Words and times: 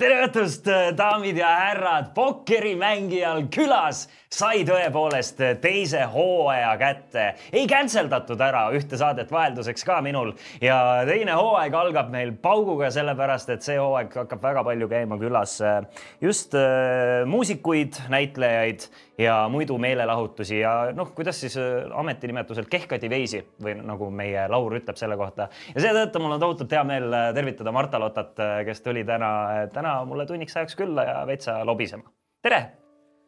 tere 0.00 0.22
õhtust, 0.24 0.64
daamid 0.96 1.36
ja 1.36 1.48
härrad, 1.58 2.14
pokkerimängijal 2.16 3.42
külas 3.52 4.06
sai 4.30 4.62
tõepoolest 4.62 5.40
teise 5.58 6.04
hooaja 6.12 6.70
kätte. 6.78 7.24
ei 7.52 7.66
cancel 7.66 8.06
datud 8.10 8.40
ära 8.40 8.68
ühte 8.76 8.94
saadet 8.98 9.30
vahelduseks 9.32 9.82
ka 9.84 9.96
minul 10.06 10.30
ja 10.62 11.02
teine 11.08 11.34
hooaeg 11.34 11.74
algab 11.74 12.12
meil 12.14 12.30
pauguga, 12.38 12.92
sellepärast 12.94 13.50
et 13.50 13.66
see 13.66 13.78
hooaeg 13.80 14.14
hakkab 14.22 14.42
väga 14.42 14.62
palju 14.68 14.88
käima 14.92 15.18
külas 15.18 15.56
just 16.22 16.54
äh, 16.54 17.26
muusikuid, 17.26 17.98
näitlejaid 18.12 18.86
ja 19.18 19.42
muidu 19.50 19.80
meelelahutusi 19.82 20.60
ja 20.62 20.74
noh, 20.94 21.10
kuidas 21.16 21.42
siis 21.42 21.58
äh, 21.58 21.90
ametinimetuselt 21.98 22.70
kehkativeisi 22.70 23.42
või 23.58 23.80
nagu 23.82 24.12
meie 24.14 24.46
Laur 24.50 24.78
ütleb 24.78 24.98
selle 25.00 25.18
kohta. 25.18 25.48
ja 25.74 25.88
seetõttu 25.88 26.22
mul 26.22 26.38
on 26.38 26.44
tohutult 26.46 26.78
hea 26.78 26.84
meel 26.86 27.10
äh, 27.10 27.32
tervitada 27.34 27.74
Marta 27.74 27.98
Lotat, 27.98 28.38
kes 28.64 28.86
tuli 28.86 29.02
täna, 29.04 29.66
täna 29.74 30.04
mulle 30.06 30.30
tunniks 30.30 30.54
ajaks 30.56 30.78
külla 30.78 31.08
ja 31.08 31.18
veitsa 31.26 31.64
lobisema. 31.66 32.06
tere 32.46 32.68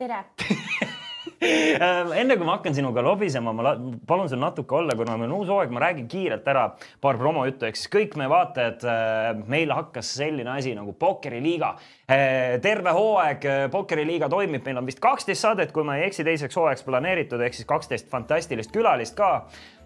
tere 0.03 0.25
enne 2.21 2.37
kui 2.37 2.47
ma 2.47 2.57
hakkan 2.57 2.75
sinuga 2.77 3.03
lobisema, 3.05 3.53
ma 3.57 3.75
palun 4.07 4.31
sul 4.31 4.41
natuke 4.43 4.77
olla, 4.79 4.95
kuna 4.99 5.17
meil 5.19 5.31
on 5.31 5.41
uus 5.41 5.51
hooaeg, 5.51 5.73
ma 5.75 5.83
räägin 5.83 6.09
kiirelt 6.11 6.47
ära 6.49 6.69
paar 7.03 7.19
promojuttu, 7.21 7.71
siis 7.75 7.91
kõik 7.93 8.17
meie 8.21 8.31
vaatajad, 8.31 8.87
äh, 8.87 9.31
meil 9.51 9.75
hakkas 9.75 10.15
selline 10.21 10.53
asi 10.55 10.75
nagu 10.79 10.95
Pokkeriliiga. 10.99 11.73
Äh, 12.07 12.59
terve 12.65 12.95
hooaeg 12.95 13.47
äh, 13.49 13.65
Pokkeriliiga 13.73 14.31
toimib, 14.33 14.65
meil 14.67 14.83
on 14.83 14.89
vist 14.89 15.03
kaksteist 15.03 15.43
saadet, 15.43 15.75
kui 15.75 15.87
ma 15.87 15.99
ei 15.99 16.07
eksi, 16.09 16.27
teiseks 16.27 16.59
hooajaks 16.59 16.87
planeeritud, 16.87 17.43
ehk 17.43 17.59
siis 17.59 17.69
kaksteist 17.69 18.11
fantastilist 18.13 18.75
külalist 18.75 19.19
ka 19.19 19.33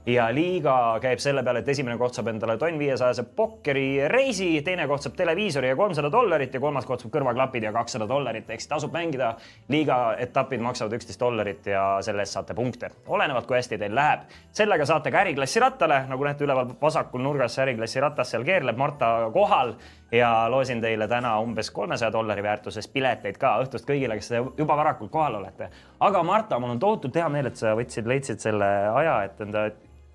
ja 0.06 0.26
liiga 0.34 0.74
käib 1.02 1.18
selle 1.22 1.42
peale, 1.42 1.60
et 1.64 1.68
esimene 1.72 1.96
koht 1.98 2.14
saab 2.14 2.30
endale 2.30 2.54
tonn 2.60 2.78
viiesajase 2.78 3.24
pokkerireisi, 3.36 4.48
teine 4.66 4.86
koht 4.86 5.02
saab 5.02 5.16
televiisori 5.18 5.72
ja 5.72 5.78
kolmsada 5.78 6.10
dollarit 6.12 6.54
ja 6.54 6.60
kolmas 6.62 6.86
koht 6.86 7.02
saab 7.02 7.14
kõrvaklapid 7.16 7.66
ja 7.66 7.72
kakssada 7.74 8.06
dollarit, 8.08 8.46
ehk 8.50 8.62
siis 8.62 8.70
tasub 8.70 8.94
mängida. 8.94 9.34
liiga 9.68 10.14
etapid 10.22 10.62
maksavad 10.62 10.94
üksteist 10.94 11.20
dollarit 11.20 11.66
ja 11.66 11.98
selle 12.02 12.22
eest 12.22 12.38
saate 12.38 12.54
punkte, 12.54 12.90
olenevalt 13.06 13.46
kui 13.46 13.56
hästi 13.56 13.78
teil 13.78 13.94
läheb. 13.94 14.20
sellega 14.52 14.86
saate 14.86 15.10
ka 15.10 15.24
äriklassi 15.24 15.60
rattale, 15.60 16.04
nagu 16.08 16.24
näete 16.24 16.44
üleval 16.44 16.70
vasakul 16.80 17.22
nurgas 17.22 17.58
äriklassi 17.58 18.00
ratas 18.00 18.30
seal 18.30 18.44
keerleb 18.44 18.76
Marta 18.76 19.30
kohal 19.32 19.74
ja 20.12 20.46
loosin 20.50 20.80
teile 20.80 21.08
täna 21.08 21.40
umbes 21.40 21.70
kolmesaja 21.70 22.12
dollari 22.12 22.42
väärtuses 22.42 22.88
pileteid 22.88 23.38
ka 23.38 23.56
õhtust 23.64 23.88
kõigile, 23.88 24.14
kes 24.14 24.30
juba 24.58 24.76
varakult 24.76 25.10
kohal 25.10 25.34
olete. 25.34 25.68
aga 26.00 26.22
Marta, 26.22 26.58
mul 26.58 26.76
on 26.76 26.78
tohutult 26.78 27.14
hea 27.14 27.28
meel, 27.28 27.46
et 27.46 27.56
sa 27.56 27.74
võtsid, 27.74 28.06
leidsid 28.06 28.38
selle 28.38 28.70
aja, 28.94 29.22
et 29.24 29.40
enda 29.40 29.66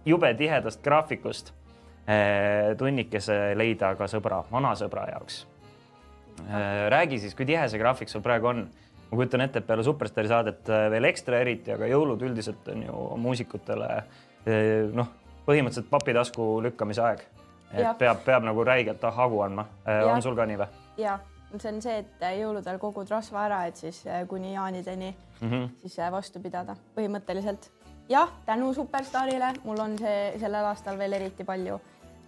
jube 0.06 0.34
tihedast 0.38 0.82
graafikust 0.84 1.52
eh, 2.08 2.74
tunnikese 2.78 3.54
leida 3.58 3.94
ka 4.00 4.08
sõbra, 4.10 4.42
vana 4.52 4.74
sõbra 4.78 5.08
jaoks. 5.12 5.42
Eh, 6.42 6.86
räägi 6.94 7.20
siis, 7.22 7.36
kui 7.38 7.46
tihe 7.46 7.68
see 7.70 7.82
graafik 7.82 8.10
sul 8.10 8.24
praegu 8.26 8.52
on? 8.54 8.68
ma 9.12 9.18
kujutan 9.20 9.42
ette, 9.44 9.60
et 9.60 9.68
peale 9.68 9.84
Superstaari 9.84 10.30
saadet 10.32 10.70
eh, 10.72 10.86
veel 10.94 11.10
ekstra 11.10 11.42
eriti, 11.44 11.74
aga 11.74 11.90
jõulud 11.92 12.22
üldiselt 12.24 12.70
on 12.72 12.86
ju 12.86 13.02
muusikutele 13.20 13.90
noh, 14.98 15.10
põhimõtteliselt 15.46 15.90
papitasku 15.92 16.46
lükkamise 16.66 17.04
aeg. 17.06 17.20
et 17.74 17.84
ja. 17.84 17.92
peab, 17.94 18.24
peab 18.26 18.48
nagu 18.48 18.64
räigelt 18.66 19.04
hagu 19.04 19.44
andma. 19.46 19.68
on 19.86 20.22
sul 20.22 20.36
ka 20.36 20.48
nii 20.50 20.58
või? 20.64 20.80
ja, 20.98 21.20
see 21.58 21.70
on 21.70 21.82
see, 21.84 22.00
et 22.02 22.26
jõuludel 22.40 22.80
kogud 22.82 23.12
rasva 23.12 23.46
ära, 23.46 23.60
et 23.70 23.78
siis 23.78 24.02
kuni 24.28 24.56
jaanideni 24.56 25.12
mm 25.12 25.50
-hmm. 25.52 25.70
siis 25.84 26.00
vastu 26.12 26.40
pidada 26.40 26.76
põhimõtteliselt 26.96 27.70
jah, 28.12 28.32
tänu 28.46 28.74
Superstaarile 28.74 29.54
mul 29.64 29.80
on 29.80 29.98
see 30.00 30.40
sellel 30.40 30.68
aastal 30.72 30.98
veel 31.00 31.14
eriti 31.20 31.48
palju 31.48 31.80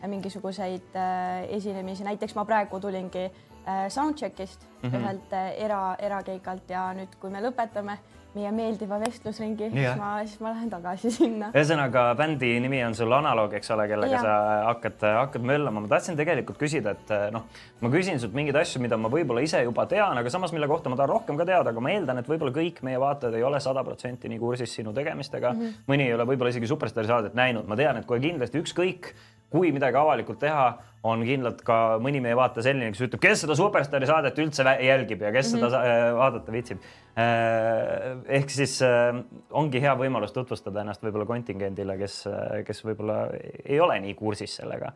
mingisuguseid 0.07 0.95
äh, 0.99 1.43
esinemisi, 1.55 2.03
näiteks 2.03 2.35
ma 2.35 2.45
praegu 2.45 2.79
tulingi 2.79 3.23
äh, 3.25 3.87
Soundcheckist 3.89 4.65
mm 4.81 4.89
-hmm. 4.89 4.97
ühelt 4.97 5.33
äh, 5.33 5.63
era, 5.65 5.95
erakeikalt 5.99 6.69
ja 6.69 6.93
nüüd, 6.93 7.15
kui 7.19 7.29
me 7.29 7.41
lõpetame 7.41 7.97
meie 8.33 8.51
meeldiva 8.55 8.97
vestlusringi, 9.01 9.69
siis 9.73 9.97
ma, 9.99 10.09
siis 10.25 10.39
ma 10.41 10.53
lähen 10.53 10.69
tagasi 10.71 11.11
sinna. 11.13 11.51
ühesõnaga 11.53 12.05
bändi 12.17 12.49
nimi 12.63 12.79
on 12.85 12.95
sul 12.97 13.13
Analoog, 13.13 13.53
eks 13.59 13.69
ole, 13.75 13.85
kellega 13.91 14.17
ja. 14.17 14.21
sa 14.25 14.37
hakkad, 14.69 15.05
hakkad 15.19 15.45
möllama. 15.45 15.83
ma 15.83 15.91
tahtsin 15.91 16.17
tegelikult 16.19 16.57
küsida, 16.61 16.95
et 16.97 17.13
noh, 17.35 17.45
ma 17.83 17.91
küsin 17.93 18.21
sult 18.21 18.33
mingeid 18.37 18.57
asju, 18.63 18.81
mida 18.83 18.97
ma 18.97 19.11
võib-olla 19.13 19.43
ise 19.45 19.61
juba 19.65 19.85
tean, 19.89 20.17
aga 20.17 20.33
samas, 20.33 20.53
mille 20.55 20.69
kohta 20.71 20.91
ma 20.91 20.97
tahan 20.99 21.13
rohkem 21.13 21.39
ka 21.39 21.47
teada, 21.49 21.73
aga 21.73 21.83
ma 21.83 21.93
eeldan, 21.93 22.23
et 22.23 22.31
võib-olla 22.31 22.55
kõik 22.55 22.81
meie 22.87 23.01
vaatajad 23.01 23.37
ei 23.37 23.45
ole 23.45 23.61
sada 23.63 23.85
protsenti 23.85 24.31
nii 24.31 24.41
kursis 24.41 24.73
sinu 24.79 24.95
tegemistega 24.97 25.53
mm. 25.53 25.61
-hmm. 25.61 25.85
mõni 25.93 26.09
ei 26.09 26.17
ole 26.17 26.27
võib-olla 26.33 26.55
isegi 26.55 26.69
Superstaari 26.73 27.11
saadet 27.11 27.37
näinud, 27.37 27.69
ma 27.69 27.77
tean, 27.79 28.01
et 28.01 28.09
kohe 28.09 28.21
kindlasti 28.23 28.63
ükskõik 28.63 29.13
kui 29.53 29.69
midagi 29.75 29.99
avalikult 29.99 30.41
teha, 30.41 30.65
on 31.03 31.23
kindlalt 31.27 31.59
ka 31.67 31.77
mõni 32.01 32.21
meie 32.23 32.35
vaataja 32.37 32.69
selline, 32.69 32.91
kes 32.93 33.03
ütleb, 33.05 33.21
kes 33.21 33.41
seda 33.43 33.57
Superstaari 33.59 34.07
saadet 34.07 34.37
üldse 34.39 34.63
jälgib 34.63 35.25
ja 35.25 35.33
kes 35.35 35.51
mm 35.51 35.59
-hmm. 35.59 35.65
seda 35.65 35.81
mhm. 35.81 36.17
vaadata 36.19 36.51
viitsib. 36.55 36.85
Äh, 37.13 38.15
ehk 38.39 38.49
siis 38.49 38.79
äh, 38.81 39.19
ongi 39.51 39.81
hea 39.81 39.93
võimalus 39.99 40.31
tutvustada 40.33 40.81
ennast 40.81 41.03
võib-olla 41.03 41.27
kontingendile, 41.29 41.97
kes, 41.97 42.23
kes 42.65 42.81
võib-olla 42.85 43.27
ei 43.65 43.79
ole 43.79 43.99
nii 43.99 44.13
kursis 44.13 44.55
sellega. 44.55 44.93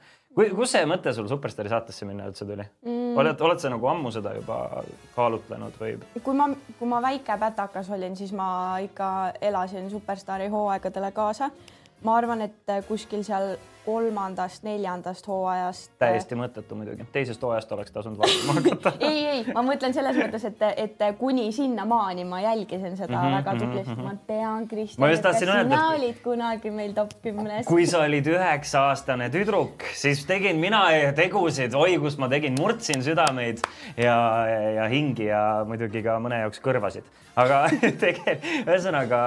kus 0.56 0.72
see 0.72 0.86
mõte 0.86 1.14
sul 1.14 1.28
Superstaari 1.28 1.70
saatesse 1.70 2.06
minna 2.06 2.26
üldse 2.26 2.46
tuli 2.46 2.64
mm.? 2.86 3.18
oled, 3.18 3.42
oled 3.42 3.60
sa 3.60 3.70
nagu 3.70 3.88
ammu 3.88 4.12
seda 4.12 4.34
juba 4.34 4.84
kaalutlenud 5.16 5.74
või? 5.80 5.98
kui 6.24 6.34
ma, 6.34 6.50
kui 6.80 6.88
ma 6.88 7.02
väike 7.02 7.38
pätakas 7.38 7.90
olin, 7.90 8.16
siis 8.16 8.34
ma 8.34 8.78
ikka 8.80 9.34
elasin 9.42 9.90
Superstaari 9.90 10.48
hooaegadele 10.48 11.12
kaasa. 11.12 11.50
ma 12.04 12.16
arvan, 12.18 12.42
et 12.42 12.88
kuskil 12.88 13.24
seal 13.24 13.58
kolmandast-neljandast 13.88 15.28
hooajast. 15.32 15.92
täiesti 16.00 16.36
mõttetu 16.36 16.76
muidugi, 16.76 17.06
teisest 17.16 17.44
hooajast 17.44 17.72
oleks 17.72 17.94
tasunud 17.96 18.20
vaatama 18.20 18.56
hakata 18.58 18.94
ei, 19.10 19.22
ei, 19.32 19.44
ma 19.56 19.64
mõtlen 19.66 19.96
selles 19.96 20.20
mõttes, 20.20 20.48
et, 20.50 20.64
et 20.84 21.04
kuni 21.20 21.48
sinnamaani 21.56 22.26
ma 22.28 22.42
jälgisin 22.44 22.98
seda 23.00 23.16
mm 23.16 23.24
-hmm, 23.24 23.38
väga 23.38 23.56
tublisti 23.62 23.94
mm, 23.94 24.02
-hmm. 24.02 24.18
ma 24.18 24.28
tean, 24.28 24.68
Kristjan, 24.68 25.12
et 25.12 25.24
ka 25.24 25.34
sina 25.34 25.60
öelda, 25.62 25.84
olid 25.96 26.20
kunagi 26.24 26.72
meil 26.72 26.94
top 26.98 27.14
kümnes. 27.24 27.66
kui 27.66 27.86
sa 27.88 28.04
olid 28.04 28.28
üheksa-aastane 28.34 29.30
tüdruk, 29.32 29.88
siis 29.94 30.26
tegin 30.26 30.60
mina 30.60 30.84
tegusid, 31.16 31.74
oi, 31.74 32.00
kus 32.00 32.18
ma 32.18 32.30
tegin, 32.30 32.56
murdsin 32.60 33.04
südameid 33.04 33.64
ja, 33.98 34.18
ja, 34.52 34.60
ja 34.82 34.90
hingi 34.92 35.32
ja 35.32 35.64
muidugi 35.68 36.04
ka 36.04 36.20
mõne 36.20 36.44
jaoks 36.44 36.60
kõrvasid 36.64 37.08
aga 37.38 37.60
tegelikult 38.02 38.46
ühesõnaga 38.68 39.20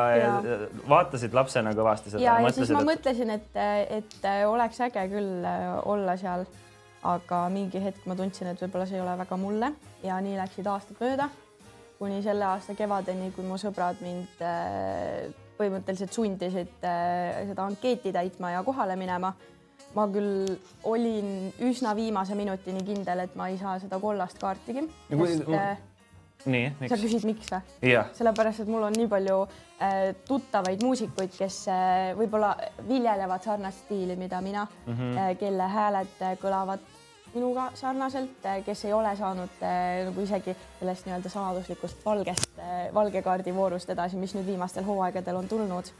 vaatasid 0.90 1.34
lapsena 1.36 1.72
kõvasti 1.76 2.14
seda. 2.14 2.22
ja, 2.24 2.36
ja 2.42 2.52
siis 2.54 2.72
ma 2.74 2.82
et... 2.82 2.88
mõtlesin, 2.90 3.32
et, 3.36 3.60
et 4.00 4.28
oleks 4.50 4.80
äge 4.86 5.06
küll 5.12 5.44
äh, 5.44 5.76
olla 5.88 6.16
seal, 6.20 6.46
aga 7.06 7.44
mingi 7.52 7.80
hetk 7.82 8.04
ma 8.06 8.16
tundsin, 8.18 8.50
et 8.50 8.60
võib-olla 8.60 8.88
see 8.88 8.98
ei 8.98 9.04
ole 9.04 9.14
väga 9.22 9.38
mulle 9.40 9.72
ja 10.04 10.18
nii 10.20 10.36
läksid 10.40 10.68
aastad 10.68 11.00
mööda 11.00 11.30
kuni 12.00 12.22
selle 12.24 12.46
aasta 12.48 12.72
kevadeni, 12.76 13.28
kui 13.36 13.44
mu 13.44 13.58
sõbrad 13.60 14.00
mind 14.00 14.40
äh, 14.40 15.28
põhimõtteliselt 15.58 16.16
sundisid 16.16 16.86
äh, 16.88 17.42
seda 17.50 17.66
ankeeti 17.68 18.12
täitma 18.16 18.54
ja 18.54 18.64
kohale 18.64 18.96
minema. 18.96 19.34
ma 19.90 20.04
küll 20.06 20.46
olin 20.86 21.50
üsna 21.66 21.96
viimase 21.98 22.36
minutini 22.38 22.84
kindel, 22.86 23.24
et 23.24 23.32
ma 23.34 23.48
ei 23.50 23.56
saa 23.58 23.72
seda 23.82 23.98
kollast 23.98 24.38
kaartigi. 24.38 24.84
Sest, 25.10 25.48
nii, 26.46 26.70
miks? 26.80 26.92
sa 26.92 27.00
küsid, 27.00 27.26
miks 27.28 27.50
või? 27.52 27.96
sellepärast, 28.16 28.64
et 28.64 28.70
mul 28.70 28.86
on 28.88 28.96
nii 28.96 29.08
palju 29.10 29.40
äh, 29.44 29.98
tuttavaid 30.28 30.82
muusikuid, 30.84 31.34
kes 31.36 31.60
äh, 31.72 32.12
võib-olla 32.18 32.54
viljelevad 32.88 33.44
sarnast 33.44 33.84
stiili, 33.86 34.16
mida 34.16 34.40
mina 34.40 34.66
mm, 34.86 34.94
-hmm. 34.94 35.18
äh, 35.18 35.36
kelle 35.38 35.68
hääled 35.76 36.22
äh, 36.22 36.36
kõlavad 36.42 36.86
minuga 37.34 37.70
sarnaselt 37.74 38.46
äh,, 38.46 38.64
kes 38.64 38.84
ei 38.84 38.92
ole 38.92 39.16
saanud 39.16 39.62
äh, 39.62 40.04
nagu 40.08 40.20
isegi 40.20 40.56
sellest 40.78 41.06
nii-öelda 41.06 41.28
saladuslikust 41.28 42.04
valgest 42.04 42.58
äh,, 42.58 42.94
valge 42.94 43.22
kaardi 43.22 43.54
voorust 43.54 43.90
edasi, 43.90 44.16
mis 44.16 44.34
nüüd 44.34 44.46
viimastel 44.46 44.84
hooaegadel 44.84 45.36
on 45.36 45.48
tulnud 45.48 45.92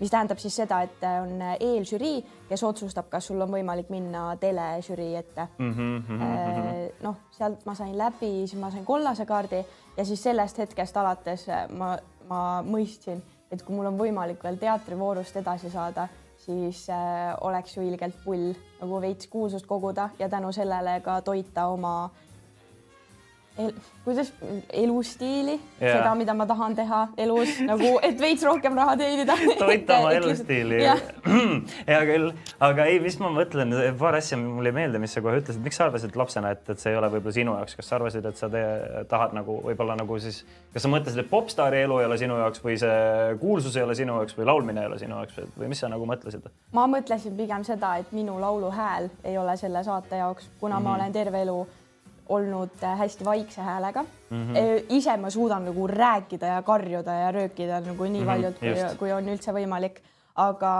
mis 0.00 0.10
tähendab 0.12 0.38
siis 0.38 0.56
seda, 0.56 0.82
et 0.84 1.04
on 1.22 1.40
eelžürii, 1.60 2.20
kes 2.50 2.62
otsustab, 2.68 3.08
kas 3.12 3.30
sul 3.30 3.40
on 3.40 3.52
võimalik 3.52 3.88
minna 3.92 4.28
teležürii 4.40 5.14
ette 5.16 5.48
mm. 5.58 5.72
-hmm, 5.72 7.02
noh, 7.02 7.16
sealt 7.32 7.64
ma 7.66 7.74
sain 7.74 7.96
läbi, 7.98 8.32
siis 8.46 8.60
ma 8.60 8.70
sain 8.70 8.84
kollase 8.84 9.26
kaardi 9.26 9.64
ja 9.96 10.04
siis 10.04 10.22
sellest 10.22 10.58
hetkest 10.58 10.96
alates 10.96 11.46
ma, 11.76 11.96
ma 12.28 12.42
mõistsin, 12.66 13.22
et 13.50 13.62
kui 13.62 13.76
mul 13.76 13.90
on 13.90 13.98
võimalik 13.98 14.42
veel 14.44 14.58
teatrivoorust 14.60 15.36
edasi 15.40 15.70
saada, 15.70 16.08
siis 16.46 16.84
äh, 16.90 17.34
oleks 17.40 17.76
ju 17.76 17.84
ilgelt 17.86 18.18
pull 18.24 18.52
nagu 18.80 19.00
veits 19.02 19.28
kuulsust 19.32 19.66
koguda 19.66 20.10
ja 20.18 20.28
tänu 20.28 20.52
sellele 20.52 21.00
ka 21.04 21.20
toita 21.24 21.68
oma 21.72 22.10
el, 23.58 23.72
kuidas 24.04 24.32
elustiili 24.72 25.56
Jaa. 25.80 25.96
seda, 25.96 26.14
mida 26.18 26.34
ma 26.36 26.46
tahan 26.46 26.76
teha 26.78 27.00
elus 27.18 27.56
nagu, 27.66 27.96
et 28.06 28.20
veits 28.20 28.44
rohkem 28.46 28.76
raha 28.78 28.96
teenida 29.00 29.36
toita 29.58 29.98
oma 30.02 30.12
elustiili. 30.16 30.82
hea 31.90 32.00
küll, 32.10 32.30
aga 32.62 32.86
ei, 32.90 33.00
mis 33.02 33.18
ma 33.22 33.30
mõtlen, 33.34 33.74
paar 33.98 34.18
asja 34.20 34.38
mulle 34.40 34.72
ei 34.72 34.76
meeldi, 34.76 35.00
mis 35.02 35.16
sa 35.16 35.22
kohe 35.24 35.40
ütlesid, 35.40 35.62
miks 35.64 35.80
sa 35.80 35.88
arvasid 35.88 36.18
lapsena, 36.18 36.52
et, 36.56 36.64
et 36.72 36.82
see 36.82 36.92
ei 36.92 37.00
ole 37.00 37.10
võib-olla 37.16 37.36
sinu 37.38 37.56
jaoks, 37.58 37.78
kas 37.78 37.90
sa 37.90 37.98
arvasid, 37.98 38.28
et 38.30 38.42
sa 38.42 38.50
te, 38.52 38.64
tahad 39.10 39.34
nagu 39.36 39.58
võib-olla 39.64 39.96
nagu 39.98 40.20
siis, 40.22 40.42
kas 40.74 40.86
sa 40.86 40.92
mõtlesid, 40.92 41.24
et 41.24 41.32
popstaari 41.32 41.82
elu 41.86 42.02
ei 42.02 42.10
ole 42.10 42.20
sinu 42.20 42.38
jaoks 42.42 42.62
või 42.64 42.76
see 42.80 43.38
kuulsus 43.42 43.78
ei 43.78 43.86
ole 43.86 43.96
sinu 43.98 44.20
jaoks 44.20 44.36
või 44.38 44.50
laulmine 44.52 44.84
ei 44.84 44.92
ole 44.92 45.00
sinu 45.00 45.18
jaoks 45.18 45.40
või 45.56 45.72
mis 45.72 45.82
sa 45.82 45.90
nagu 45.92 46.06
mõtlesid? 46.08 46.46
ma 46.76 46.86
mõtlesin 46.90 47.34
pigem 47.38 47.64
seda, 47.66 47.96
et 48.02 48.12
minu 48.14 48.38
lauluhääl 48.40 49.10
ei 49.24 49.38
ole 49.38 49.56
selle 49.56 49.82
saate 49.86 50.20
jaoks, 50.22 50.50
kuna 50.60 50.76
mm 50.76 50.78
-hmm. 50.78 50.88
ma 50.88 50.94
olen 51.00 51.12
terve 51.12 51.42
elu 51.42 51.58
olnud 52.28 52.82
äh, 52.82 52.98
hästi 52.98 53.24
vaikse 53.24 53.62
häälega 53.62 54.02
mm. 54.02 54.54
-hmm. 54.54 54.84
ise 54.88 55.16
ma 55.16 55.30
suudan 55.30 55.64
nagu 55.64 55.86
rääkida 55.86 56.46
ja 56.46 56.62
karjuda 56.62 57.12
ja 57.12 57.30
röökida 57.32 57.80
nagu 57.80 58.04
nii 58.04 58.24
paljult 58.24 58.62
mm, 58.62 58.68
just. 58.68 58.86
kui, 58.86 58.98
kui 58.98 59.12
on 59.12 59.28
üldse 59.28 59.52
võimalik. 59.52 60.02
aga, 60.36 60.72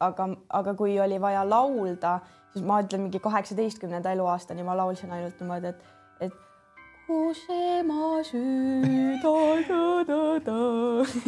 aga, 0.00 0.28
aga 0.48 0.74
kui 0.74 1.00
oli 1.00 1.20
vaja 1.20 1.50
laulda, 1.50 2.18
siis 2.52 2.64
ma 2.64 2.82
ütlen 2.82 3.00
mingi 3.00 3.18
kaheksateistkümnenda 3.18 4.12
eluaastani 4.12 4.62
ma 4.62 4.76
laulsin 4.76 5.12
ainult 5.12 5.40
niimoodi, 5.40 5.66
et, 5.66 5.84
et. 6.20 6.32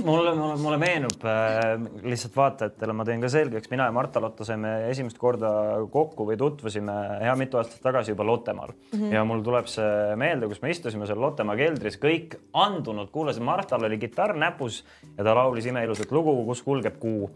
Mulle, 0.05 0.35
mulle, 0.35 0.57
mulle 0.63 0.79
meenub 0.79 1.25
äh, 1.27 1.75
lihtsalt 2.07 2.37
vaatajatele, 2.37 2.95
ma 2.97 3.07
teen 3.07 3.23
ka 3.23 3.31
selgeks, 3.33 3.71
mina 3.73 3.89
ja 3.89 3.95
Marta-Lotta 3.95 4.47
saime 4.47 4.73
esimest 4.91 5.19
korda 5.21 5.51
kokku 5.93 6.27
või 6.29 6.39
tutvusime 6.41 6.95
hea 7.23 7.35
mitu 7.39 7.59
aastat 7.61 7.83
tagasi 7.85 8.15
juba 8.15 8.27
Lottemaal 8.29 8.73
mm 8.73 8.99
-hmm. 8.99 9.15
ja 9.17 9.25
mul 9.29 9.43
tuleb 9.43 9.67
see 9.71 10.17
meelde, 10.21 10.49
kus 10.51 10.63
me 10.63 10.71
istusime 10.71 11.09
seal 11.09 11.21
Lottemaa 11.21 11.57
keldris, 11.59 11.99
kõik 12.03 12.39
andunult 12.53 13.11
kuulasid, 13.11 13.43
Martal 13.43 13.85
oli 13.89 13.99
kitarr 13.99 14.37
näpus 14.39 14.85
ja 15.17 15.25
ta 15.25 15.35
laulis 15.35 15.67
imeilusat 15.67 16.13
lugu, 16.13 16.37
kus 16.47 16.63
kulgeb 16.63 16.99
kuu. 16.99 17.31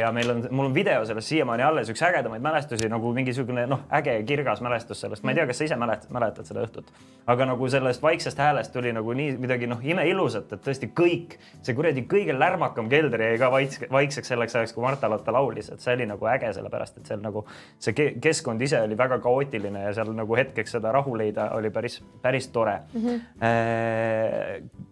ja 0.00 0.12
meil 0.12 0.30
on, 0.30 0.44
mul 0.50 0.66
on 0.66 0.74
video 0.74 1.04
sellest 1.06 1.28
siiamaani 1.28 1.62
alles, 1.62 1.88
üks 1.90 2.02
ägedamaid 2.02 2.42
mälestusi 2.42 2.88
nagu 2.88 3.12
mingisugune 3.12 3.66
noh, 3.66 3.80
äge 3.90 4.22
kirgas 4.22 4.60
mälestus 4.60 5.00
sellest, 5.00 5.22
ma 5.22 5.30
ei 5.30 5.34
tea, 5.34 5.46
kas 5.46 5.58
sa 5.58 5.64
ise 5.64 5.76
mäletad, 5.76 6.10
mäletad 6.14 6.46
seda 6.46 6.62
õhtut, 6.62 6.92
aga 7.26 7.46
nagu 7.46 7.67
sellest 7.70 8.02
vaiksest 8.02 8.38
häälest 8.38 8.72
tuli 8.72 8.92
nagu 8.92 9.12
nii 9.16 9.36
midagi 9.40 9.68
noh, 9.70 9.80
imeilusat, 9.84 10.52
et 10.52 10.64
tõesti 10.64 10.90
kõik, 10.96 11.38
see 11.62 11.76
kuradi 11.78 12.04
kõige 12.10 12.36
lärmakam 12.38 12.90
kelder 12.92 13.24
jäi 13.28 13.38
ka 13.40 13.50
vaits, 13.52 13.80
vaikseks 13.92 14.32
selleks 14.34 14.58
ajaks, 14.58 14.74
kui 14.76 14.84
Marta-Lotta 14.84 15.34
laulis, 15.34 15.70
et 15.72 15.84
see 15.84 15.96
oli 15.98 16.08
nagu 16.10 16.30
äge, 16.30 16.52
sellepärast 16.56 17.00
et 17.00 17.12
seal 17.12 17.24
nagu 17.24 17.44
see 17.78 17.96
ke- 17.96 18.12
keskkond 18.22 18.62
ise 18.62 18.82
oli 18.84 18.98
väga 18.98 19.20
kaootiline 19.24 19.88
ja 19.88 19.94
seal 19.96 20.12
nagu 20.16 20.38
hetkeks 20.38 20.78
seda 20.78 20.92
rahu 20.94 21.16
leida 21.18 21.50
oli 21.56 21.70
päris, 21.70 22.00
päris 22.22 22.48
tore 22.54 22.80
mm. 22.94 23.08
-hmm 23.08 24.86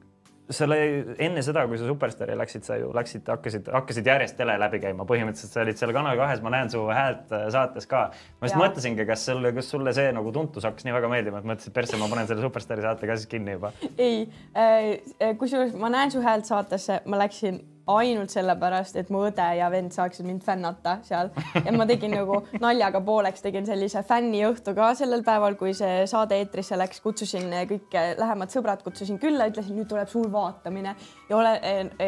oli 0.66 0.78
enne 1.26 1.42
seda, 1.42 1.64
kui 1.66 1.78
sa 1.80 1.88
Superstaari 1.88 2.36
läksid, 2.38 2.64
sa 2.66 2.78
ju 2.78 2.92
läksid, 2.94 3.26
hakkasid, 3.30 3.70
hakkasid 3.74 4.06
järjest 4.06 4.36
tele 4.38 4.54
läbi 4.60 4.80
käima, 4.82 5.06
põhimõtteliselt 5.08 5.54
sa 5.54 5.62
olid 5.64 5.80
seal 5.80 5.94
Kanal 5.96 6.18
kahes, 6.20 6.42
ma 6.44 6.52
näen 6.54 6.70
su 6.72 6.84
häält 6.86 7.32
äh, 7.34 7.46
saates 7.54 7.88
ka. 7.90 8.06
ma 8.40 8.50
just 8.50 8.58
mõtlesingi, 8.60 9.06
kas 9.08 9.26
sulle, 9.26 9.52
kas 9.56 9.70
sulle 9.74 9.94
see 9.96 10.10
nagu 10.14 10.32
tuntus 10.34 10.66
hakkas 10.68 10.86
nii 10.86 10.94
väga 10.96 11.10
meeldima, 11.12 11.42
et 11.42 11.50
mõtlesid, 11.52 11.74
persse, 11.76 11.98
ma 12.00 12.10
panen 12.12 12.30
selle 12.30 12.44
Superstaari 12.46 12.86
saate 12.86 13.10
ka 13.10 13.18
siis 13.18 13.30
kinni 13.30 13.56
juba. 13.56 13.72
ei 13.98 14.26
äh,, 14.54 15.32
kusjuures 15.40 15.74
ma 15.80 15.90
näen 15.92 16.14
su 16.14 16.22
häält 16.22 16.46
saatesse, 16.48 17.02
ma 17.10 17.18
läksin 17.24 17.62
ainult 17.86 18.32
sellepärast, 18.34 18.96
et 18.98 19.10
mu 19.14 19.22
õde 19.28 19.46
ja 19.58 19.68
vend 19.70 19.94
saaksid 19.94 20.26
mind 20.26 20.42
fännata 20.46 20.98
seal. 21.06 21.30
Ja 21.64 21.72
ma 21.74 21.86
tegin 21.88 22.14
nagu 22.16 22.40
naljaga 22.62 23.00
pooleks, 23.04 23.44
tegin 23.44 23.66
sellise 23.68 24.02
fänniõhtu 24.06 24.74
ka 24.76 24.92
sellel 24.98 25.22
päeval, 25.26 25.54
kui 25.60 25.74
see 25.76 26.04
saade 26.10 26.38
eetrisse 26.40 26.78
läks, 26.78 27.00
kutsusin 27.04 27.52
kõik 27.70 27.94
lähemad 28.18 28.52
sõbrad, 28.54 28.82
kutsusin 28.84 29.20
külla, 29.22 29.48
ütlesin, 29.50 29.78
nüüd 29.78 29.88
tuleb 29.90 30.10
suur 30.10 30.30
vaatamine. 30.32 30.96
Ja 31.30 31.38
ole 31.38 31.54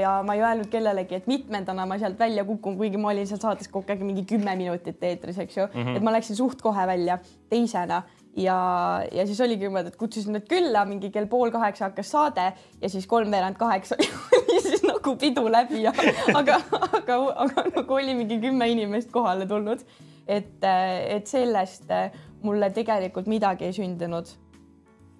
ja 0.01 0.19
ma 0.27 0.35
ei 0.35 0.43
öelnud 0.43 0.71
kellelegi, 0.73 1.21
et 1.21 1.31
mitmendana 1.31 1.87
ma 1.87 1.99
sealt 1.99 2.19
välja 2.19 2.45
kukun, 2.49 2.79
kuigi 2.81 3.01
ma 3.01 3.13
olin 3.13 3.29
seal 3.31 3.41
saates 3.43 3.71
kogu 3.73 3.93
aeg 3.93 4.03
mingi 4.05 4.27
kümme 4.29 4.55
minutit 4.59 5.03
eetris, 5.03 5.39
eks 5.39 5.57
ju. 5.57 5.67
Mm, 5.73 5.85
-hmm. 5.85 5.97
et 5.97 6.03
ma 6.03 6.15
läksin 6.15 6.37
suht 6.37 6.63
kohe 6.63 6.87
välja. 6.87 7.19
Teisena 7.49 8.03
ja, 8.39 8.59
ja 9.13 9.27
siis 9.27 9.41
oligi 9.45 9.67
niimoodi, 9.67 9.93
et 9.93 9.99
kutsusin 10.01 10.37
nad 10.37 10.47
külla, 10.49 10.85
mingi 10.89 11.11
kell 11.15 11.29
pool 11.31 11.53
kaheksa 11.55 11.89
hakkas 11.89 12.13
saade 12.15 12.47
ja 12.81 12.91
siis 12.91 13.07
kolmveerand 13.11 13.59
kaheksa 13.61 13.99
oli 14.39 14.61
siis 14.65 14.85
nagu 14.87 15.17
pidu 15.21 15.47
läbi 15.51 15.85
aga, 16.41 16.61
aga, 16.93 17.19
aga 17.45 17.67
nagu 17.75 17.99
oli 17.99 18.15
mingi 18.19 18.41
kümme 18.43 18.71
inimest 18.71 19.13
kohale 19.15 19.47
tulnud. 19.47 19.85
et, 20.29 20.65
et 20.65 21.27
sellest 21.27 21.91
mulle 22.43 22.71
tegelikult 22.71 23.27
midagi 23.27 23.65
ei 23.65 23.73
sündinud. 23.73 24.29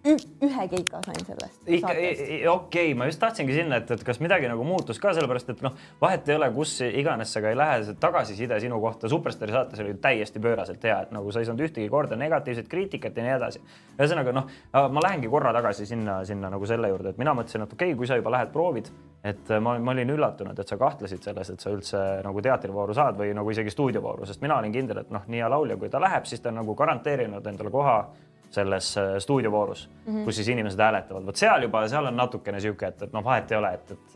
Ühe 0.07 0.67
keika 0.71 1.01
sain 1.03 1.25
sellest. 1.27 1.61
Ikka, 1.67 1.91
okei 1.91 2.47
okay,, 2.51 2.95
ma 2.99 3.09
just 3.09 3.21
tahtsingi 3.23 3.55
sinna, 3.57 3.81
et, 3.83 3.91
et 3.91 4.05
kas 4.07 4.21
midagi 4.23 4.49
nagu 4.51 4.65
muutus 4.67 5.01
ka 5.03 5.13
sellepärast, 5.17 5.51
et 5.55 5.65
noh, 5.65 5.75
vahet 6.01 6.29
ei 6.31 6.39
ole, 6.39 6.49
kus 6.55 6.77
iganes 6.87 7.33
sa 7.35 7.43
ka 7.45 7.53
ei 7.53 7.59
lähe, 7.59 7.83
see 7.89 7.99
tagasiside 8.01 8.61
sinu 8.63 8.79
kohta 8.83 9.11
Superstaari 9.11 9.55
saates 9.55 9.83
oli 9.83 9.97
täiesti 10.03 10.43
pööraselt 10.43 10.87
hea, 10.87 11.01
et 11.07 11.13
nagu 11.15 11.35
sa 11.35 11.43
ei 11.43 11.49
saanud 11.49 11.67
ühtegi 11.67 11.91
korda 11.93 12.19
negatiivset 12.21 12.71
kriitikat 12.71 13.19
ja 13.19 13.27
nii 13.27 13.35
edasi. 13.37 13.63
ühesõnaga 13.99 14.35
noh, 14.37 14.49
ma 14.95 15.05
lähengi 15.05 15.31
korra 15.33 15.53
tagasi 15.57 15.87
sinna, 15.89 16.21
sinna 16.29 16.53
nagu 16.55 16.67
selle 16.71 16.93
juurde, 16.93 17.15
et 17.15 17.21
mina 17.21 17.35
mõtlesin, 17.35 17.67
et 17.67 17.75
okei 17.75 17.93
okay,, 17.93 17.99
kui 17.99 18.11
sa 18.11 18.21
juba 18.21 18.33
lähed 18.37 18.55
proovid, 18.55 18.93
et 19.27 19.51
ma, 19.61 19.75
ma 19.83 19.93
olin 19.97 20.15
üllatunud, 20.15 20.59
et 20.59 20.71
sa 20.71 20.79
kahtlesid 20.79 21.27
selles, 21.27 21.51
et 21.51 21.61
sa 21.61 21.75
üldse 21.75 22.05
nagu 22.25 22.43
teatrivooru 22.45 22.95
saad 22.95 23.19
või 23.19 23.33
nagu 23.35 23.51
isegi 23.51 23.75
stuudiovooru, 23.75 24.29
sest 24.29 24.45
mina 24.45 24.61
olin 24.63 24.73
kindel, 24.73 25.03
et 25.03 25.11
noh, 25.11 25.27
nii 25.27 25.43
hea 25.43 25.51
laulja, 25.51 25.77
kui 25.81 25.91
ta 25.91 26.01
läheb, 26.03 26.29
siis 26.31 26.45
ta 26.45 26.53
on 26.53 26.61
nagu 26.63 26.79
garanteerinud 26.79 27.47
endale 27.51 27.75
koha 27.75 27.99
selles 28.51 28.97
äh, 28.99 29.17
stuudiovoorus 29.19 29.89
mm, 29.89 29.99
Mhm. 30.09 30.17
-hmm. 30.21 30.25
kus 30.25 30.37
siis 30.37 30.49
inimesed 30.49 30.81
hääletavad, 30.81 31.25
vot 31.27 31.37
seal 31.37 31.63
juba, 31.63 31.83
seal 31.89 32.07
on 32.09 32.17
natukene 32.17 32.61
sihuke, 32.61 32.87
et, 32.87 33.03
et 33.03 33.13
noh, 33.13 33.25
vahet 33.25 33.51
ei 33.53 33.59
ole, 33.59 33.73
et, 33.75 33.91
et, 33.93 34.15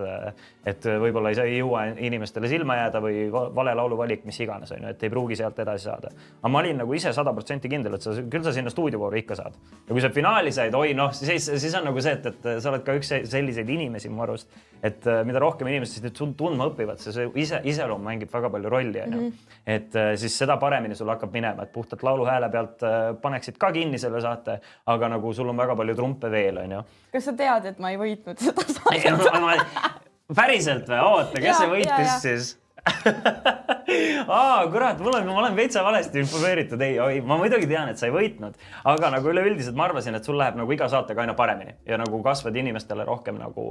et 0.67 0.85
võib-olla 1.03 1.29
ei 1.29 1.35
saa, 1.37 1.45
ei 1.45 1.59
jõua 1.59 1.83
inimestele 2.01 2.49
silma 2.49 2.77
jääda 2.79 3.01
või 3.05 3.27
va- 3.33 3.51
vale 3.55 3.75
lauluvalik, 3.77 4.25
mis 4.25 4.39
iganes 4.41 4.73
on 4.73 4.79
ju, 4.83 4.89
et 4.89 5.03
ei 5.03 5.11
pruugi 5.13 5.37
sealt 5.37 5.59
edasi 5.59 5.85
saada. 5.85 6.09
aga 6.39 6.49
ma 6.49 6.59
olin 6.63 6.77
nagu 6.81 6.95
ise 6.97 7.13
sada 7.13 7.33
protsenti 7.37 7.69
kindel, 7.69 7.95
et 7.95 8.01
sa 8.03 8.11
küll 8.31 8.43
sa 8.43 8.53
sinna 8.53 8.71
stuudiovooru 8.71 9.17
ikka 9.21 9.35
saad 9.37 9.53
ja 9.89 9.93
kui 9.93 10.01
sa 10.01 10.09
finaali 10.09 10.53
said, 10.53 10.75
oi 10.75 10.95
noh, 10.95 11.13
siis, 11.13 11.45
siis 11.61 11.75
on 11.75 11.85
nagu 11.85 12.01
see, 12.01 12.13
et, 12.13 12.27
et 12.27 12.49
sa 12.63 12.71
oled 12.71 12.83
ka 12.89 12.93
üks 12.97 13.09
se- 13.13 13.27
selliseid 13.27 13.69
inimesi 13.69 14.09
mu 14.09 14.23
arust, 14.23 14.49
et 14.83 15.07
äh, 15.07 15.25
mida 15.29 15.39
rohkem 15.45 15.69
inimesed 15.69 15.93
siis 16.01 16.05
nüüd 16.09 16.35
tundma 16.39 16.71
õpivad, 16.73 16.97
see, 17.05 17.29
ise, 17.35 17.61
iseloom 17.65 18.01
mängib 18.03 18.33
väga 18.33 18.49
palju 18.51 18.69
rolli, 18.73 19.01
onju. 19.03 19.33
et 19.67 19.95
äh, 19.97 20.15
siis 20.17 20.39
seda 20.39 20.57
paremini 20.57 20.95
sul 20.95 21.09
hakkab 21.13 21.33
minema, 21.33 21.63
et 21.69 21.73
puhtalt 21.73 22.03
lauluhääle 22.03 22.49
pealt 22.49 22.83
äh, 22.83 23.13
paneksid 23.23 23.59
ka 23.59 23.73
kinni 23.73 23.99
selle 23.99 24.21
saate, 24.25 24.59
aga 24.95 25.13
nagu 25.17 25.35
sul 25.37 25.53
on 25.53 25.61
väga 25.63 25.77
palju 25.79 25.99
trumpe 25.99 26.31
veel, 26.33 26.63
onju. 26.65 26.83
kas 27.13 27.29
sa 27.29 27.37
tead, 27.37 27.71
et 27.73 27.83
ma 27.83 27.93
ei 27.93 28.01
võitnud 28.01 28.43
seda 28.43 28.67
saadet? 28.71 30.03
päriselt 30.33 30.89
või? 30.89 31.05
oota, 31.05 31.39
kes 31.39 31.63
see 31.63 31.71
võitis 31.77 32.11
jaa. 32.11 32.19
siis? 32.25 32.51
aa, 34.27 34.67
kurat, 34.73 34.99
mul 34.99 35.15
on, 35.15 35.27
ma 35.29 35.37
olen 35.45 35.57
veitsa 35.57 35.85
valesti 35.87 36.19
informeeritud, 36.19 36.81
ei, 36.83 36.97
ei, 36.99 37.21
ma 37.23 37.37
muidugi 37.39 37.69
tean, 37.71 37.93
et 37.93 38.01
sa 38.01 38.09
ei 38.09 38.15
võitnud, 38.15 38.57
aga 38.91 39.11
nagu 39.15 39.31
üleüldiselt 39.31 39.79
ma 39.79 39.87
arvasin, 39.87 40.19
et 40.19 40.27
sul 40.27 40.39
läheb 40.41 40.59
nagu 40.59 40.75
iga 40.75 40.89
saatega 40.91 41.23
aina 41.23 41.37
paremini 41.39 41.77
ja 41.87 41.99
nagu 42.01 42.19
kasvad 42.27 42.59
inimestele 42.59 43.07
rohkem 43.07 43.39
nagu 43.39 43.67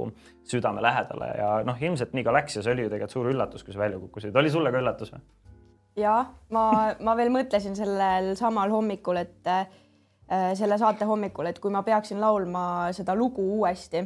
südame 0.48 0.84
lähedale 0.84 1.28
ja 1.36 1.52
noh, 1.68 1.76
ilmselt 1.84 2.16
nii 2.16 2.24
ka 2.24 2.36
läks 2.38 2.56
ja 2.56 2.64
see 2.64 2.72
oli 2.72 2.86
ju 2.86 2.92
tegelikult 2.94 3.18
suur 3.18 3.30
üllatus, 3.34 3.66
kui 3.66 3.76
sa 3.76 3.84
välja 3.84 4.00
kukkusid, 4.00 4.36
oli 4.36 4.54
sulle 4.54 4.72
ka 4.72 4.80
üllatus 4.80 5.12
või? 5.12 5.22
ja 6.00 6.16
ma, 6.56 6.66
ma 7.04 7.16
veel 7.18 7.32
mõtlesin 7.34 7.76
sellel 7.76 8.32
samal 8.40 8.72
hommikul, 8.72 9.20
et 9.20 9.52
selle 10.56 10.78
saate 10.80 11.04
hommikul, 11.04 11.50
et 11.50 11.58
kui 11.60 11.72
ma 11.72 11.82
peaksin 11.84 12.20
laulma 12.20 12.64
seda 12.96 13.14
lugu 13.18 13.44
uuesti, 13.58 14.00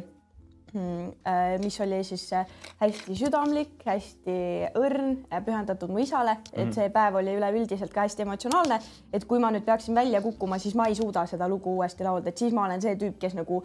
mis 1.61 1.81
oli 1.81 2.03
siis 2.03 2.33
äh, 2.33 2.47
hästi 2.81 3.15
südamlik, 3.15 3.85
hästi 3.85 4.35
õrn, 4.75 5.13
pühendatud 5.45 5.91
mu 5.91 6.01
isale, 6.03 6.37
et 6.53 6.73
see 6.75 6.89
päev 6.93 7.15
oli 7.21 7.37
üleüldiselt 7.37 7.93
ka 7.93 8.03
hästi 8.05 8.25
emotsionaalne, 8.25 8.79
et 9.13 9.25
kui 9.25 9.39
ma 9.39 9.51
nüüd 9.53 9.65
peaksin 9.65 9.95
välja 9.95 10.21
kukkuma, 10.21 10.59
siis 10.59 10.75
ma 10.75 10.89
ei 10.91 10.97
suuda 10.99 11.25
seda 11.29 11.47
lugu 11.47 11.77
uuesti 11.77 12.03
laulda, 12.03 12.29
et 12.29 12.43
siis 12.43 12.53
ma 12.53 12.65
olen 12.67 12.83
see 12.83 12.97
tüüp, 12.99 13.15
kes 13.21 13.37
nagu 13.37 13.63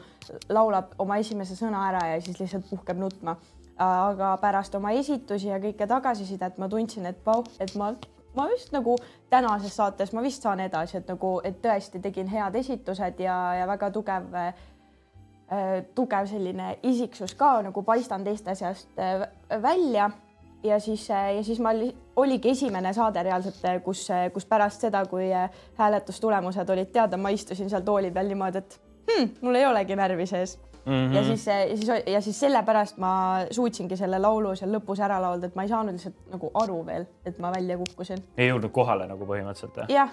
laulab 0.49 0.95
oma 1.02 1.19
esimese 1.19 1.59
sõna 1.59 1.88
ära 1.90 2.07
ja 2.14 2.23
siis 2.23 2.38
lihtsalt 2.40 2.71
puhkeb 2.71 3.02
nutma. 3.02 3.37
Aga 3.83 4.37
pärast 4.38 4.75
oma 4.78 4.92
esitusi 4.95 5.49
ja 5.49 5.59
kõike 5.59 5.88
tagasisidet 5.90 6.59
ma 6.61 6.69
tundsin, 6.71 7.09
et 7.09 7.19
vau, 7.26 7.42
et 7.59 7.73
ma, 7.75 7.95
ma 8.34 8.48
vist 8.48 8.72
nagu 8.72 8.96
tänases 9.30 9.76
saates 9.76 10.12
ma 10.12 10.22
vist 10.22 10.42
saan 10.42 10.60
edasi, 10.60 10.98
et 11.00 11.08
nagu, 11.08 11.38
et 11.44 11.58
tõesti 11.62 12.00
tegin 12.02 12.30
head 12.32 12.56
esitused 12.60 13.20
ja, 13.20 13.38
ja 13.60 13.66
väga 13.68 13.90
tugev 13.94 14.34
äh, 14.36 14.52
tugev 15.94 16.28
selline 16.30 16.76
isiksus 16.82 17.34
ka 17.38 17.54
nagu 17.62 17.82
paistan 17.82 18.24
teiste 18.24 18.54
seast 18.54 18.98
äh, 18.98 19.26
välja. 19.62 20.10
Ja 20.62 20.76
siis, 20.78 21.08
ja 21.08 21.40
siis 21.42 21.58
ma 21.58 21.72
oli, 21.74 21.88
oligi 22.16 22.52
esimene 22.52 22.92
saade 22.94 23.22
reaalselt, 23.26 23.56
kus, 23.82 24.04
kus 24.30 24.44
pärast 24.46 24.84
seda, 24.84 25.00
kui 25.10 25.26
äh, 25.34 25.50
hääletustulemused 25.74 26.70
olid 26.70 26.92
teada, 26.94 27.18
ma 27.18 27.32
istusin 27.34 27.70
seal 27.70 27.82
tooli 27.82 28.12
peal 28.14 28.30
niimoodi, 28.30 28.62
et 28.62 28.76
hmm, 29.10 29.32
mul 29.42 29.58
ei 29.58 29.66
olegi 29.66 29.96
närvi 29.98 30.26
sees 30.30 30.54
mm. 30.84 30.92
-hmm. 30.92 31.14
ja 31.14 31.24
siis, 31.24 31.46
ja 31.46 31.76
siis, 31.76 31.90
ja 32.06 32.20
siis 32.20 32.40
sellepärast 32.40 32.98
ma 32.98 33.12
suutsingi 33.50 33.96
selle 33.96 34.18
laulu 34.18 34.56
seal 34.56 34.74
lõpus 34.74 35.02
ära 35.04 35.20
laulda, 35.22 35.46
et 35.46 35.54
ma 35.54 35.62
ei 35.62 35.72
saanud 35.72 35.98
lihtsalt 35.98 36.34
nagu 36.34 36.50
aru 36.54 36.82
veel, 36.86 37.06
et 37.26 37.38
ma 37.38 37.52
välja 37.54 37.78
kukkusin. 37.78 38.24
ei 38.36 38.48
jõudnud 38.48 38.72
kohale 38.72 39.06
nagu 39.06 39.26
põhimõtteliselt 39.26 39.88
jah, 39.88 40.10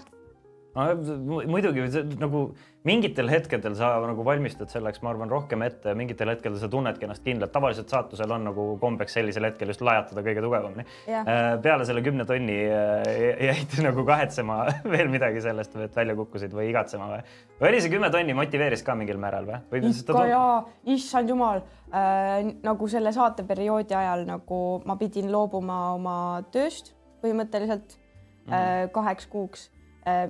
muidugi 0.76 1.86
nagu 2.20 2.42
mingitel 2.86 3.28
hetkedel 3.32 3.74
sa 3.76 3.90
nagu 4.06 4.24
valmistud 4.24 4.70
selleks, 4.72 5.02
ma 5.04 5.12
arvan, 5.12 5.30
rohkem 5.32 5.64
ette, 5.66 5.92
mingitel 5.98 6.30
hetkedel 6.32 6.60
sa 6.62 6.70
tunnedki 6.72 7.08
ennast 7.08 7.26
kindlalt, 7.26 7.52
tavaliselt 7.52 7.92
saatusel 7.92 8.32
on 8.32 8.46
nagu 8.48 8.66
kombeks 8.82 9.18
sellisel 9.18 9.48
hetkel 9.50 9.74
just 9.74 9.82
lajatada 9.84 10.24
kõige 10.24 10.44
tugevamini. 10.46 10.86
Äh, 11.10 11.40
peale 11.64 11.88
selle 11.90 12.04
kümne 12.06 12.26
tonni 12.30 12.60
äh, 12.70 13.50
jäid 13.50 13.74
nagu 13.88 14.06
kahetsema 14.08 14.60
veel 14.94 15.10
midagi 15.12 15.42
sellest, 15.44 15.76
et 15.82 15.98
välja 15.98 16.16
kukkusid 16.20 16.54
või 16.56 16.70
igatsema 16.70 17.10
või? 17.16 17.26
või 17.60 17.72
oli 17.72 17.82
see 17.84 17.92
kümme 17.92 18.12
tonni 18.14 18.38
motiveeris 18.38 18.86
ka 18.86 18.96
mingil 19.00 19.20
määral 19.22 19.50
või? 19.50 19.82
ikka 19.90 20.24
jaa, 20.30 20.54
issand 20.94 21.34
jumal 21.34 21.64
äh,, 21.90 22.54
nagu 22.64 22.88
selle 22.92 23.12
saateperioodi 23.16 23.98
ajal 23.98 24.24
nagu 24.30 24.62
ma 24.88 24.96
pidin 25.02 25.34
loobuma 25.34 25.82
oma 25.98 26.16
tööst 26.54 26.94
põhimõtteliselt 27.20 27.98
mm 27.98 28.54
-hmm. 28.54 28.96
kaheks 28.96 29.28
kuuks 29.28 29.68
Äh, 29.68 29.79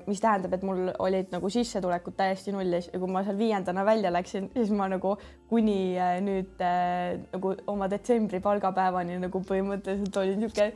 mis 0.07 0.19
tähendab, 0.21 0.53
et 0.55 0.63
mul 0.65 0.89
olid 0.99 1.29
nagu 1.33 1.49
sissetulekud 1.53 2.15
täiesti 2.17 2.51
nullis 2.53 2.89
ja 2.89 2.99
kui 2.99 3.11
ma 3.11 3.21
seal 3.25 3.37
viiendana 3.37 3.83
välja 3.85 4.11
läksin, 4.11 4.49
siis 4.55 4.71
ma 4.75 4.87
nagu 4.89 5.13
kuni 5.49 5.97
äh, 5.99 6.17
nüüd 6.25 6.61
äh, 6.63 7.19
nagu 7.33 7.53
oma 7.69 7.89
detsembri 7.91 8.41
palgapäevani 8.43 9.19
nagu 9.21 9.41
põhimõtteliselt 9.45 10.17
olin 10.21 10.41
niisugune, 10.41 10.73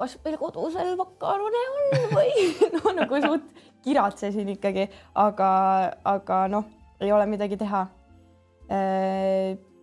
kas 0.00 0.16
meil 0.24 0.38
kodus 0.40 0.74
veel 0.74 0.96
makarone 0.98 1.60
on 1.74 2.08
või 2.16 2.48
no 2.78 2.96
nagu 2.98 3.20
suht 3.22 3.62
kiratsesin 3.86 4.50
ikkagi, 4.56 4.88
aga, 5.20 5.52
aga 6.16 6.40
noh, 6.50 6.66
ei 7.04 7.12
ole 7.12 7.28
midagi 7.30 7.60
teha. 7.60 7.84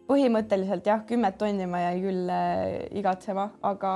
põhimõtteliselt 0.10 0.88
jah, 0.90 1.04
kümmet 1.08 1.38
tonni 1.38 1.68
ma 1.70 1.84
jäin 1.84 2.02
küll 2.02 2.32
igatsema, 2.98 3.46
aga, 3.62 3.92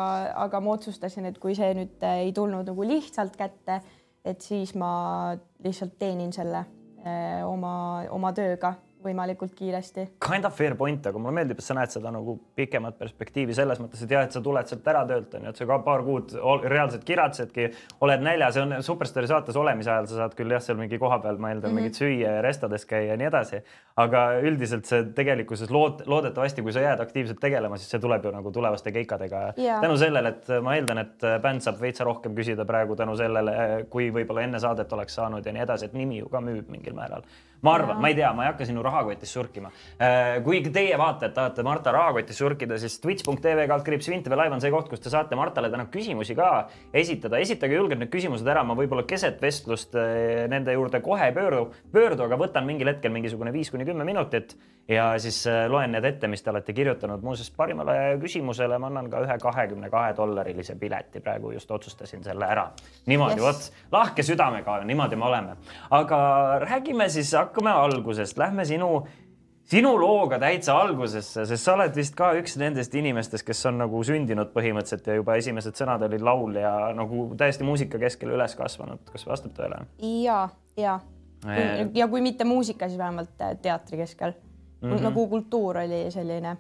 aga 0.46 0.62
ma 0.62 0.76
otsustasin, 0.78 1.26
et 1.26 1.40
kui 1.42 1.58
see 1.58 1.74
nüüd 1.76 2.06
ei 2.06 2.30
tulnud 2.38 2.70
nagu 2.70 2.86
lihtsalt 2.86 3.34
kätte 3.36 3.82
et 4.26 4.42
siis 4.42 4.76
ma 4.76 5.36
lihtsalt 5.64 5.98
teenin 6.00 6.34
selle 6.34 6.66
eh, 7.06 7.46
oma, 7.46 8.04
oma 8.10 8.34
tööga 8.34 8.74
võimalikult 9.06 9.54
kiiresti. 9.58 10.08
Kind 10.24 10.48
of 10.48 10.56
fair 10.58 10.76
point, 10.80 11.06
aga 11.06 11.22
mulle 11.22 11.36
meeldib, 11.40 11.60
et 11.62 11.66
sa 11.66 11.76
näed 11.78 11.94
seda 11.94 12.12
nagu 12.14 12.38
pikemat 12.58 12.98
perspektiivi 13.00 13.56
selles 13.58 13.80
mõttes, 13.82 14.04
et 14.04 14.12
jah, 14.12 14.26
et 14.26 14.36
sa 14.36 14.42
tuled 14.44 14.70
sealt 14.70 14.88
ära 14.92 15.06
töölt 15.10 15.34
onju, 15.38 15.52
et 15.52 15.62
sa 15.62 15.68
ka 15.70 15.80
paar 15.86 16.04
kuud 16.06 16.36
reaalselt 16.66 17.06
kiratsedki, 17.08 17.70
oled 18.06 18.26
näljas 18.26 18.60
ja 18.60 18.66
on 18.66 18.76
Superstaari 18.86 19.30
saates 19.32 19.58
olemise 19.60 19.92
ajal 19.94 20.10
sa 20.12 20.22
saad 20.22 20.38
küll 20.38 20.54
jah, 20.56 20.64
seal 20.64 20.80
mingi 20.80 21.00
koha 21.02 21.20
peal, 21.24 21.40
ma 21.42 21.54
eeldan 21.54 21.72
mm 21.72 21.78
-hmm. 21.78 21.82
mingit 21.82 22.02
süüa 22.02 22.36
ja 22.38 22.42
restades 22.46 22.86
käia 22.86 23.14
ja 23.14 23.18
nii 23.18 23.28
edasi. 23.28 23.64
aga 23.96 24.22
üldiselt 24.44 24.86
see 24.86 25.04
tegelikkuses 25.16 25.70
lood, 25.72 26.02
loodetavasti, 26.06 26.62
kui 26.62 26.74
sa 26.74 26.82
jääd 26.84 27.00
aktiivselt 27.00 27.40
tegelema, 27.40 27.78
siis 27.78 27.90
see 27.90 28.00
tuleb 28.00 28.26
ju 28.26 28.32
nagu 28.32 28.52
tulevaste 28.52 28.92
keikadega 28.92 29.54
yeah.. 29.58 29.82
tänu 29.82 29.98
sellele, 29.98 30.30
et 30.30 30.50
ma 30.62 30.76
eeldan, 30.76 30.98
et 30.98 31.24
bänd 31.42 31.64
saab 31.64 31.80
veitsa 31.82 32.04
rohkem 32.04 32.36
küsida 32.36 32.66
praegu 32.66 32.96
tänu 32.96 33.16
sellele, 33.16 33.86
kui 33.90 34.12
võib-olla 34.12 34.44
enne 34.44 34.60
saadet 34.60 34.94
oleks 34.94 35.16
saanud 35.16 35.46
ja 35.46 35.54
nii 35.54 35.64
edasi, 35.64 35.86
et 35.86 35.94
nimi 35.94 36.18
ju 36.18 36.30
ka 36.30 36.42
müüb 36.44 36.68
mingil 36.70 36.94
määral 36.94 37.24
ma 37.66 37.74
arvan, 37.80 38.00
ma 38.02 38.12
ei 38.12 38.18
tea, 38.18 38.30
ma 38.36 38.46
ei 38.46 38.52
hakka 38.52 38.68
sinu 38.70 38.84
rahakotis 38.86 39.32
surkima. 39.34 39.72
Äh, 39.98 40.38
kui 40.46 40.62
teie 40.66 40.98
vaatajad 41.02 41.34
tahate 41.36 41.66
Marta 41.66 41.94
rahakotis 41.96 42.38
surkida, 42.42 42.78
siis 42.82 43.00
twitch.tv 43.04 43.66
kaldkriips 43.72 44.10
Vinteve 44.12 44.38
live 44.40 44.58
on 44.58 44.64
see 44.64 44.74
koht, 44.74 44.90
kus 44.92 45.04
te 45.04 45.14
saate 45.14 45.38
Martale 45.40 45.72
täna 45.74 45.88
küsimusi 45.92 46.38
ka 46.38 46.52
esitada. 46.94 47.42
esitage 47.42 47.78
julgelt 47.78 48.04
need 48.04 48.14
küsimused 48.14 48.48
ära, 48.48 48.64
ma 48.64 48.78
võib-olla 48.78 49.06
keset 49.10 49.42
vestlust 49.42 49.98
äh, 50.00 50.46
nende 50.52 50.76
juurde 50.78 51.02
kohe 51.06 51.32
ei 51.32 51.36
pöördu, 51.36 51.68
pöördu, 51.94 52.28
aga 52.30 52.40
võtan 52.40 52.70
mingil 52.70 52.94
hetkel 52.94 53.14
mingisugune 53.16 53.54
viis 53.56 53.74
kuni 53.74 53.88
kümme 53.88 54.06
minutit 54.08 54.56
ja 54.88 55.20
siis 55.20 55.48
äh, 55.48 55.66
loen 55.72 55.96
need 55.96 56.06
ette, 56.06 56.28
mis 56.30 56.44
te 56.44 56.52
olete 56.54 56.74
kirjutanud. 56.74 57.22
muuseas, 57.26 57.50
parimale 57.58 58.18
küsimusele 58.22 58.78
ma 58.78 58.90
annan 58.92 59.10
ka 59.10 59.24
ühe 59.26 59.38
kahekümne 59.42 59.90
kahe 59.90 60.14
dollarilise 60.18 60.76
pileti, 60.80 61.22
praegu 61.26 61.52
just 61.56 61.72
otsustasin 61.72 62.24
selle 62.24 62.46
ära. 62.46 62.68
niimoodi 63.06 63.42
yes., 63.42 63.46
vot 63.46 63.98
lahke 63.98 64.24
südamega, 64.24 64.78
niimoodi 64.86 65.16
me 65.16 65.26
oleme. 65.26 65.56
aga 65.90 66.20
räägime 66.68 67.10
siis, 67.10 67.34
hakkame 67.56 67.72
algusest, 67.72 68.38
lähme 68.38 68.66
sinu 68.68 69.06
sinu 69.66 69.96
looga 69.98 70.38
täitsa 70.42 70.76
algusesse, 70.78 71.46
sest 71.50 71.66
sa 71.66 71.74
oled 71.74 71.96
vist 71.98 72.16
ka 72.18 72.32
üks 72.38 72.58
nendest 72.62 72.94
inimestest, 72.98 73.46
kes 73.48 73.64
on 73.70 73.80
nagu 73.82 74.02
sündinud 74.06 74.52
põhimõtteliselt 74.54 75.10
ja 75.10 75.18
juba 75.18 75.38
esimesed 75.40 75.78
sõnad 75.80 76.06
olid 76.06 76.26
laul 76.26 76.60
ja 76.60 76.74
nagu 76.98 77.28
täiesti 77.38 77.66
muusika 77.66 78.00
keskel 78.02 78.36
üles 78.36 78.56
kasvanud. 78.58 79.02
kas 79.12 79.26
vastab 79.28 79.56
tõele? 79.58 79.82
ja, 80.22 80.44
ja. 80.78 81.00
ja 81.96 82.08
kui 82.12 82.22
mitte 82.22 82.46
muusika, 82.46 82.90
siis 82.90 83.02
vähemalt 83.02 83.34
teatri 83.62 83.98
keskel 84.04 84.36
mm. 84.36 84.92
-hmm. 84.92 85.04
nagu 85.10 85.28
kultuur 85.28 85.82
oli 85.82 86.06
selline 86.14 86.58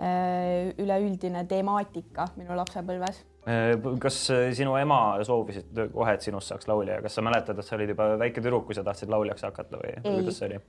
äh, 0.00 0.74
üleüldine 0.78 1.44
temaatika 1.44 2.28
minu 2.36 2.56
lapsepõlves. 2.56 3.24
Äh, 3.48 3.78
kas 4.02 4.26
äh, 4.30 4.50
sinu 4.52 4.74
ema 4.76 5.16
soovis 5.24 5.62
kohe, 5.94 6.12
et 6.12 6.24
sinust 6.24 6.50
saaks 6.52 6.68
laulja 6.68 6.98
ja 6.98 7.04
kas 7.04 7.14
sa 7.16 7.22
mäletad, 7.24 7.56
et 7.56 7.64
sa 7.64 7.78
olid 7.78 7.94
juba 7.94 8.10
väike 8.20 8.42
tüdruk, 8.44 8.66
kui 8.68 8.76
sa 8.76 8.84
tahtsid 8.84 9.08
lauljaks 9.12 9.46
hakata 9.46 9.80
või 9.80 9.94
kuidas 10.04 10.40
see 10.40 10.50
oli? 10.50 10.60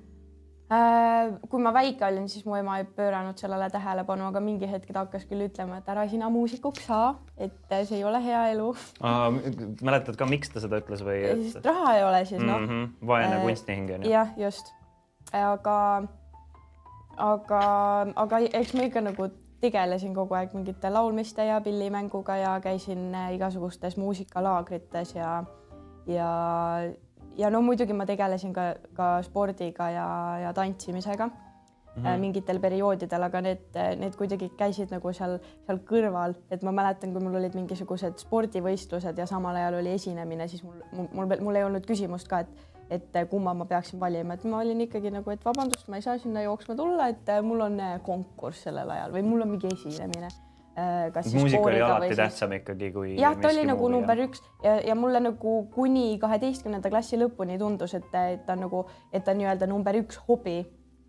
kui 1.50 1.64
ma 1.66 1.72
väike 1.74 2.06
olin, 2.06 2.28
siis 2.30 2.44
mu 2.46 2.54
ema 2.54 2.76
ei 2.78 2.84
pööranud 2.94 3.42
sellele 3.42 3.72
tähelepanu, 3.74 4.28
aga 4.30 4.42
mingi 4.46 4.68
hetk 4.70 4.92
ta 4.94 5.02
hakkas 5.02 5.26
küll 5.26 5.48
ütlema, 5.48 5.80
et 5.82 5.90
ära 5.90 6.04
sina 6.12 6.30
muusikuks 6.30 6.86
saa, 6.86 7.08
et 7.42 7.74
see 7.90 7.98
ei 7.98 8.04
ole 8.06 8.22
hea 8.22 8.44
elu. 8.52 8.68
mäletad 9.82 10.20
ka, 10.20 10.30
miks 10.30 10.54
ta 10.54 10.62
seda 10.62 10.78
ütles 10.84 11.02
või 11.04 11.24
et...? 11.26 11.44
sest 11.50 11.66
raha 11.66 11.98
ei 11.98 12.06
ole 12.06 12.22
siis 12.30 12.44
noh 12.44 12.62
mm 12.62 12.70
-hmm.. 12.70 13.10
vaene 13.12 13.42
kunstihing 13.48 13.96
on 13.98 14.06
ju. 14.06 14.14
jah, 14.14 14.30
just. 14.38 14.70
aga 15.34 15.80
aga, 17.18 17.62
aga 18.16 18.44
eks 18.62 18.78
ma 18.78 18.86
ikka 18.88 19.04
nagu 19.10 19.32
tegelesin 19.62 20.14
kogu 20.16 20.34
aeg 20.38 20.54
mingite 20.54 20.90
laulmiste 20.90 21.46
ja 21.46 21.62
pillimänguga 21.62 22.38
ja 22.38 22.56
käisin 22.64 23.16
äh, 23.16 23.34
igasugustes 23.36 23.98
muusikalaagrites 23.98 25.16
ja, 25.16 25.44
ja, 26.08 26.32
ja 27.38 27.50
no 27.50 27.62
muidugi 27.62 27.94
ma 27.94 28.06
tegelesin 28.06 28.54
ka, 28.54 28.74
ka 28.94 29.12
spordiga 29.28 29.90
ja, 29.90 30.08
ja 30.44 30.54
tantsimisega 30.54 31.30
mm 31.96 32.04
-hmm. 32.04 32.20
mingitel 32.20 32.60
perioodidel, 32.60 33.24
aga 33.24 33.42
need, 33.42 33.78
need 33.98 34.16
kuidagi 34.16 34.50
käisid 34.58 34.92
nagu 34.92 35.14
seal, 35.14 35.38
seal 35.66 35.80
kõrval, 35.92 36.36
et 36.52 36.64
ma 36.64 36.72
mäletan, 36.72 37.14
kui 37.14 37.24
mul 37.24 37.36
olid 37.36 37.56
mingisugused 37.56 38.18
spordivõistlused 38.18 39.18
ja 39.18 39.26
samal 39.26 39.56
ajal 39.56 39.80
oli 39.82 39.94
esinemine, 39.94 40.48
siis 40.48 40.64
mul, 40.64 40.82
mul, 40.92 41.08
mul, 41.14 41.36
mul 41.42 41.56
ei 41.56 41.64
olnud 41.64 41.86
küsimust 41.86 42.28
ka, 42.28 42.40
et 42.40 42.79
et 42.90 43.16
äh, 43.16 43.28
kumma 43.30 43.54
ma 43.54 43.66
peaksin 43.70 44.00
valima, 44.00 44.34
et 44.34 44.46
ma 44.50 44.60
olin 44.64 44.82
ikkagi 44.86 45.12
nagu, 45.14 45.32
et 45.34 45.44
vabandust, 45.46 45.88
ma 45.92 46.00
ei 46.00 46.06
saa 46.06 46.18
sinna 46.22 46.44
jooksma 46.46 46.76
tulla, 46.78 47.10
et 47.14 47.30
äh, 47.30 47.42
mul 47.46 47.62
on 47.68 47.80
äh, 47.80 47.98
konkurss 48.06 48.66
sellel 48.66 48.90
ajal 48.96 49.14
või 49.14 49.26
mul 49.28 49.46
on 49.46 49.52
mingi 49.56 49.70
esinemine. 49.74 50.30
muusika 50.80 51.62
oli 51.68 51.82
alati 51.82 52.08
siis... 52.08 52.18
tähtsam 52.18 52.54
ikkagi 52.56 52.92
kui. 52.96 53.14
jah, 53.20 53.36
ta 53.38 53.50
oli 53.52 53.66
nagu 53.68 53.90
number 53.92 54.22
üks 54.24 54.42
ja, 54.64 54.78
ja 54.88 54.96
mulle 54.96 55.20
nagu 55.20 55.56
kuni 55.74 56.18
kaheteistkümnenda 56.22 56.90
klassi 56.90 57.20
lõpuni 57.20 57.58
tundus, 57.60 57.94
et, 57.98 58.10
et 58.16 58.46
ta 58.46 58.56
on 58.56 58.64
nagu, 58.66 58.84
et 59.12 59.26
ta 59.26 59.36
on 59.36 59.42
nii-öelda 59.44 59.70
number 59.70 60.02
üks 60.02 60.22
hobi 60.28 60.62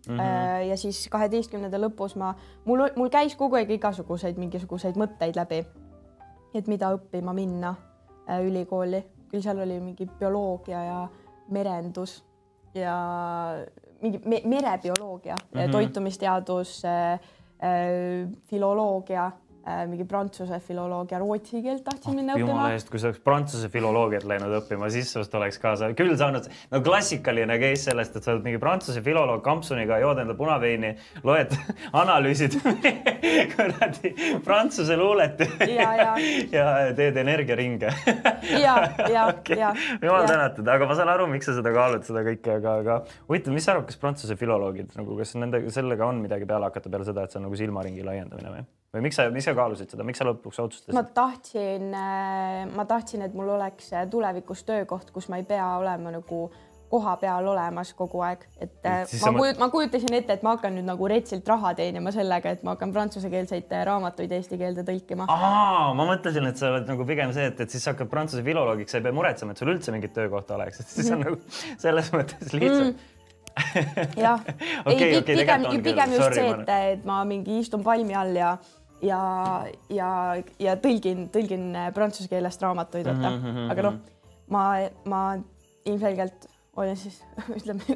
Mm 0.09 0.17
-hmm. 0.17 0.63
ja 0.69 0.77
siis 0.77 1.07
kaheteistkümnenda 1.13 1.77
lõpus 1.77 2.15
ma, 2.17 2.33
mul, 2.65 2.87
mul 2.95 3.09
käis 3.13 3.35
kogu 3.37 3.55
aeg 3.55 3.69
igasuguseid 3.69 4.37
mingisuguseid 4.37 4.97
mõtteid 4.97 5.37
läbi, 5.37 5.59
et 6.57 6.67
mida 6.67 6.89
õppima 6.95 7.35
minna 7.37 7.75
ülikooli, 8.41 9.03
küll 9.29 9.45
seal 9.45 9.59
oli 9.61 9.77
mingi 9.79 10.09
bioloogia 10.19 10.83
ja 10.83 11.07
merendus 11.51 12.23
ja 12.75 12.95
mingi 14.01 14.21
me 14.25 14.41
merebioloogia 14.45 15.35
mm, 15.35 15.59
-hmm. 15.59 15.71
toitumisteadus 15.71 16.85
äh,, 16.85 17.13
äh, 17.13 18.29
filoloogia 18.45 19.31
mingi 19.87 20.05
prantsuse 20.09 20.57
filoloogia, 20.65 21.19
rootsi 21.21 21.61
keelt 21.61 21.83
tahtsin 21.85 22.15
minna 22.17 22.33
õppima. 22.33 22.47
jumala 22.49 22.75
eest, 22.75 22.89
kui 22.89 23.01
sa 23.01 23.09
oleks 23.09 23.21
prantsuse 23.25 23.69
filoloogiat 23.71 24.25
läinud 24.27 24.55
õppima, 24.61 24.89
siis 24.93 25.11
sinust 25.13 25.35
oleks 25.37 25.59
kaasa 25.61 25.91
küll 25.97 26.15
saanud, 26.17 26.47
no 26.71 26.81
klassikaline 26.85 27.57
case 27.61 27.85
sellest, 27.89 28.15
et 28.17 28.25
sa 28.25 28.33
oled 28.33 28.47
mingi 28.47 28.61
prantsuse 28.61 29.03
filoloog 29.05 29.43
kampsuniga, 29.45 29.99
jood 30.01 30.21
enda 30.23 30.35
punaveini, 30.37 30.95
loed, 31.27 31.53
analüüsid 32.01 32.57
kuradi 33.53 34.13
prantsuse 34.45 34.97
luulet 34.97 35.45
ja, 35.69 35.89
ja. 36.01 36.11
ja 36.57 36.67
teed 36.97 37.21
energiaringe 37.21 37.93
ja, 38.57 38.75
ja 39.05 39.27
okay., 39.29 39.59
ja. 39.61 39.73
jumal 40.01 40.27
tänatud, 40.29 40.67
aga 40.73 40.89
ma 40.89 40.97
saan 40.97 41.13
aru, 41.13 41.29
miks 41.31 41.49
sa 41.49 41.57
seda 41.59 41.73
kaalud, 41.75 42.05
seda 42.07 42.25
kõike, 42.27 42.57
aga, 42.57 42.77
aga 42.81 42.99
huvitav, 43.29 43.55
mis 43.55 43.67
sa 43.67 43.75
arvad, 43.75 43.89
kas 43.91 44.01
prantsuse 44.01 44.37
filoloogid 44.39 44.97
nagu, 44.97 45.17
kas 45.21 45.35
nende, 45.37 45.63
sellega 45.73 46.09
on 46.09 46.23
midagi 46.25 46.49
peale 46.49 46.69
hakata 46.71 46.91
peale 46.91 47.07
seda, 47.07 47.25
et 47.25 47.33
see 47.33 47.41
on 47.41 47.49
nagu 47.49 47.59
silmaringi 47.59 48.05
laiendamine 48.07 48.55
või? 48.57 48.69
Või 48.91 49.05
miks 49.07 49.19
sa, 49.19 49.27
miks 49.31 49.47
sa 49.47 49.53
kaalusid 49.57 49.93
seda, 49.93 50.07
miks 50.07 50.19
sa 50.21 50.27
lõpuks 50.27 50.59
otsustasid? 50.63 50.95
ma 50.95 51.05
tahtsin, 51.15 51.93
äh, 51.95 52.65
ma 52.75 52.87
tahtsin, 52.89 53.23
et 53.27 53.37
mul 53.37 53.53
oleks 53.55 53.93
äh, 53.95 54.03
tulevikus 54.11 54.65
töökoht, 54.67 55.13
kus 55.15 55.29
ma 55.31 55.39
ei 55.39 55.47
pea 55.47 55.67
olema 55.79 56.11
nagu 56.17 56.49
koha 56.91 57.13
peal 57.21 57.45
olemas 57.47 57.93
kogu 57.95 58.19
aeg, 58.27 58.41
et 58.59 58.87
äh, 58.87 59.05
siis 59.07 59.21
ma, 59.23 59.31
kujut, 59.37 59.61
ma 59.61 59.69
kujutasin 59.71 60.17
ette, 60.17 60.35
et 60.35 60.41
ma 60.43 60.57
hakkan 60.57 60.75
nüüd 60.75 60.89
nagu 60.89 61.07
retsilt 61.07 61.47
raha 61.47 61.71
teenima 61.77 62.11
sellega, 62.11 62.51
et 62.51 62.65
ma 62.67 62.73
hakkan 62.75 62.91
prantsusekeelseid 62.91 63.71
raamatuid 63.87 64.33
eesti 64.35 64.59
keelde 64.59 64.83
tõlkima. 64.87 65.29
ma 65.29 66.09
mõtlesin, 66.09 66.49
et 66.51 66.59
sa 66.59 66.73
oled 66.73 66.91
nagu 66.91 67.07
pigem 67.07 67.31
see, 67.35 67.47
et, 67.53 67.63
et 67.63 67.71
siis 67.71 67.87
hakkad 67.87 68.11
prantsuse 68.11 68.43
filoloogiks, 68.43 68.91
sa 68.91 68.99
ei 68.99 69.07
pea 69.07 69.15
muretsema, 69.15 69.55
et 69.55 69.63
sul 69.63 69.71
üldse 69.71 69.95
mingit 69.95 70.11
töökohta 70.19 70.59
oleks, 70.59 70.83
et 70.83 70.93
siis 70.97 71.15
on 71.15 71.23
nagu 71.23 71.39
selles 71.79 72.11
mõttes 72.11 72.51
lihtsam. 72.59 72.91
Mm. 72.91 73.17
Jah. 74.15 74.39
Okay,, 74.85 75.03
ei 75.03 75.17
okay, 75.17 75.35
pigem, 75.35 75.65
pigem 75.83 76.13
just 76.15 76.23
Sorry, 76.23 76.35
see, 76.35 76.51
et, 76.55 76.69
et 76.95 77.03
ma 77.05 77.21
mingi 77.27 77.59
istun 77.61 77.83
palmi 77.83 78.15
all 78.17 78.35
ja 78.35 78.55
ja, 79.01 79.21
ja, 79.89 80.09
ja 80.59 80.75
tõlgin, 80.81 81.27
tõlgin 81.33 81.71
prantsuse 81.95 82.29
keelest 82.31 82.61
raamatuid, 82.61 83.07
vaata 83.07 83.29
mm, 83.29 83.43
-hmm, 83.43 83.71
aga 83.73 83.87
noh, 83.87 83.99
ma, 84.53 84.65
ma 85.05 85.21
ilmselgelt 85.85 86.47
olin 86.77 86.97
siis 86.97 87.23
ütleme 87.57 87.81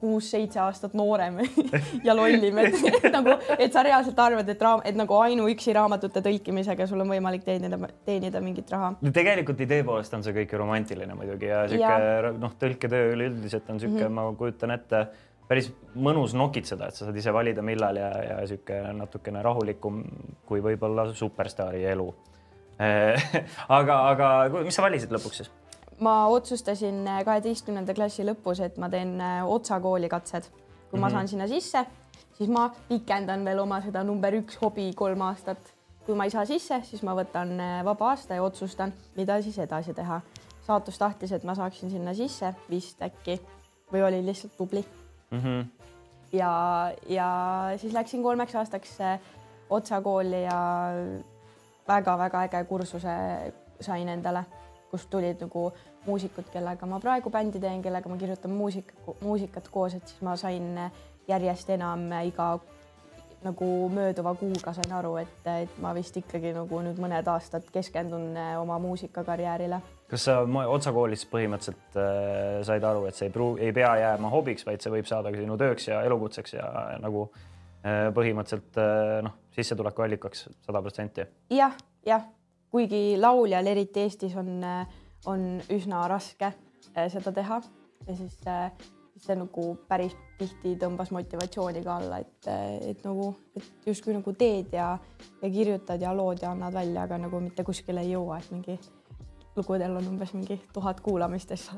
kuus-seitse 0.00 0.60
aastat 0.62 0.94
noorem 0.96 1.42
ja 2.06 2.14
lollim, 2.16 2.58
et, 2.62 2.76
nagu, 3.12 3.34
et 3.58 3.72
sa 3.72 3.82
reaalselt 3.84 4.18
arvad, 4.22 4.48
et 4.48 4.62
raam, 4.64 4.80
et 4.88 4.96
nagu 4.96 5.16
ainuüksi 5.20 5.74
raamatute 5.76 6.22
tõlkimisega 6.24 6.86
sul 6.88 7.04
on 7.04 7.12
võimalik 7.12 7.44
teenida, 7.44 7.76
teenida 8.06 8.40
mingit 8.44 8.72
raha. 8.72 8.94
tegelikult 9.12 9.60
idee 9.66 9.84
poolest 9.84 10.16
on 10.16 10.24
see 10.24 10.36
kõik 10.40 10.54
ju 10.54 10.62
romantiline 10.62 11.16
muidugi 11.18 11.50
ja 11.52 11.66
sihuke 11.68 12.32
noh, 12.40 12.56
tõlketöö 12.62 13.12
üleüldiselt 13.12 13.68
on 13.68 13.82
sihuke 13.82 14.06
mm, 14.06 14.08
-hmm. 14.08 14.32
ma 14.32 14.38
kujutan 14.40 14.72
ette, 14.76 15.04
päris 15.50 15.72
mõnus 15.98 16.34
nokitseda, 16.38 16.88
et 16.88 16.94
sa 16.94 17.08
saad 17.08 17.16
ise 17.18 17.32
valida, 17.34 17.62
millal 17.66 17.98
ja, 17.98 18.10
ja 18.22 18.36
sihuke 18.46 18.78
natukene 18.94 19.42
rahulikum 19.42 20.02
kui 20.46 20.62
võib-olla 20.62 21.08
superstaari 21.10 21.82
elu 21.90 22.06
aga, 23.78 23.96
aga 24.12 24.28
mis 24.64 24.76
sa 24.78 24.84
valisid 24.86 25.10
lõpuks 25.12 25.42
siis? 25.42 25.50
ma 26.00 26.14
otsustasin 26.32 27.02
kaheteistkümnenda 27.26 27.94
klassi 27.96 28.24
lõpus, 28.24 28.62
et 28.64 28.78
ma 28.80 28.88
teen 28.88 29.18
äh, 29.20 29.42
Otsa 29.44 29.80
kooli 29.80 30.08
katsed. 30.08 30.46
kui 30.48 30.52
mm 30.52 30.92
-hmm. 30.92 31.00
ma 31.00 31.06
mhm. 31.06 31.14
saan 31.14 31.28
sinna 31.28 31.48
sisse, 31.48 31.84
siis 32.38 32.50
ma 32.50 32.70
pikendan 32.88 33.44
veel 33.44 33.58
oma 33.58 33.80
seda 33.80 34.04
number 34.04 34.34
üks 34.34 34.56
hobi 34.62 34.92
kolm 34.94 35.20
aastat. 35.20 35.74
kui 36.06 36.14
ma 36.14 36.24
ei 36.24 36.30
saa 36.30 36.44
sisse, 36.44 36.80
siis 36.82 37.02
ma 37.02 37.14
võtan 37.14 37.60
äh, 37.60 37.84
vaba 37.84 38.08
aasta 38.10 38.34
ja 38.34 38.42
otsustan, 38.42 38.92
mida 39.16 39.42
siis 39.42 39.58
edasi 39.58 39.94
teha. 39.94 40.20
saatus 40.66 40.98
tahtis, 40.98 41.32
et 41.32 41.44
ma 41.44 41.54
saaksin 41.54 41.90
sinna 41.90 42.14
sisse 42.14 42.54
vist 42.70 43.02
äkki 43.02 43.40
või 43.92 44.02
oli 44.06 44.26
lihtsalt 44.26 44.56
tubli 44.56 44.84
mm. 45.30 45.38
-hmm. 45.38 45.66
ja, 46.32 46.52
ja 47.08 47.28
siis 47.76 47.92
läksin 47.92 48.22
kolmeks 48.22 48.54
aastaks 48.54 48.98
Otsa 49.70 50.00
kooli 50.02 50.42
ja 50.42 50.90
väga-väga 51.88 52.42
äge 52.42 52.64
kursuse 52.64 53.12
sain 53.80 54.08
endale, 54.08 54.44
kust 54.90 55.10
tulid 55.10 55.40
nagu 55.40 55.70
muusikud, 56.06 56.48
kellega 56.52 56.86
ma 56.86 57.00
praegu 57.00 57.30
bändi 57.30 57.60
teen, 57.60 57.82
kellega 57.82 58.08
ma 58.08 58.16
kirjutan 58.16 58.50
muusika, 58.50 58.94
muusikat 59.20 59.68
koos, 59.68 59.94
et 59.94 60.06
siis 60.08 60.22
ma 60.26 60.36
sain 60.36 60.74
järjest 61.28 61.70
enam 61.70 62.08
iga 62.24 62.58
nagu 63.44 63.88
mööduva 63.88 64.34
kuuga 64.34 64.72
sain 64.76 64.92
aru, 64.92 65.14
et, 65.22 65.46
et 65.46 65.78
ma 65.80 65.94
vist 65.96 66.16
ikkagi 66.16 66.52
nagu 66.56 66.82
nüüd 66.84 67.00
mõned 67.00 67.28
aastad 67.32 67.68
keskendun 67.72 68.34
oma 68.60 68.78
muusikakarjäärile. 68.82 69.80
Kas 70.10 70.26
sa 70.26 70.40
otsakoolis 70.44 71.22
põhimõtteliselt 71.30 71.98
äh, 72.00 72.60
said 72.66 72.84
aru, 72.86 73.06
et 73.08 73.18
see 73.18 73.28
ei 73.28 73.34
pruugi, 73.34 73.62
ei 73.66 73.74
pea 73.76 73.92
jääma 74.02 74.32
hobiks, 74.32 74.66
vaid 74.66 74.82
see 74.82 74.92
võib 74.94 75.08
saada 75.08 75.32
sinu 75.34 75.58
tööks 75.60 75.86
ja 75.90 76.02
elukutseks 76.08 76.56
ja 76.56 76.66
äh, 76.66 76.96
nagu 77.02 77.28
äh, 77.30 78.08
põhimõtteliselt 78.16 78.80
äh, 78.82 79.20
noh, 79.26 79.38
sissetulekuallikaks 79.56 80.48
sada 80.66 80.82
protsenti? 80.82 81.26
jah, 81.54 81.76
jah, 82.06 82.26
kuigi 82.74 83.18
lauljal, 83.20 83.70
eriti 83.70 84.06
Eestis 84.06 84.36
on 84.40 84.58
äh, 84.66 84.98
on 85.30 85.60
üsna 85.72 86.06
raske 86.08 86.50
äh, 86.50 87.06
seda 87.12 87.32
teha 87.36 87.60
ja 88.06 88.16
siis 88.16 88.38
see 89.20 89.36
nagu 89.36 89.64
päris 89.88 90.14
tihti 90.38 90.78
tõmbas 90.80 91.10
motivatsiooni 91.12 91.82
ka 91.84 91.98
alla, 92.00 92.22
et, 92.22 92.46
et 92.88 93.02
nagu, 93.04 93.34
et 93.56 93.90
justkui 93.90 94.14
nagu 94.16 94.32
teed 94.32 94.72
ja, 94.72 94.94
ja 95.42 95.50
kirjutad 95.52 96.00
ja 96.00 96.14
lood 96.16 96.40
ja 96.40 96.54
annad 96.54 96.72
välja, 96.72 97.04
aga 97.04 97.18
nagu 97.20 97.42
mitte 97.44 97.66
kuskile 97.66 98.00
ei 98.00 98.14
jõua, 98.14 98.38
et 98.40 98.48
mingi 98.54 98.78
lugudel 99.60 99.96
on 100.00 100.08
umbes 100.14 100.34
mingi 100.34 100.60
tuhat 100.72 101.00
kuulamist 101.04 101.50
ja 101.50 101.56
siis 101.56 101.70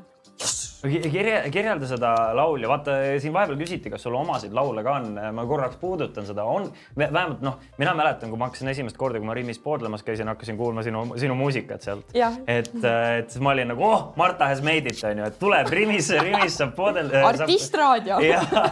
kirja, 0.83 1.43
kirjelda 1.53 1.87
seda 1.91 2.13
laulja, 2.37 2.69
vaata 2.71 2.97
siin 3.23 3.35
vahepeal 3.35 3.59
küsiti, 3.61 3.91
kas 3.93 4.03
sul 4.03 4.17
omasid 4.19 4.55
laule 4.57 4.83
ka 4.85 4.97
on, 4.99 5.13
ma 5.37 5.45
korraks 5.49 5.79
puudutan 5.81 6.27
seda, 6.27 6.45
on 6.49 6.69
vähemalt 6.99 7.43
noh, 7.45 7.59
mina 7.79 7.95
mäletan, 7.99 8.33
kui 8.33 8.41
ma 8.41 8.49
hakkasin 8.51 8.73
esimest 8.73 8.99
korda, 8.99 9.21
kui 9.23 9.29
ma 9.29 9.37
Rimmis 9.37 9.61
poodlemas 9.63 10.03
käisin, 10.07 10.31
hakkasin 10.33 10.59
kuulma 10.59 10.85
sinu, 10.87 11.05
sinu 11.21 11.37
muusikat 11.39 11.87
sealt. 11.87 12.11
et, 12.47 12.73
et 12.83 13.31
siis 13.31 13.43
ma 13.43 13.55
olin 13.55 13.71
nagu 13.73 13.87
oh, 13.87 14.05
Marta 14.19 14.49
has 14.51 14.63
made 14.65 14.91
it 14.91 15.05
on 15.07 15.23
ju, 15.23 15.29
et 15.31 15.39
tuleb 15.41 15.71
Rimisse, 15.73 16.19
Rimmis 16.23 16.59
saab 16.59 16.75
poodelda. 16.77 17.23
artistraadio. 17.31 18.19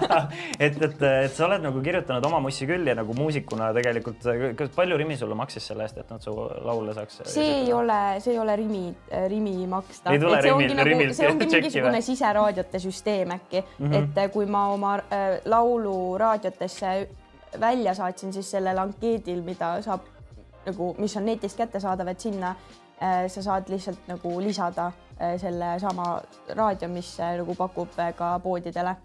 et, 0.66 0.82
et, 0.82 1.02
et 1.02 1.34
sa 1.34 1.46
oled 1.46 1.62
nagu 1.64 1.82
kirjutanud 1.84 2.26
oma 2.30 2.42
mussi 2.42 2.68
küll 2.68 2.90
ja 2.90 2.96
nagu 2.98 3.14
muusikuna 3.16 3.70
tegelikult, 3.76 4.26
kas 4.58 4.74
palju 4.74 4.98
Rimi 5.00 5.18
sulle 5.20 5.38
maksis 5.38 5.70
selle 5.70 5.86
eest, 5.86 6.00
et 6.02 6.10
nad 6.10 6.22
su 6.24 6.34
laule 6.66 6.94
saaks? 6.96 7.22
see 7.30 7.46
ei 7.62 7.72
ole, 7.74 8.00
see 8.24 8.34
ei 8.34 8.42
ole 8.42 8.56
Rimi, 8.58 8.84
Rimi 9.30 9.56
maksta. 9.70 10.14
ei 10.14 10.22
tule 10.22 10.40
Rimi, 10.44 10.68
Rimilt. 10.90 11.16
see 11.18 11.30
ongi 11.30 11.48
mingisugune 11.50 11.99
mingisugune 12.00 12.16
siseraadiote 12.16 12.78
süsteem 12.78 13.30
äkki 13.30 13.64
mm, 13.78 13.90
-hmm. 13.90 13.94
et 13.94 14.18
äh, 14.18 14.30
kui 14.30 14.46
ma 14.46 14.68
oma 14.68 14.94
äh, 14.94 15.40
laulu 15.44 16.18
raadiotesse 16.18 17.08
välja 17.60 17.94
saatsin, 17.94 18.32
siis 18.32 18.50
sellel 18.50 18.78
ankeedil, 18.78 19.42
mida 19.42 19.82
saab 19.82 20.00
nagu, 20.66 20.94
mis 20.98 21.16
on 21.16 21.24
netist 21.24 21.56
kättesaadav, 21.56 22.08
et 22.08 22.20
sinna 22.20 22.50
äh, 23.02 23.26
sa 23.28 23.42
saad 23.42 23.68
lihtsalt 23.68 24.08
nagu 24.08 24.40
lisada 24.40 24.86
äh, 24.86 25.40
selle 25.40 25.78
sama 25.78 26.22
raadio, 26.56 26.88
mis 26.88 27.18
nagu 27.18 27.54
pakub 27.54 27.88
ka 28.16 28.38
poodidele 28.38 28.96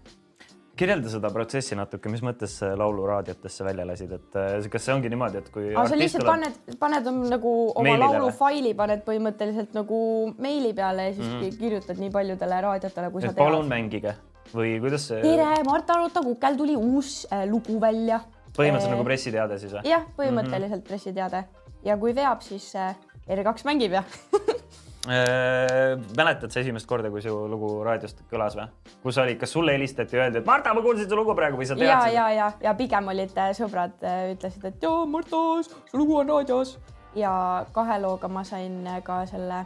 kirjelda 0.76 1.10
seda 1.10 1.30
protsessi 1.32 1.76
natuke, 1.78 2.10
mis 2.12 2.22
mõttes 2.24 2.58
laulu 2.76 3.06
raadiotesse 3.08 3.64
välja 3.66 3.86
lasid, 3.88 4.12
et 4.12 4.38
äh, 4.40 4.68
kas 4.72 4.86
see 4.86 4.94
ongi 4.94 5.10
niimoodi, 5.12 5.42
et 5.42 5.50
kui. 5.54 5.72
sa 5.74 5.98
lihtsalt 5.98 6.26
paned, 6.28 6.60
paned 6.80 7.10
nagu 7.32 7.52
oma 7.72 7.96
laulufaili 8.02 8.74
paned 8.78 9.04
põhimõtteliselt 9.06 9.76
nagu 9.76 9.98
meili 10.42 10.74
peale 10.76 11.10
ja 11.10 11.16
siis 11.16 11.26
mm 11.26 11.40
-hmm. 11.40 11.58
kirjutad 11.58 12.00
nii 12.02 12.10
paljudele 12.14 12.60
raadiotele, 12.68 13.10
kui 13.10 13.22
et 13.22 13.30
sa 13.30 13.34
tead. 13.34 13.44
palun 13.44 13.68
mängige 13.68 14.16
või 14.54 14.76
kuidas 14.80 15.08
see? 15.08 15.20
tere, 15.22 15.62
Marta 15.66 15.98
Lotta 16.00 16.22
Kukel 16.22 16.56
tuli 16.56 16.76
uus 16.76 17.26
äh, 17.32 17.46
lugu 17.50 17.80
välja. 17.80 18.20
põhimõtteliselt 18.56 18.92
äh, 18.92 18.96
nagu 18.96 19.04
pressiteade 19.04 19.58
siis 19.58 19.72
või? 19.72 19.84
jah, 19.84 20.04
põhimõtteliselt 20.16 20.70
mm 20.70 20.82
-hmm. 20.82 20.88
pressiteade 20.88 21.44
ja 21.84 21.96
kui 21.96 22.14
veab, 22.14 22.42
siis 22.42 22.74
äh, 22.74 22.96
R2 23.28 23.64
mängib 23.64 23.92
ja 23.92 24.04
mäletad 25.06 26.50
sa 26.50 26.60
esimest 26.60 26.88
korda, 26.90 27.10
kui 27.14 27.22
su 27.22 27.32
lugu 27.50 27.70
raadiost 27.86 28.24
kõlas 28.30 28.56
või? 28.58 28.66
kus 29.02 29.18
oli, 29.22 29.36
kas 29.38 29.54
sulle 29.54 29.76
helistati, 29.76 30.18
öeldi, 30.18 30.42
et 30.42 30.48
Marta, 30.48 30.74
ma 30.74 30.82
kuulsin 30.82 31.08
su 31.08 31.18
lugu 31.18 31.34
praegu 31.38 31.60
või 31.60 31.68
sa 31.68 31.78
teadsid? 31.78 32.14
ja, 32.14 32.26
ja, 32.26 32.28
ja, 32.34 32.50
ja 32.68 32.74
pigem 32.78 33.08
olid 33.14 33.38
äh, 33.38 33.52
sõbrad, 33.56 33.96
äh, 34.02 34.32
ütlesid, 34.34 34.66
et 34.66 34.82
joo, 34.82 35.06
Marta, 35.10 35.42
su 35.66 35.98
lugu 35.98 36.20
on 36.22 36.34
raadios 36.34 36.76
ja 37.16 37.32
kahe 37.72 38.00
looga 38.02 38.28
ma 38.28 38.44
sain 38.44 38.82
ka 39.04 39.24
selle 39.30 39.64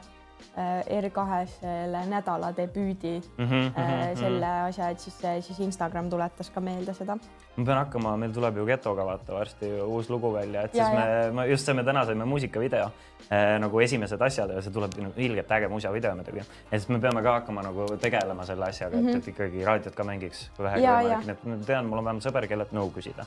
R2-le 0.51 2.01
nädala 2.09 2.49
debüüdi 2.57 3.21
mm 3.21 3.47
-hmm, 3.47 3.73
selle 4.17 4.47
mm 4.47 4.53
-hmm. 4.53 4.69
asja, 4.69 4.89
et 4.89 5.01
siis, 5.01 5.19
siis 5.41 5.61
Instagram 5.61 6.11
tuletas 6.11 6.51
ka 6.51 6.61
meelde 6.61 6.95
seda 6.95 7.17
ma 7.57 7.65
pean 7.65 7.79
hakkama, 7.79 8.17
meil 8.17 8.33
tuleb 8.33 8.57
ju 8.57 8.67
Getoga 8.67 9.05
vaata 9.05 9.35
varsti 9.35 9.73
uus 9.83 10.11
lugu 10.11 10.33
välja, 10.33 10.63
et 10.63 10.75
ja, 10.75 10.85
siis 10.85 10.99
me, 10.99 11.31
me 11.33 11.47
just 11.47 11.67
saime 11.67 11.85
täna 11.85 12.05
saime 12.05 12.25
muusikavideo 12.25 12.85
äh, 12.85 12.93
nagu 13.31 13.81
esimesed 13.81 14.23
asjad 14.23 14.51
ja 14.55 14.63
see 14.65 14.73
tuleb 14.75 14.97
nagu 15.01 15.21
ilgelt 15.23 15.51
äge 15.57 15.69
muusiavideo 15.71 16.15
muidugi. 16.19 16.43
ja 16.71 16.79
siis 16.79 16.89
me 16.89 17.01
peame 17.03 17.23
ka 17.23 17.37
hakkama 17.39 17.63
nagu 17.67 17.87
tegelema 18.01 18.47
selle 18.47 18.67
asjaga 18.67 18.97
mm, 18.97 19.03
-hmm. 19.03 19.09
et, 19.09 19.15
mhm. 19.15 19.23
et 19.23 19.29
ikkagi 19.29 19.65
raadiot 19.65 19.95
ka 19.95 20.05
mängiks, 20.05 20.51
kui 20.57 20.65
vähegi 20.65 20.87
võimalik, 20.87 21.27
nii 21.27 21.37
et 21.37 21.45
ma 21.45 21.61
tean, 21.67 21.87
mul 21.87 22.03
on 22.03 22.05
vähemalt 22.05 22.27
sõber, 22.27 22.49
kellelt 22.49 22.75
nõu 22.77 22.91
küsida 22.95 23.27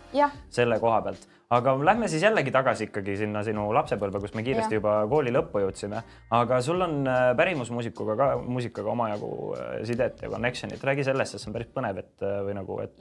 selle 0.50 0.80
koha 0.80 1.02
pealt. 1.02 1.28
aga 1.50 1.74
lähme 1.86 2.08
siis 2.08 2.24
jällegi 2.24 2.52
tagasi 2.52 2.88
ikkagi 2.90 3.18
sinna 3.18 3.44
sinu 3.44 3.68
lapsepõlve, 3.74 4.20
kus 4.20 4.34
me 4.34 4.44
kiiresti 4.44 4.76
ja. 4.76 4.82
juba 4.82 4.96
kooli 5.10 5.32
lõppu 5.32 5.64
jõudsime. 5.64 6.04
aga 6.32 6.62
sul 6.62 6.82
on 6.82 7.08
äh, 7.08 7.26
pärimusmuusikuga 7.38 8.16
ka, 8.16 8.30
muusikaga 8.38 8.90
omajagu 8.90 9.34
äh, 9.58 9.74
sidet 9.84 10.22
ja 10.22 10.30
connection'it, 10.30 10.84
räägi 10.84 11.04
sellest, 11.04 11.32
sest 11.36 11.46
see 11.46 11.52
on 11.52 11.60
päris 11.60 11.74
põnev, 11.76 12.00
et 12.04 12.26
äh, 12.26 12.40
või 12.48 12.58
nagu, 12.58 12.80
et. 12.84 12.96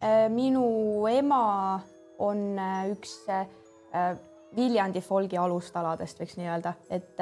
Äh, 0.00 0.28
minu 0.32 0.64
ema 1.12 1.80
on 2.18 2.58
äh, 2.58 2.88
üks 2.92 3.16
äh, 3.28 4.16
Viljandi 4.56 5.00
folgi 5.04 5.38
alustaladest, 5.38 6.20
võiks 6.20 6.36
nii 6.38 6.50
öelda, 6.50 6.74
et 6.90 7.18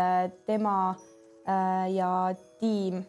tema 0.46 0.94
ja 1.92 2.10
tiim, 2.60 3.02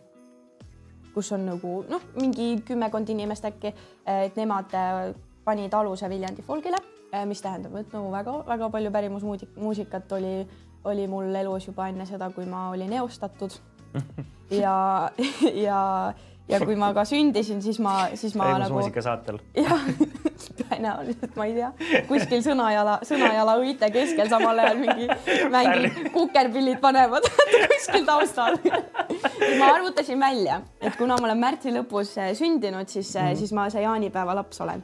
kus 1.13 1.31
on 1.35 1.45
nagu 1.47 1.81
noh, 1.89 2.03
mingi 2.19 2.53
kümmekond 2.67 3.09
inimest 3.11 3.47
äkki, 3.49 3.73
et 4.07 4.39
nemad 4.39 4.75
panid 5.45 5.73
aluse 5.73 6.09
Viljandi 6.11 6.43
folgile, 6.45 6.79
mis 7.27 7.41
tähendab, 7.41 7.75
et 7.79 7.93
nagu 7.95 8.11
väga-väga 8.13 8.69
palju 8.75 8.91
pärimusmuusikat 8.95 10.11
oli, 10.19 10.33
oli 10.91 11.07
mul 11.07 11.35
elus 11.35 11.67
juba 11.67 11.89
enne 11.91 12.07
seda, 12.07 12.29
kui 12.35 12.47
ma 12.47 12.69
olin 12.73 12.93
eostatud 12.99 13.55
ja, 14.63 14.75
ja 15.53 15.79
ja 16.49 16.59
kui 16.65 16.77
ma 16.79 16.91
ka 16.97 17.05
sündisin, 17.07 17.61
siis 17.61 17.79
ma, 17.83 18.09
siis 18.17 18.35
ma 18.37 18.49
nagu. 18.57 18.73
muusikasaatel. 18.79 19.39
jah, 19.57 19.85
tõenäoliselt 20.57 21.39
ma 21.39 21.47
ei 21.49 21.55
tea, 21.57 21.71
kuskil 22.09 22.43
Sõnajala, 22.45 22.99
Sõnajala 23.07 23.55
õite 23.61 23.91
keskel 23.93 24.29
samal 24.31 24.59
ajal 24.63 24.79
mingi 24.83 25.09
mängib, 25.55 25.99
kukerpillid 26.15 26.79
panevad 26.83 27.27
kuskil 27.73 28.05
taustal 28.07 28.59
ma 29.59 29.73
arvutasin 29.73 30.19
välja, 30.19 30.61
et 30.81 30.95
kuna 30.99 31.19
ma 31.19 31.29
olen 31.29 31.43
märtsi 31.43 31.73
lõpus 31.75 32.15
sündinud, 32.37 32.87
siis 32.87 33.13
mm, 33.15 33.21
-hmm. 33.21 33.43
siis 33.43 33.53
ma 33.53 33.69
see 33.69 33.85
jaanipäeva 33.85 34.37
laps 34.41 34.61
olen 34.65 34.83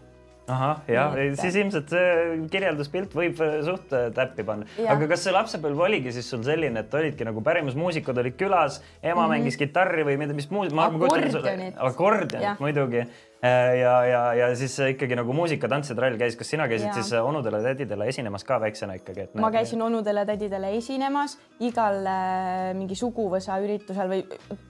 ahah, 0.51 0.81
jah, 0.89 1.15
siis 1.39 1.57
ilmselt 1.57 1.89
see 1.89 2.09
kirjelduspilt 2.53 3.13
võib 3.17 3.39
suht 3.65 3.93
täppi 4.15 4.45
panna. 4.45 4.67
aga 4.93 5.07
kas 5.09 5.25
see 5.25 5.33
lapsepõlv 5.33 5.85
oligi 5.87 6.13
siis 6.15 6.29
sul 6.29 6.43
selline, 6.45 6.83
et 6.85 6.97
olidki 6.99 7.25
nagu 7.25 7.41
pärimusmuusikud 7.45 8.21
olid 8.21 8.37
külas, 8.39 8.81
ema 9.01 9.15
mm 9.15 9.21
-hmm. 9.21 9.33
mängis 9.33 9.57
kitarri 9.57 10.05
või 10.05 10.19
mida, 10.21 10.37
mis 10.37 10.49
muud? 10.51 10.73
akordionit. 10.73 11.75
akordionit 11.77 12.59
muidugi. 12.59 13.05
Ja, 13.43 13.93
ja, 14.05 14.21
ja 14.33 14.49
siis 14.55 14.75
ikkagi 14.79 15.15
nagu 15.17 15.33
muusika-tants 15.35 15.91
ja 15.91 15.95
trall 15.97 16.17
käis, 16.19 16.37
kas 16.39 16.49
sina 16.49 16.67
käisid 16.71 16.87
Jaa. 16.87 17.01
siis 17.01 17.13
onudele-tädidele 17.19 18.07
esinemas 18.09 18.43
ka 18.43 18.59
väiksena 18.61 18.95
ikkagi? 18.99 19.27
ma 19.41 19.51
käisin 19.53 19.81
onudele-tädidele 19.81 20.71
esinemas. 20.77 21.37
Igal 21.59 22.01
äh, 22.09 22.71
mingi 22.75 22.97
suguvõsa 22.99 23.57
üritusel 23.63 24.09
või 24.11 24.23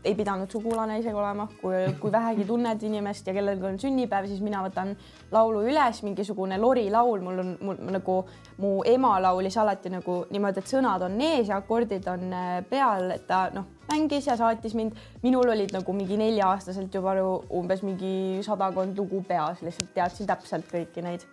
ei 0.05 0.15
pidanud 0.17 0.51
sugulane 0.51 0.99
isegi 0.99 1.17
olema, 1.17 1.47
kui, 1.61 1.79
kui 2.01 2.11
vähegi 2.13 2.45
tunned 2.45 2.83
inimest 2.85 3.27
ja 3.27 3.33
kellelgi 3.33 3.69
on 3.69 3.79
sünnipäev, 3.81 4.27
siis 4.29 4.43
mina 4.45 4.61
võtan 4.65 4.93
laulu 5.33 5.63
üles, 5.65 6.03
mingisugune 6.05 6.59
lorilaul, 6.61 7.23
mul 7.25 7.41
on 7.41 7.55
mul 7.65 7.79
nagu 7.95 8.17
mu 8.61 8.75
ema 8.87 9.15
laulis 9.21 9.57
alati 9.57 9.91
nagu 9.93 10.21
niimoodi, 10.31 10.61
et 10.61 10.71
sõnad 10.71 11.05
on 11.05 11.17
ees 11.21 11.49
ja 11.49 11.59
akordid 11.61 12.07
on 12.11 12.33
äh, 12.33 12.59
peal, 12.69 13.09
et 13.15 13.25
ta 13.27 13.47
noh, 13.55 13.74
mängis 13.95 14.27
ja 14.27 14.35
saatis 14.37 14.75
mind. 14.75 14.97
minul 15.23 15.49
olid 15.49 15.73
nagu 15.73 15.93
mingi 15.93 16.17
nelja-aastaselt 16.17 16.93
juba 16.93 17.15
nagu 17.15 17.39
umbes 17.49 17.83
mingi 17.83 18.43
sadakond 18.45 18.97
lugu 18.97 19.23
peas, 19.27 19.61
lihtsalt 19.61 19.93
teadsin 19.95 20.27
täpselt 20.27 20.67
kõiki 20.71 21.03
neid 21.05 21.25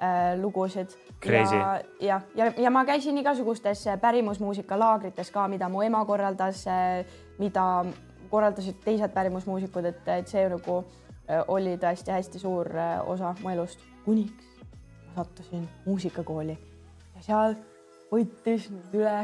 äh, 0.00 0.34
lugusid. 0.40 0.96
Ja, 1.24 1.80
ja, 2.00 2.20
ja, 2.36 2.50
ja 2.56 2.70
ma 2.70 2.84
käisin 2.84 3.18
igasugustes 3.18 3.86
äh, 3.86 4.00
pärimusmuusikalaagrites 4.00 5.30
ka, 5.30 5.48
mida 5.48 5.68
mu 5.68 5.82
ema 5.82 6.04
korraldas, 6.04 6.64
mida 7.38 7.66
korraldasid 8.30 8.82
teised 8.84 9.14
pärimusmuusikud, 9.14 9.84
et, 9.92 10.02
et 10.18 10.28
see 10.28 10.46
nagu 10.50 10.82
äh, 10.82 11.42
oli 11.48 11.76
tõesti 11.80 12.14
hästi 12.14 12.42
suur 12.42 12.70
äh, 12.74 12.98
osa 13.08 13.34
mu 13.42 13.52
elust, 13.54 13.82
kuniks 14.04 14.52
sattusin 15.16 15.64
muusikakooli 15.86 16.52
ja 17.16 17.22
seal 17.24 17.54
võttis 18.10 18.68
mind 18.70 18.96
üle 19.00 19.16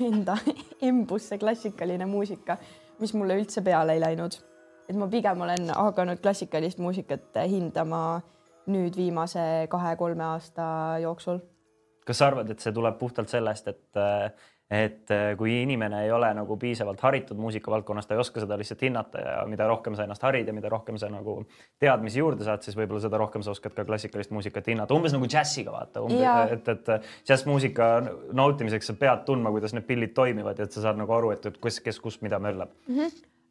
enda 0.00 0.36
embusse 0.88 1.38
klassikaline 1.38 2.06
muusika, 2.06 2.58
mis 3.00 3.14
mulle 3.14 3.38
üldse 3.40 3.62
peale 3.62 3.96
ei 3.96 4.02
läinud. 4.02 4.38
et 4.88 4.96
ma 4.96 5.08
pigem 5.08 5.40
olen 5.40 5.70
hakanud 5.72 6.20
klassikalist 6.20 6.78
muusikat 6.78 7.40
hindama 7.48 8.20
nüüd 8.66 8.96
viimase 8.96 9.66
kahe-kolme 9.70 10.24
aasta 10.24 10.64
jooksul 11.02 11.40
kas 12.04 12.20
sa 12.20 12.28
arvad, 12.28 12.50
et 12.52 12.60
see 12.60 12.72
tuleb 12.74 12.98
puhtalt 13.00 13.32
sellest, 13.32 13.70
et, 13.72 14.00
et 14.74 15.12
kui 15.38 15.52
inimene 15.62 16.04
ei 16.06 16.12
ole 16.12 16.30
nagu 16.34 16.56
piisavalt 16.60 17.00
haritud 17.04 17.38
muusikavaldkonnas, 17.40 18.06
ta 18.08 18.16
ei 18.16 18.22
oska 18.22 18.42
seda 18.42 18.56
lihtsalt 18.58 18.82
hinnata 18.86 19.20
ja 19.22 19.34
mida 19.50 19.66
rohkem 19.70 19.96
sa 19.96 20.06
ennast 20.06 20.24
harid 20.26 20.48
ja 20.48 20.54
mida 20.56 20.70
rohkem 20.72 20.98
sa 21.00 21.10
nagu 21.12 21.36
teadmisi 21.82 22.22
juurde 22.22 22.46
saad, 22.46 22.64
siis 22.64 22.76
võib-olla 22.78 23.02
seda 23.04 23.20
rohkem 23.20 23.44
sa 23.44 23.52
oskad 23.54 23.76
ka 23.76 23.84
klassikalist 23.88 24.32
muusikat 24.34 24.72
hinnata, 24.72 24.96
umbes 24.96 25.14
nagu 25.14 25.28
džässiga 25.30 25.74
vaata, 25.74 26.04
et, 26.54 26.72
et 26.72 26.90
džässmuusika 27.26 27.90
nautimiseks 28.32 28.90
sa 28.90 28.96
pead 28.98 29.26
tundma, 29.28 29.52
kuidas 29.54 29.76
need 29.76 29.86
pillid 29.88 30.14
toimivad 30.16 30.58
ja 30.58 30.68
et 30.68 30.74
sa 30.74 30.88
saad 30.88 31.00
nagu 31.00 31.14
aru, 31.16 31.34
et, 31.36 31.46
et 31.50 31.60
kes, 31.62 31.80
kes 31.84 32.00
kus 32.02 32.20
mida 32.24 32.40
möllab. 32.42 32.72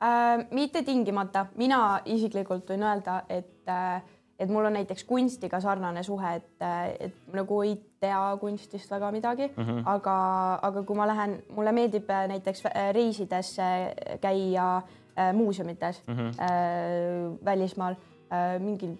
äh, 0.04 0.44
mitte 0.52 0.84
tingimata, 0.84 1.48
mina 1.60 2.02
isiklikult 2.06 2.70
võin 2.74 2.86
öelda, 2.90 3.22
et 3.30 3.72
äh, 3.72 4.02
et 4.44 4.52
mul 4.52 4.66
on 4.66 4.76
näiteks 4.78 5.04
kunstiga 5.08 5.60
sarnane 5.64 6.04
suhe, 6.04 6.36
et, 6.40 6.66
et 7.00 7.34
nagu 7.34 7.62
ei 7.66 7.76
tea 8.04 8.22
kunstist 8.42 8.92
väga 8.92 9.12
midagi 9.12 9.48
mm, 9.48 9.64
-hmm. 9.64 9.84
aga, 9.86 10.16
aga 10.62 10.84
kui 10.84 10.98
ma 10.98 11.08
lähen, 11.08 11.38
mulle 11.56 11.72
meeldib 11.72 12.10
äh, 12.10 12.28
näiteks 12.28 12.66
äh, 12.66 12.92
reisides 12.96 13.56
äh, 13.60 14.20
käia 14.22 14.78
äh, 14.78 15.34
muuseumites 15.34 16.04
mm 16.08 16.14
-hmm. 16.14 16.42
äh, 16.42 17.46
välismaal 17.46 17.96
äh, 17.96 18.60
mingil, 18.60 18.98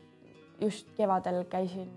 just 0.62 0.88
kevadel 0.98 1.44
käisin 1.44 1.92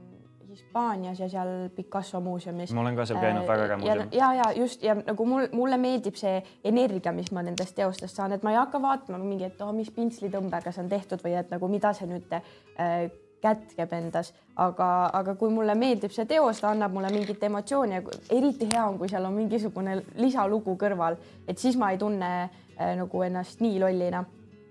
Hispaanias 0.56 1.20
ja 1.20 1.28
seal 1.28 1.68
Picasso 1.76 2.20
muuseumis. 2.20 2.72
ma 2.72 2.80
olen 2.80 2.96
ka 2.96 3.04
seal 3.04 3.20
käinud, 3.20 3.44
väga 3.48 3.64
äge 3.64 3.76
muuseum. 3.76 4.08
ja, 4.12 4.32
ja 4.34 4.44
just 4.56 4.82
ja 4.82 4.94
nagu 4.94 5.26
mul, 5.28 5.48
mulle 5.52 5.76
meeldib 5.76 6.16
see 6.16 6.38
energia, 6.64 7.12
mis 7.12 7.28
ma 7.32 7.42
nendest 7.44 7.76
teostest 7.76 8.16
saan, 8.16 8.32
et 8.32 8.46
ma 8.46 8.54
ei 8.54 8.56
hakka 8.56 8.80
vaatama 8.82 9.18
mingi, 9.20 9.50
et 9.50 9.60
oh, 9.60 9.72
mis 9.76 9.90
pintslitõmbega 9.92 10.72
see 10.72 10.84
on 10.84 10.88
tehtud 10.88 11.24
või 11.24 11.36
et 11.40 11.52
nagu 11.52 11.68
mida 11.68 11.92
see 11.98 12.08
nüüd 12.08 12.32
äh, 12.38 12.96
kätkeb 13.42 13.92
endas, 13.92 14.32
aga, 14.56 14.88
aga 15.14 15.34
kui 15.38 15.50
mulle 15.52 15.74
meeldib 15.78 16.14
see 16.14 16.26
teos, 16.28 16.60
ta 16.62 16.72
annab 16.72 16.94
mulle 16.96 17.10
mingit 17.14 17.42
emotsiooni 17.48 17.98
ja 17.98 18.02
eriti 18.32 18.68
hea 18.72 18.86
on, 18.86 18.98
kui 18.98 19.10
seal 19.12 19.26
on 19.28 19.36
mingisugune 19.36 19.98
lisalugu 20.20 20.76
kõrval, 20.80 21.18
et 21.48 21.60
siis 21.60 21.76
ma 21.80 21.92
ei 21.92 22.00
tunne 22.00 22.32
äh, 22.42 22.96
nagu 22.98 23.22
ennast 23.26 23.62
nii 23.64 23.78
lollina. 23.82 24.24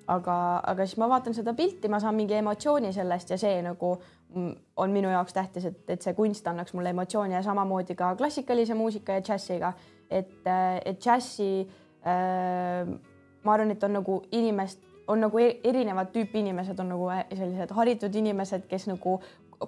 aga, 0.07 0.33
aga 0.69 0.85
siis 0.85 0.99
ma 1.01 1.07
vaatan 1.09 1.33
seda 1.33 1.55
pilti, 1.57 1.89
ma 1.89 1.97
saan 1.99 2.13
mingi 2.15 2.35
emotsiooni 2.37 2.91
sellest 2.93 3.31
ja 3.33 3.37
see 3.41 3.61
nagu 3.65 3.95
mm, 4.35 4.51
on 4.77 4.91
minu 4.93 5.09
jaoks 5.09 5.33
tähtis, 5.33 5.65
et, 5.65 5.79
et 5.89 6.01
see 6.01 6.13
kunst 6.13 6.45
annaks 6.47 6.75
mulle 6.77 6.91
emotsiooni 6.93 7.33
ja 7.33 7.41
samamoodi 7.41 7.95
ka 7.97 8.11
klassikalise 8.15 8.77
muusika 8.77 9.17
ja 9.17 9.23
džässiga, 9.25 9.73
et, 10.09 10.45
et 10.85 11.01
džässi 11.01 11.49
äh, 12.05 12.93
ma 13.45 13.53
arvan, 13.53 13.71
et 13.71 13.83
on 13.85 13.97
nagu 13.99 14.19
inimest, 14.33 14.84
on 15.07 15.21
nagu 15.21 15.39
e- 15.39 15.57
erinevat 15.63 16.13
tüüpi 16.13 16.41
inimesed, 16.41 16.79
on 16.79 16.89
nagu 16.93 17.09
sellised 17.33 17.73
haritud 17.77 18.15
inimesed, 18.15 18.67
kes 18.69 18.87
nagu 18.89 19.19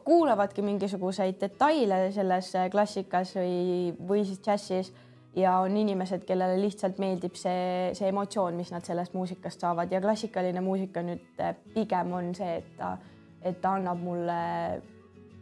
kuulavadki 0.04 0.62
mingisuguseid 0.62 1.38
detaile 1.42 2.08
selles 2.12 2.54
äh, 2.56 2.70
klassikas 2.72 3.36
või, 3.38 3.94
või 4.10 4.26
siis 4.28 4.42
džässis 4.44 4.92
ja 5.38 5.60
on 5.64 5.78
inimesed, 5.78 6.26
kellele 6.28 6.58
lihtsalt 6.62 7.00
meeldib 7.02 7.38
see, 7.38 7.94
see 7.98 8.10
emotsioon, 8.12 8.58
mis 8.58 8.72
nad 8.74 8.86
sellest 8.88 9.16
muusikast 9.18 9.64
saavad 9.64 9.92
ja 9.94 10.02
klassikaline 10.04 10.62
muusika 10.66 11.04
nüüd 11.06 11.42
äh, 11.44 11.56
pigem 11.76 12.14
on 12.18 12.34
see, 12.38 12.60
et 12.62 12.70
ta, 12.78 12.96
et 13.42 13.62
ta 13.62 13.78
annab 13.78 14.02
mulle 14.04 14.38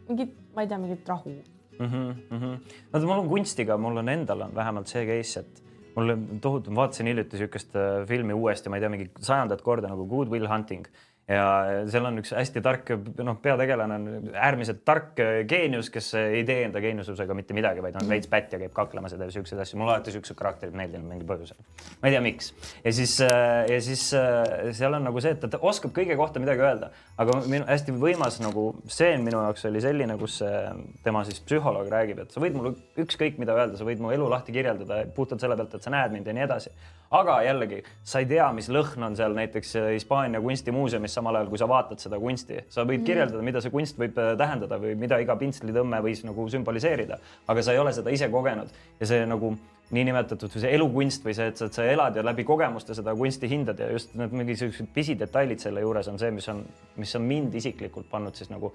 mingit, 0.08 0.34
ma 0.54 0.64
ei 0.64 0.70
tea, 0.70 0.80
mingit 0.82 1.08
rahu 1.08 1.32
mm. 1.32 1.86
-hmm, 1.86 2.14
mm 2.30 2.40
-hmm. 2.40 2.58
no 2.92 3.06
mul 3.06 3.18
on 3.18 3.28
kunstiga, 3.28 3.76
mul 3.76 3.96
on 3.96 4.08
endal 4.08 4.40
on 4.40 4.54
vähemalt 4.54 4.86
see 4.86 5.06
case, 5.06 5.40
et 5.40 5.65
mul 5.96 6.14
tohutu, 6.44 6.74
vaatasin 6.76 7.08
hiljuti 7.10 7.36
niisugust 7.36 7.76
äh, 7.76 8.02
filmi 8.08 8.36
uuesti, 8.36 8.70
ma 8.70 8.78
ei 8.78 8.84
tea, 8.84 8.92
mingi 8.92 9.10
sajandat 9.24 9.62
korda 9.64 9.90
nagu 9.92 10.06
Good 10.10 10.32
Will 10.32 10.48
Hunting 10.50 10.86
ja 11.28 11.46
seal 11.90 12.06
on 12.06 12.20
üks 12.20 12.30
hästi 12.36 12.62
tark, 12.62 12.90
noh, 13.26 13.38
peategelane 13.42 13.96
on 13.98 14.28
äärmiselt 14.30 14.84
tark 14.86 15.18
äh, 15.22 15.40
geenius, 15.48 15.90
kes 15.90 16.12
ei 16.20 16.44
tee 16.46 16.62
enda 16.68 16.82
geeniususega 16.82 17.34
mitte 17.34 17.56
midagi, 17.56 17.82
vaid 17.82 17.98
on 17.98 18.06
veits 18.10 18.30
pätt 18.30 18.54
ja 18.54 18.60
käib 18.62 18.74
kaklemas 18.76 19.16
ja 19.16 19.18
teeb 19.18 19.32
siukseid 19.34 19.60
asju. 19.62 19.80
mulle 19.80 19.96
alati 19.96 20.14
siuksed 20.14 20.38
karakterid 20.38 20.76
meeldinud 20.78 21.08
mingil 21.10 21.26
põhjusel. 21.26 21.58
ma 22.02 22.10
ei 22.10 22.14
tea, 22.14 22.22
miks. 22.22 22.52
ja 22.84 22.92
siis, 22.94 23.16
ja 23.20 23.80
siis 23.82 24.06
äh, 24.14 24.70
seal 24.76 24.94
on 24.94 25.08
nagu 25.08 25.22
see, 25.24 25.34
et 25.34 25.48
ta 25.50 25.60
oskab 25.66 25.96
kõige 25.96 26.14
kohta 26.18 26.42
midagi 26.42 26.62
öelda, 26.62 26.92
aga 27.18 27.40
minu 27.50 27.66
hästi 27.66 27.96
võimas 27.98 28.38
nagu 28.44 28.68
stseen 28.86 29.26
minu 29.26 29.42
jaoks 29.42 29.66
oli 29.66 29.82
selline, 29.82 30.18
kus 30.20 30.38
äh, 30.46 30.70
tema 31.02 31.24
siis 31.26 31.42
psühholoog 31.48 31.90
räägib, 31.90 32.22
et 32.22 32.34
sa 32.34 32.42
võid 32.42 32.54
mulle 32.54 32.76
ükskõik 33.02 33.42
mida 33.42 33.56
öelda, 33.56 33.74
sa 33.78 33.88
võid 33.88 34.02
mu 34.02 34.14
elu 34.14 34.30
lahti 34.30 34.54
kirjeldada 34.54 35.02
puhtalt 35.16 35.42
selle 35.42 35.58
pealt, 35.58 35.74
et 35.74 35.82
sa 35.82 35.92
näed 35.94 36.14
mind 36.14 36.30
ja 36.30 36.36
nii 36.36 36.46
edasi. 36.46 36.74
Aga 37.10 37.36
jällegi, 37.46 37.82
sa 38.06 38.20
ei 38.22 38.28
tea, 38.30 38.46
mis 38.56 38.68
lõhn 38.72 39.06
on 39.08 39.16
seal 39.18 39.36
näiteks 39.36 39.76
äh, 39.78 39.88
Hispaania 39.94 40.40
kunstimuuseumis, 40.42 41.14
samal 41.14 41.38
ajal 41.38 41.52
kui 41.52 41.60
sa 41.60 41.68
vaatad 41.70 42.02
seda 42.02 42.18
kunsti, 42.22 42.64
sa 42.72 42.86
võid 42.88 43.06
kirjeldada, 43.06 43.44
mida 43.46 43.62
see 43.62 43.74
kunst 43.74 44.00
võib 44.00 44.18
äh, 44.22 44.34
tähendada 44.38 44.80
või 44.82 44.96
mida 44.98 45.20
iga 45.22 45.38
pintslitõmme 45.38 46.02
võis 46.04 46.24
nagu 46.26 46.48
sümboliseerida, 46.52 47.20
aga 47.46 47.64
sa 47.64 47.76
ei 47.76 47.82
ole 47.82 47.94
seda 47.96 48.14
ise 48.14 48.30
kogenud. 48.32 48.72
Ja 49.00 49.10
see 49.10 49.26
nagu 49.28 49.54
niinimetatud 49.94 50.50
see 50.50 50.74
elukunst 50.74 51.24
või 51.26 51.34
see, 51.36 51.46
et 51.52 51.60
sa, 51.60 51.68
et 51.70 51.78
sa 51.78 51.86
elad 51.86 52.16
ja 52.18 52.24
läbi 52.26 52.44
kogemuste 52.46 52.94
seda 52.96 53.14
kunsti 53.14 53.50
hindad 53.50 53.78
ja 53.78 53.90
just 53.92 54.14
need 54.18 54.34
mingisugused 54.34 54.88
pisidetailid 54.94 55.62
selle 55.62 55.84
juures 55.84 56.08
on 56.10 56.18
see, 56.18 56.32
mis 56.34 56.48
on, 56.50 56.64
mis 56.98 57.12
on 57.18 57.26
mind 57.26 57.54
isiklikult 57.54 58.08
pannud 58.10 58.34
siis 58.34 58.50
nagu, 58.50 58.72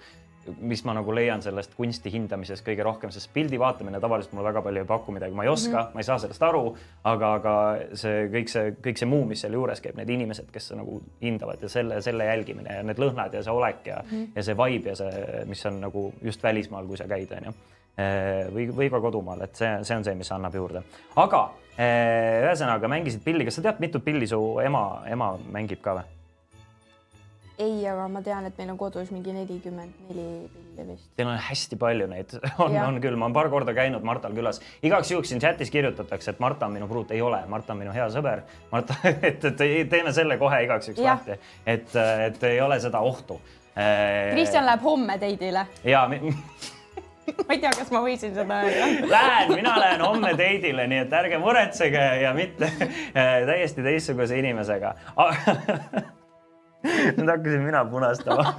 mis 0.63 0.85
ma 0.87 0.95
nagu 0.95 1.13
leian 1.13 1.43
sellest 1.43 1.75
kunsti 1.75 2.13
hindamises 2.13 2.63
kõige 2.63 2.85
rohkem, 2.87 3.11
sest 3.11 3.27
pildi 3.33 3.59
vaatamine 3.59 3.99
tavaliselt 4.01 4.37
mulle 4.37 4.47
väga 4.47 4.63
palju 4.63 4.85
ei 4.85 4.87
paku 4.87 5.17
midagi, 5.17 5.35
ma 5.35 5.43
ei 5.43 5.51
oska 5.51 5.73
mm, 5.73 5.83
-hmm. 5.83 5.93
ma 5.93 5.99
ei 5.99 6.07
saa 6.07 6.17
sellest 6.23 6.47
aru, 6.47 6.63
aga, 7.11 7.33
aga 7.41 7.57
see 8.05 8.23
kõik 8.37 8.55
see, 8.55 8.71
kõik 8.87 9.03
see 9.03 9.11
muu, 9.11 9.27
mis 9.27 9.43
selle 9.43 9.59
juures 9.59 9.83
käib, 9.83 9.99
need 9.99 10.15
inimesed, 10.15 10.47
kes 10.53 10.71
nagu 10.79 11.01
hindavad 11.21 11.61
ja 11.61 11.69
selle, 11.69 11.99
selle 12.01 12.31
jälgimine 12.31 12.79
ja 12.79 12.87
need 12.87 13.03
lõhnad 13.03 13.35
ja 13.35 13.43
see 13.43 13.53
olek 13.53 13.85
ja 13.91 13.99
mm, 13.99 14.15
-hmm. 14.15 14.31
ja 14.35 14.47
see 14.47 14.57
vibe 14.63 14.95
ja 14.95 14.95
see, 15.03 15.45
mis 15.45 15.65
on 15.65 15.81
nagu 15.81 16.13
just 16.21 16.43
välismaal, 16.43 16.87
kui 16.87 16.97
sa 16.97 17.11
käid, 17.11 17.35
onju 17.41 17.53
või, 17.97 18.69
või 18.75 18.87
ka 18.93 19.01
kodumaal, 19.03 19.43
et 19.45 19.59
see, 19.59 19.73
see 19.87 19.97
on 19.99 20.07
see, 20.07 20.15
mis 20.17 20.31
annab 20.31 20.55
juurde. 20.55 20.83
aga 21.19 21.43
eh, 21.75 22.39
ühesõnaga 22.45 22.89
mängisid 22.91 23.23
pilli, 23.25 23.45
kas 23.47 23.59
sa 23.59 23.67
tead, 23.67 23.83
mitut 23.83 24.05
pilli 24.05 24.29
su 24.29 24.39
ema, 24.63 25.03
ema 25.11 25.35
mängib 25.51 25.83
ka 25.83 25.99
või? 25.99 26.17
ei, 27.61 27.85
aga 27.85 28.07
ma 28.09 28.21
tean, 28.25 28.45
et 28.49 28.57
meil 28.57 28.71
on 28.73 28.77
kodus 28.79 29.11
mingi 29.13 29.33
nelikümmend 29.35 29.99
neli 30.07 30.25
pilli 30.49 30.85
vist. 30.87 31.09
Teil 31.17 31.29
on 31.29 31.37
hästi 31.49 31.77
palju 31.81 32.07
neid, 32.09 32.33
on, 32.63 32.75
on 32.81 32.99
küll, 33.03 33.17
ma 33.19 33.27
olen 33.27 33.37
paar 33.37 33.51
korda 33.53 33.75
käinud 33.77 34.05
Martal 34.07 34.35
külas, 34.37 34.61
igaks 34.87 35.13
juhuks 35.13 35.31
siin 35.31 35.41
chatis 35.43 35.71
kirjutatakse, 35.73 36.33
et 36.33 36.41
Marta 36.43 36.69
on 36.69 36.75
minu 36.77 36.89
pruut, 36.89 37.13
ei 37.13 37.21
ole, 37.21 37.43
Marta 37.51 37.75
on 37.75 37.81
minu 37.83 37.93
hea 37.95 38.07
sõber. 38.13 38.45
Marta, 38.71 38.97
et, 39.29 39.45
et 39.51 39.89
teeme 39.91 40.13
selle 40.15 40.39
kohe 40.41 40.63
igaks 40.65 40.91
juhuks 40.91 41.05
lahti, 41.05 41.39
et, 41.65 41.97
et 42.27 42.45
ei 42.49 42.61
ole 42.63 42.79
seda 42.83 43.03
ohtu. 43.05 43.41
Kristjan 43.71 44.65
läheb 44.67 44.81
homme 44.83 45.15
teidile. 45.21 45.67
ja 45.87 46.07
ma 47.37 47.55
ei 47.55 47.61
tea, 47.63 47.73
kas 47.75 47.91
ma 47.93 48.01
võisin 48.05 48.33
seda 48.35 48.61
öelda. 48.67 49.09
Lähen, 49.11 49.53
mina 49.55 49.75
lähen 49.79 50.05
homme 50.05 50.33
teidile, 50.39 50.87
nii 50.91 51.03
et 51.05 51.13
ärge 51.21 51.39
muretsege 51.41 52.07
ja 52.23 52.33
mitte 52.37 52.71
äh, 52.71 53.37
täiesti 53.47 53.85
teistsuguse 53.85 54.39
inimesega. 54.39 54.95
nüüd 56.81 57.29
hakkasin 57.29 57.61
mina 57.61 57.83
punastama 57.85 58.53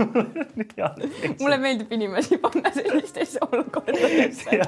mulle 1.42 1.56
meeldib 1.58 1.92
inimesi 1.92 2.38
panna 2.42 2.70
sellistesse 2.74 3.42
olukordadesse. 3.48 4.60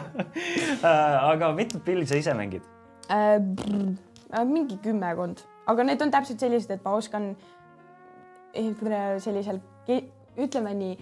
Äh, 0.85 1.25
aga 1.31 1.53
mitut 1.57 1.85
pilli 1.85 2.07
sa 2.07 2.17
ise 2.19 2.35
mängid? 2.37 2.65
Äh, 3.13 3.39
mingi 4.45 4.77
kümmekond, 4.83 5.45
aga 5.71 5.87
need 5.87 6.03
on 6.03 6.11
täpselt 6.13 6.43
sellised, 6.43 6.73
et 6.75 6.83
ma 6.85 6.97
oskan 6.99 7.31
eh, 8.53 8.73
sellisel 9.23 9.61
ütleme 9.89 10.75
nii, 10.77 10.99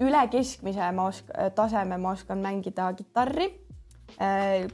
üle 0.00 0.22
keskmise 0.30 0.90
ma 0.92 1.08
osk-, 1.10 1.32
taseme 1.54 1.98
ma 1.98 2.12
oskan 2.12 2.38
mängida 2.38 2.92
kitarri. 2.96 3.52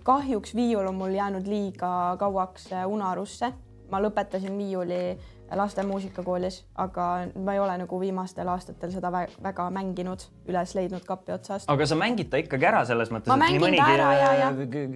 kahjuks 0.04 0.54
viiul 0.54 0.86
on 0.86 0.94
mul 0.94 1.14
jäänud 1.14 1.46
liiga 1.46 2.16
kauaks 2.18 2.68
unarusse. 2.86 3.52
ma 3.90 4.00
lõpetasin 4.00 4.58
viiuli 4.58 5.18
laste 5.56 5.82
muusikakoolis, 5.86 6.58
aga 6.80 7.06
ma 7.44 7.54
ei 7.54 7.60
ole 7.60 7.74
nagu 7.82 7.98
viimastel 8.00 8.48
aastatel 8.52 8.92
seda 8.94 9.10
väga 9.12 9.66
mänginud, 9.74 10.24
üles 10.48 10.74
leidnud 10.76 11.04
kapi 11.06 11.34
otsast. 11.36 11.70
aga 11.70 11.86
sa 11.86 11.98
mängid 11.98 12.30
ta 12.32 12.40
ikkagi 12.40 12.68
ära 12.68 12.84
selles 12.88 13.12
mõttes? 13.12 13.30
ma 13.32 13.38
mängin 13.40 13.62
mõnigi... 13.64 13.82
ta 13.82 13.96
ära 13.96 14.12
ja, 14.16 14.30
ja, 14.40 14.50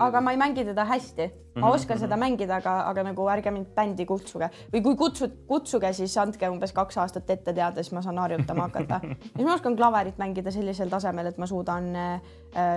aga 0.07 0.23
ma 0.25 0.35
ei 0.35 0.41
mängi 0.41 0.65
teda 0.69 0.87
hästi. 0.89 1.27
ma 1.27 1.61
mm 1.61 1.63
-hmm. 1.63 1.75
oskan 1.75 1.99
seda 1.99 2.17
mängida, 2.21 2.57
aga, 2.57 2.75
aga 2.91 3.03
nagu 3.11 3.29
ärge 3.33 3.51
mind 3.51 3.73
bändi 3.77 4.07
kutsuge 4.07 4.51
või 4.73 4.83
kui 4.83 4.97
kutsud, 4.97 5.37
kutsuge, 5.49 5.93
siis 5.93 6.17
andke 6.19 6.49
umbes 6.49 6.73
kaks 6.73 6.99
aastat 6.99 7.31
ette 7.31 7.53
teada, 7.53 7.83
siis 7.83 7.93
ma 7.93 8.03
saan 8.03 8.19
harjutama 8.19 8.69
hakata. 8.69 9.01
siis 9.37 9.45
ma 9.45 9.55
oskan 9.55 9.77
klaverit 9.77 10.19
mängida 10.19 10.51
sellisel 10.51 10.89
tasemel, 10.89 11.27
et 11.27 11.39
ma 11.39 11.47
suudan 11.47 11.97
äh, 11.97 12.21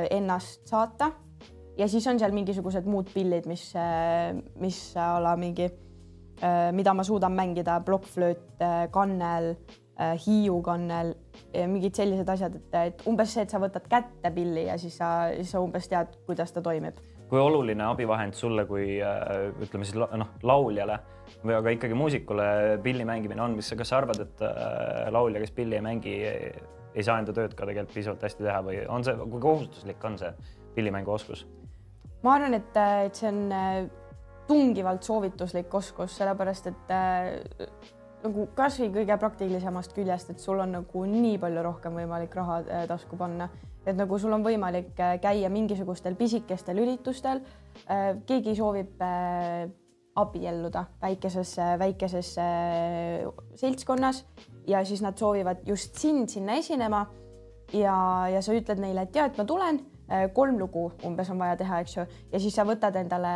ennast 0.09 0.67
saata 0.67 1.11
ja 1.77 1.87
siis 1.87 2.07
on 2.07 2.19
seal 2.19 2.31
mingisugused 2.31 2.85
muud 2.85 3.09
pillid, 3.13 3.45
mis, 3.45 3.73
äh, 3.75 4.35
mis 4.55 4.97
ala 4.97 5.35
mingi 5.35 5.71
Äh, 5.71 5.88
mida 6.71 6.93
ma 6.95 7.03
suudan 7.03 7.35
mängida, 7.35 7.79
plokkflööt, 7.85 8.47
äh, 8.61 8.87
kannel, 8.91 9.53
äh, 9.99 10.15
hiiukannel, 10.25 11.13
mingid 11.67 11.97
sellised 11.97 12.29
asjad, 12.29 12.55
et, 12.59 12.75
et 12.79 13.05
umbes 13.09 13.33
see, 13.33 13.43
et 13.43 13.53
sa 13.53 13.61
võtad 13.61 13.87
kätte 13.89 14.31
pilli 14.35 14.67
ja 14.67 14.77
siis 14.79 14.97
sa, 14.99 15.29
siis 15.35 15.51
sa 15.55 15.61
umbes 15.63 15.87
tead, 15.89 16.13
kuidas 16.27 16.53
ta 16.55 16.63
toimib. 16.65 16.99
kui 17.29 17.37
oluline 17.37 17.83
abivahend 17.85 18.33
sulle 18.33 18.63
kui 18.65 18.97
ütleme 19.61 19.85
siis 19.85 19.97
noh, 19.99 20.31
lauljale 20.41 20.95
või 21.43 21.53
aga 21.59 21.73
ikkagi 21.75 21.93
muusikule 21.93 22.45
pilli 22.81 23.05
mängimine 23.05 23.43
on, 23.43 23.53
mis, 23.59 23.69
kas 23.77 23.91
sa 23.91 23.99
arvad, 23.99 24.23
et 24.23 24.41
laulja, 25.13 25.43
kes 25.43 25.53
pilli 25.53 25.77
ei 25.77 25.83
mängi, 25.85 26.15
ei 26.95 27.05
saa 27.05 27.19
enda 27.21 27.35
tööd 27.37 27.53
ka 27.53 27.67
tegelikult 27.69 27.93
piisavalt 27.93 28.25
hästi 28.25 28.47
teha 28.47 28.63
või 28.65 28.81
on 28.89 29.05
see, 29.05 29.13
kui 29.29 29.41
kohustuslik 29.45 30.09
on 30.09 30.17
see 30.21 30.33
pillimänguoskus? 30.75 31.45
ma 32.23 32.35
arvan, 32.35 32.57
et, 32.57 32.81
et 33.05 33.21
see 33.21 33.29
on 33.29 33.41
tungivalt 34.49 35.05
soovituslik 35.05 35.73
oskus, 35.79 36.17
sellepärast 36.17 36.69
et 36.71 36.93
äh, 36.93 37.79
nagu 38.23 38.47
kasvõi 38.57 38.89
kõige 38.93 39.17
praktilisemast 39.21 39.93
küljest, 39.95 40.33
et 40.33 40.43
sul 40.43 40.59
on 40.59 40.73
nagu 40.79 41.03
nii 41.07 41.37
palju 41.41 41.65
rohkem 41.65 41.99
võimalik 42.01 42.33
raha 42.39 42.61
äh, 42.63 42.87
tasku 42.89 43.19
panna, 43.19 43.49
et 43.85 43.95
nagu 43.97 44.17
sul 44.19 44.33
on 44.35 44.45
võimalik 44.45 44.97
äh, 44.99 45.17
käia 45.23 45.51
mingisugustel 45.53 46.17
pisikestel 46.19 46.81
üritustel 46.81 47.43
äh,. 47.85 48.17
keegi 48.27 48.57
soovib 48.57 49.05
äh, 49.05 49.69
abielluda 50.19 50.83
väikeses, 51.01 51.55
väikeses 51.79 52.33
äh, 52.41 53.29
seltskonnas 53.55 54.25
ja 54.67 54.83
siis 54.85 55.01
nad 55.05 55.17
soovivad 55.17 55.63
just 55.65 55.95
sind 55.95 56.29
sinna 56.29 56.57
esinema. 56.59 57.05
ja, 57.73 58.27
ja 58.33 58.41
sa 58.41 58.53
ütled 58.57 58.79
neile, 58.81 59.03
et 59.05 59.15
ja, 59.15 59.27
et 59.29 59.37
ma 59.37 59.45
tulen, 59.45 59.83
äh, 60.09 60.25
kolm 60.33 60.57
lugu 60.59 60.89
umbes 61.05 61.29
on 61.29 61.39
vaja 61.39 61.55
teha, 61.55 61.79
eks 61.85 61.97
ju, 61.97 62.05
ja 62.33 62.39
siis 62.41 62.55
sa 62.55 62.65
võtad 62.65 62.97
endale 62.97 63.33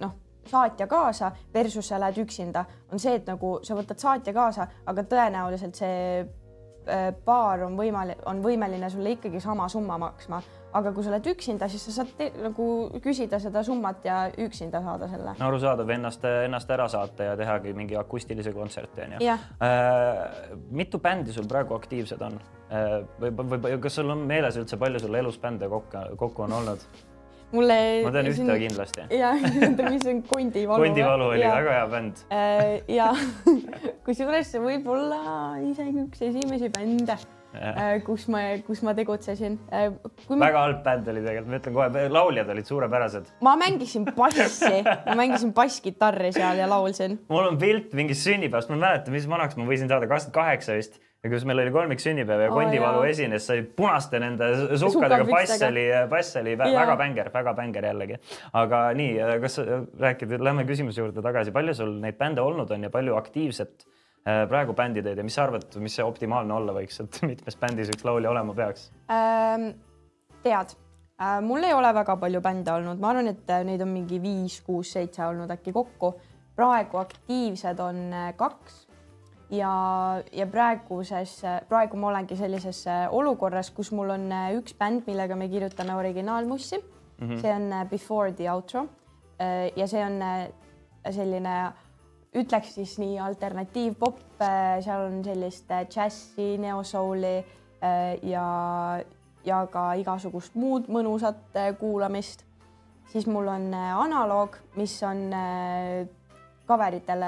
noh 0.00 0.23
saatja 0.50 0.86
kaasa 0.86 1.32
versus 1.54 1.88
sa 1.88 2.00
lähed 2.00 2.22
üksinda, 2.24 2.64
on 2.92 3.02
see, 3.02 3.14
et 3.18 3.26
nagu 3.28 3.58
sa 3.62 3.76
võtad 3.78 4.00
saatja 4.00 4.32
kaasa, 4.36 4.68
aga 4.86 5.04
tõenäoliselt 5.10 5.78
see 5.78 6.24
paar 7.24 7.60
äh, 7.60 7.66
on 7.66 7.76
võimalik, 7.78 8.20
on 8.28 8.42
võimeline 8.44 8.90
sulle 8.92 9.14
ikkagi 9.16 9.40
sama 9.40 9.68
summa 9.72 9.96
maksma, 9.98 10.40
aga 10.76 10.92
kui 10.92 11.04
sa 11.04 11.12
oled 11.12 11.28
üksinda, 11.32 11.68
siis 11.70 11.86
sa 11.88 11.94
saad 12.00 12.40
nagu 12.42 12.66
küsida 13.04 13.38
seda 13.42 13.62
summat 13.64 14.04
ja 14.04 14.18
üksinda 14.44 14.82
saada 14.84 15.08
selle. 15.08 15.36
no 15.38 15.48
arusaadav, 15.48 15.94
ennast, 15.96 16.26
ennast 16.44 16.70
ära 16.76 16.88
saata 16.92 17.30
ja 17.30 17.38
tehagi 17.40 17.72
mingi 17.76 17.96
akustilise 17.96 18.52
kontserti 18.52 19.06
onju. 19.06 19.22
Äh, 19.24 20.20
mitu 20.70 21.00
bändi 21.00 21.32
sul 21.32 21.48
praegu 21.48 21.76
aktiivsed 21.78 22.20
on 22.26 22.38
äh, 22.68 23.00
või, 23.20 23.32
või, 23.40 23.62
või 23.68 23.80
kas 23.80 24.00
sul 24.00 24.12
on 24.12 24.26
meeles 24.28 24.60
üldse, 24.60 24.80
palju 24.80 25.06
sul 25.06 25.20
elus 25.20 25.40
bände 25.40 25.70
kokku, 25.72 26.06
kokku 26.20 26.48
on 26.48 26.58
olnud? 26.60 26.88
Mulle. 27.54 27.78
ma 28.04 28.14
tean 28.14 28.30
ühte 28.30 28.40
siin... 28.40 28.52
kindlasti. 28.66 29.06
ja, 29.14 29.34
mis 29.94 30.08
on 30.10 30.24
Kondivalu. 30.28 30.88
Kondivalu 30.88 31.30
oli 31.34 31.44
ja. 31.44 31.54
väga 31.58 31.78
hea 31.78 31.86
bänd. 31.94 32.26
Äh, 32.34 32.74
ja 32.92 33.12
kusjuures 34.06 34.52
see 34.52 34.62
võib 34.62 34.90
olla 34.94 35.22
isegi 35.62 36.04
üks 36.04 36.26
esimesi 36.28 36.70
bände 36.74 37.16
äh, 37.54 38.02
kus 38.06 38.26
ma, 38.32 38.42
kus 38.66 38.82
ma 38.86 38.94
tegutsesin. 38.96 39.56
Äh, 39.72 39.88
ma... 40.28 40.40
väga 40.46 40.64
halb 40.66 40.82
bänd 40.86 41.10
oli 41.12 41.24
tegelikult, 41.24 41.50
ma 41.52 41.60
ütlen 41.60 41.78
kohe, 41.78 42.04
lauljad 42.18 42.52
olid 42.54 42.70
suurepärased. 42.70 43.32
ma 43.46 43.56
mängisin 43.60 44.06
bassi, 44.16 44.82
ma 44.84 45.18
mängisin 45.22 45.54
basskitarri 45.56 46.34
seal 46.36 46.62
ja 46.62 46.68
laulsin. 46.70 47.18
mul 47.32 47.50
on 47.52 47.58
pilt 47.60 47.94
mingist 47.96 48.26
sünnipäevast, 48.26 48.72
ma 48.72 48.78
ei 48.78 48.86
mäleta, 48.88 49.14
mis 49.14 49.28
vanaks 49.30 49.58
ma 49.60 49.68
võisin 49.68 49.90
saada, 49.90 50.10
kakskümmend 50.10 50.38
kaheksa 50.40 50.78
vist 50.78 51.00
ja 51.24 51.30
kus 51.32 51.46
meil 51.48 51.62
oli 51.62 51.72
kolmik 51.72 52.02
sünnipäev 52.02 52.44
ja 52.44 52.50
oh, 52.50 52.58
Kondivalu 52.58 53.00
jah. 53.06 53.14
esines, 53.14 53.46
sai 53.48 53.62
punaste 53.64 54.20
nende 54.20 54.50
sukkadega, 54.80 55.24
bass 55.30 55.62
oli, 55.64 55.86
bass 56.10 56.36
oli 56.40 56.52
väga 56.60 56.96
bänger, 57.00 57.30
väga 57.32 57.54
bänger 57.56 57.88
jällegi. 57.88 58.20
aga 58.60 58.84
nii, 58.98 59.16
kas 59.44 59.58
rääkida, 60.04 60.40
lähme 60.44 60.66
küsimuse 60.68 61.00
juurde 61.00 61.24
tagasi, 61.24 61.54
palju 61.54 61.76
sul 61.80 61.96
neid 62.02 62.20
bände 62.20 62.44
olnud 62.44 62.70
on 62.76 62.84
ja 62.84 62.92
palju 62.92 63.16
aktiivset 63.16 63.86
äh, 63.86 64.44
praegu 64.50 64.76
bändi 64.76 65.04
teed 65.06 65.20
ja 65.20 65.26
mis 65.26 65.38
sa 65.38 65.48
arvad, 65.48 65.66
mis 65.80 65.96
see 65.96 66.04
optimaalne 66.04 66.56
olla 66.58 66.76
võiks, 66.76 67.00
et 67.00 67.20
mitmes 67.32 67.60
bändis 67.60 67.92
üks 67.94 68.04
laulja 68.04 68.32
olema 68.34 68.56
peaks 68.56 68.90
ähm,? 69.08 69.70
tead 70.44 70.76
äh,, 70.76 71.40
mul 71.40 71.64
ei 71.64 71.72
ole 71.72 71.94
väga 71.96 72.20
palju 72.20 72.44
bände 72.44 72.76
olnud, 72.76 73.00
ma 73.00 73.14
arvan, 73.14 73.32
et 73.32 73.58
neid 73.64 73.80
on 73.80 73.96
mingi 73.96 74.20
viis, 74.20 74.60
kuus, 74.66 74.92
seitse 74.98 75.24
olnud 75.24 75.56
äkki 75.56 75.72
kokku. 75.72 76.18
praegu 76.54 77.00
aktiivsed 77.00 77.80
on 77.80 78.10
äh, 78.12 78.32
kaks 78.36 78.83
ja, 79.58 80.22
ja 80.32 80.46
praeguses, 80.50 81.38
praegu 81.68 81.98
ma 82.00 82.10
olengi 82.12 82.36
sellises 82.38 82.84
olukorras, 83.14 83.70
kus 83.74 83.92
mul 83.96 84.14
on 84.14 84.26
äh, 84.32 84.50
üks 84.58 84.76
bänd, 84.78 85.04
millega 85.08 85.36
me 85.38 85.48
kirjutame 85.52 85.96
originaalmussi 85.96 86.78
mm. 86.78 87.28
-hmm. 87.28 87.40
see 87.40 87.52
on 87.52 87.72
äh, 87.72 87.88
Before 87.88 88.32
the 88.32 88.50
outro. 88.52 88.86
Äh, 89.40 89.72
ja 89.76 89.86
see 89.86 90.04
on 90.04 90.20
selline, 91.10 91.72
ütleks 92.34 92.74
siis 92.74 92.98
nii 92.98 93.18
alternatiivpop, 93.18 94.18
seal 94.80 95.06
on 95.06 95.24
sellist 95.24 95.68
džässi, 95.90 96.58
neosouli 96.58 97.44
ja, 98.22 98.46
ja 99.44 99.66
ka 99.70 99.92
igasugust 99.92 100.54
muud 100.54 100.88
mõnusat 100.88 101.76
kuulamist. 101.78 102.44
siis 103.12 103.26
mul 103.26 103.46
on 103.46 103.74
analoog, 103.74 104.56
mis 104.76 105.02
on 105.02 105.30
coveritele 106.66 107.26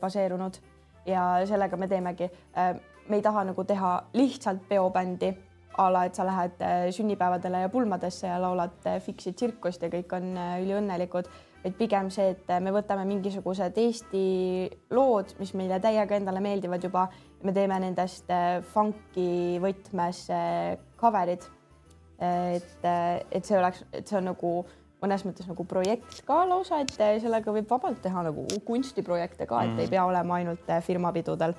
baseerunud 0.00 0.58
ja 1.06 1.24
sellega 1.46 1.76
me 1.76 1.88
teemegi. 1.88 2.30
Äh, 2.58 2.76
me 3.08 3.16
ei 3.20 3.22
taha 3.22 3.44
nagu 3.46 3.64
teha 3.64 3.92
lihtsalt 4.14 4.66
peobändi 4.68 5.32
a 5.78 5.90
la, 5.92 6.06
et 6.08 6.16
sa 6.16 6.24
lähed 6.26 6.62
äh, 6.64 6.86
sünnipäevadele 6.90 7.60
ja 7.66 7.68
pulmadesse 7.68 8.26
ja 8.26 8.38
laulad 8.42 8.86
äh, 8.86 9.00
Fiksi 9.02 9.32
tsirkust 9.32 9.82
ja 9.82 9.90
kõik 9.92 10.14
on 10.16 10.32
üliõnnelikud, 10.62 11.28
vaid 11.64 11.76
pigem 11.78 12.10
see, 12.14 12.30
et 12.34 12.50
me 12.62 12.72
võtame 12.74 13.04
mingisugused 13.08 13.76
Eesti 13.82 14.24
lood, 14.96 15.36
mis 15.40 15.52
meile 15.58 15.80
täiega 15.82 16.16
endale 16.16 16.40
meeldivad 16.40 16.84
juba, 16.84 17.06
me 17.42 17.52
teeme 17.52 17.78
nendest 17.82 18.30
funk'i 18.72 19.58
võtmes 19.62 20.24
cover'id. 20.98 21.44
et, 22.18 22.86
et 22.86 23.44
see 23.44 23.58
oleks, 23.58 23.82
et 23.92 24.08
see 24.08 24.16
on 24.16 24.30
nagu 24.30 24.52
mõnes 25.02 25.24
mõttes 25.26 25.48
nagu 25.48 25.64
projekt 25.68 26.22
ka 26.26 26.42
lausa, 26.48 26.80
et 26.82 26.92
sellega 26.96 27.52
võib 27.52 27.68
vabalt 27.70 28.00
teha 28.04 28.24
nagu 28.26 28.46
kunstiprojekte 28.66 29.48
ka, 29.48 29.62
et 29.64 29.74
mm. 29.74 29.82
ei 29.84 29.90
pea 29.92 30.04
olema 30.08 30.40
ainult 30.40 30.70
eh, 30.70 30.82
firmapidudel. 30.84 31.54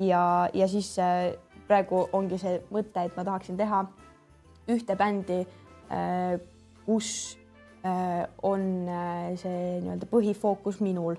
ja, 0.00 0.22
ja 0.54 0.68
siis 0.70 0.92
eh, 1.02 1.32
praegu 1.68 2.06
ongi 2.12 2.38
see 2.40 2.60
mõte, 2.74 3.04
et 3.04 3.16
ma 3.16 3.26
tahaksin 3.26 3.58
teha 3.58 3.82
ühte 4.68 4.94
bändi, 5.00 5.42
kus 6.84 7.10
on 8.44 8.64
see 9.40 9.60
nii-öelda 9.80 10.08
põhifookus 10.10 10.82
minul. 10.84 11.16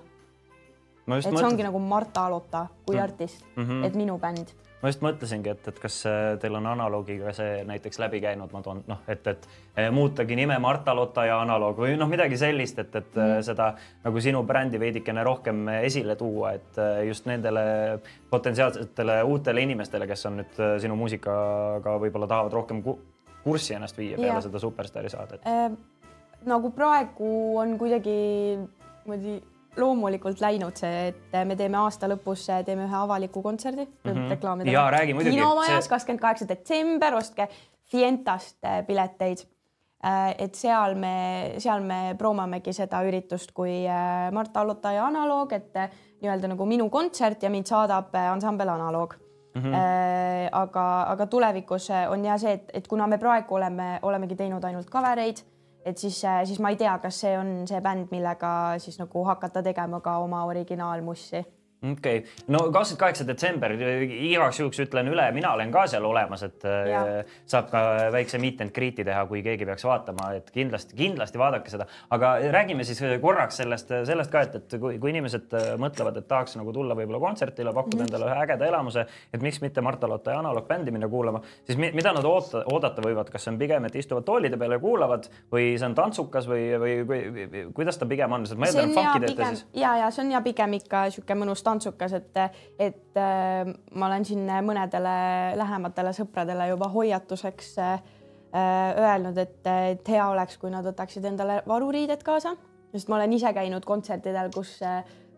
et 1.16 1.26
see 1.26 1.46
ongi 1.46 1.66
nagu 1.66 1.80
Marta 1.82 2.28
Alota 2.28 2.68
kui 2.86 2.94
mm. 2.94 3.02
artist 3.02 3.42
mm, 3.56 3.64
-hmm. 3.64 3.86
et 3.86 3.96
minu 3.98 4.18
bänd 4.22 4.54
ma 4.80 4.90
just 4.90 5.02
mõtlesingi, 5.04 5.52
et, 5.52 5.66
et 5.68 5.80
kas 5.80 5.98
äh, 6.08 6.20
teil 6.40 6.56
on 6.56 6.66
analoogiga 6.70 7.34
see 7.36 7.60
näiteks 7.68 8.00
läbi 8.00 8.20
käinud, 8.24 8.52
ma 8.54 8.62
toon 8.64 8.82
noh, 8.88 9.02
et, 9.12 9.26
et 9.28 9.46
äh, 9.76 9.90
muutagi 9.94 10.38
nime 10.38 10.56
Marta 10.62 10.94
Lotta 10.96 11.26
ja 11.28 11.40
analoog 11.44 11.82
või 11.82 11.98
noh, 12.00 12.08
midagi 12.10 12.38
sellist, 12.40 12.80
et, 12.80 12.96
et 12.96 13.18
mm. 13.18 13.44
seda 13.46 13.70
nagu 14.04 14.24
sinu 14.24 14.42
brändi 14.48 14.80
veidikene 14.80 15.24
rohkem 15.26 15.68
esile 15.80 16.16
tuua, 16.20 16.54
et 16.56 16.80
just 17.08 17.28
nendele 17.28 17.62
potentsiaalsetele 18.30 19.20
uutele 19.28 19.64
inimestele, 19.68 20.08
kes 20.10 20.26
on 20.30 20.40
nüüd 20.40 20.60
sinu 20.82 20.96
muusikaga 20.98 21.96
võib-olla 22.00 22.30
tahavad 22.30 22.56
rohkem 22.60 22.82
kurssi 23.44 23.76
ennast 23.76 23.98
viia 23.98 24.18
peale 24.18 24.38
ja. 24.38 24.44
seda 24.44 24.60
superstaari 24.62 25.12
saadet 25.12 25.46
äh,. 25.48 25.70
nagu 26.48 26.72
praegu 26.76 27.30
on 27.60 27.76
kuidagi 27.80 28.16
niimoodi 28.60 29.40
loomulikult 29.76 30.40
läinud 30.40 30.76
see, 30.76 31.10
et 31.10 31.36
me 31.46 31.56
teeme 31.56 31.78
aasta 31.78 32.08
lõpus, 32.10 32.46
teeme 32.66 32.86
ühe 32.88 32.96
avaliku 32.96 33.42
kontserdi 33.42 33.84
mm, 33.84 34.10
-hmm. 34.10 34.30
reklaamida. 34.30 34.70
ja 34.70 34.90
räägi 34.90 35.14
muidugi. 35.14 35.36
kinomajas 35.36 35.88
kakskümmend 35.88 36.20
kaheksa 36.20 36.48
detsember, 36.48 37.14
ostke 37.14 37.48
Fientast 37.90 38.64
äh, 38.64 38.86
pileteid. 38.86 39.38
Äh, 40.04 40.34
et 40.38 40.54
seal 40.54 40.94
me, 40.94 41.54
seal 41.58 41.82
me 41.84 42.14
proomamegi 42.18 42.72
seda 42.72 43.02
üritust 43.04 43.52
kui 43.52 43.82
äh, 43.84 44.30
Mart 44.32 44.56
Alluta 44.56 44.92
ja 44.94 45.06
Analoog, 45.06 45.52
et 45.52 45.74
nii-öelda 46.20 46.48
nagu 46.54 46.66
minu 46.68 46.88
kontsert 46.92 47.42
ja 47.42 47.50
mind 47.50 47.68
saadab 47.68 48.14
ansambel 48.14 48.68
Analoog 48.68 49.14
mm. 49.54 49.62
-hmm. 49.62 50.48
aga, 50.52 50.86
aga 51.02 51.26
tulevikus 51.26 51.90
on 52.08 52.24
ja 52.24 52.38
see, 52.38 52.52
et, 52.52 52.70
et 52.74 52.88
kuna 52.88 53.06
me 53.06 53.18
praegu 53.18 53.54
oleme, 53.54 53.98
olemegi 54.02 54.36
teinud 54.36 54.64
ainult 54.64 54.90
cover 54.90 55.18
eid, 55.18 55.42
et 55.84 55.98
siis, 55.98 56.20
siis 56.44 56.60
ma 56.60 56.70
ei 56.70 56.76
tea, 56.76 56.98
kas 56.98 57.20
see 57.24 57.38
on 57.38 57.64
see 57.68 57.80
bänd, 57.80 58.10
millega 58.10 58.50
siis 58.78 58.98
nagu 59.00 59.24
hakata 59.24 59.62
tegema 59.62 60.00
ka 60.00 60.18
oma 60.24 60.44
originaalmussi 60.44 61.44
okei 61.82 62.18
okay., 62.18 62.44
no 62.52 62.58
kakskümmend 62.68 63.00
kaheksa 63.00 63.26
detsember, 63.28 63.74
igaks 63.74 64.60
juhuks 64.60 64.80
ütlen 64.84 65.08
üle, 65.08 65.24
mina 65.32 65.54
olen 65.56 65.72
ka 65.72 65.86
seal 65.88 66.04
olemas, 66.04 66.42
et 66.44 66.64
ja. 66.64 67.00
Äh, 67.20 67.36
saab 67.48 67.70
ka 67.72 67.82
väikse 68.12 68.40
meet 68.42 68.60
and 68.60 68.74
greet'i 68.76 69.04
teha, 69.06 69.22
kui 69.30 69.40
keegi 69.44 69.66
peaks 69.68 69.86
vaatama, 69.88 70.30
et 70.36 70.50
kindlasti, 70.54 70.96
kindlasti 70.98 71.40
vaadake 71.40 71.72
seda. 71.72 71.86
aga 72.10 72.34
räägime 72.52 72.84
siis 72.84 73.00
korraks 73.22 73.62
sellest, 73.62 73.92
sellest 74.08 74.32
ka, 74.32 74.44
et, 74.46 74.58
et 74.60 74.76
kui, 74.80 74.98
kui 75.00 75.12
inimesed 75.14 75.56
äh, 75.56 75.70
mõtlevad, 75.80 76.20
et 76.20 76.28
tahaks 76.28 76.58
nagu 76.60 76.74
tulla 76.76 76.96
võib-olla 76.98 77.22
kontserdile, 77.22 77.72
pakkuda 77.72 77.96
mm 77.96 78.04
-hmm. 78.04 78.10
endale 78.10 78.28
ühe 78.28 78.44
ägeda 78.44 78.68
elamuse, 78.68 79.06
et 79.32 79.42
miks 79.42 79.60
mitte 79.64 79.80
Marta 79.80 80.08
Lotta 80.08 80.36
ja 80.36 80.38
Analoog 80.44 80.68
bändi 80.68 80.90
minna 80.90 81.08
kuulama, 81.08 81.40
siis 81.64 81.78
mida 81.78 82.12
nad 82.12 82.24
oota, 82.24 82.64
oodata 82.72 83.02
võivad, 83.02 83.32
kas 83.32 83.44
see 83.44 83.54
on 83.54 83.58
pigem, 83.58 83.84
et 83.84 83.96
istuvad 83.96 84.24
toolide 84.24 84.56
peal 84.56 84.76
ja 84.76 84.78
kuulavad 84.78 85.30
või 85.52 85.78
see 85.78 85.88
on 85.88 85.94
tantsukas 85.94 86.48
või, 86.48 86.68
või, 86.80 86.94
või, 87.08 87.64
kuidas 87.74 87.98
ta 87.98 88.06
pigem 88.06 88.32
on, 88.32 88.46
sest 88.46 88.60
ma 88.60 88.66
eeldan, 88.66 88.90
et 88.90 88.94
funk'i 88.94 89.26
teete 89.26 89.48
siis. 89.54 89.66
ja, 89.74 89.96
ja 89.96 90.10
see 90.10 90.24
on 90.24 90.32
ja 90.36 90.40
pigem 90.44 90.72
ikka 90.72 91.04
niisugune 91.08 91.40
mõnus 91.44 91.62
tantsukas, 91.70 92.16
et, 92.18 92.40
et 92.78 93.20
äh, 93.20 93.70
ma 93.94 94.10
olen 94.10 94.26
siin 94.28 94.44
mõnedele 94.66 95.14
lähematele 95.60 96.14
sõpradele 96.16 96.68
juba 96.72 96.90
hoiatuseks 96.92 97.72
äh, 97.86 98.02
öelnud, 98.98 99.38
et, 99.38 99.62
et 99.94 100.12
hea 100.14 100.26
oleks, 100.28 100.58
kui 100.58 100.72
nad 100.74 100.86
võtaksid 100.86 101.30
endale 101.30 101.60
varuriided 101.70 102.22
kaasa, 102.26 102.56
sest 102.90 103.08
ma 103.08 103.20
olen 103.20 103.38
ise 103.38 103.54
käinud 103.54 103.86
kontsertidel, 103.86 104.50
kus 104.54 104.78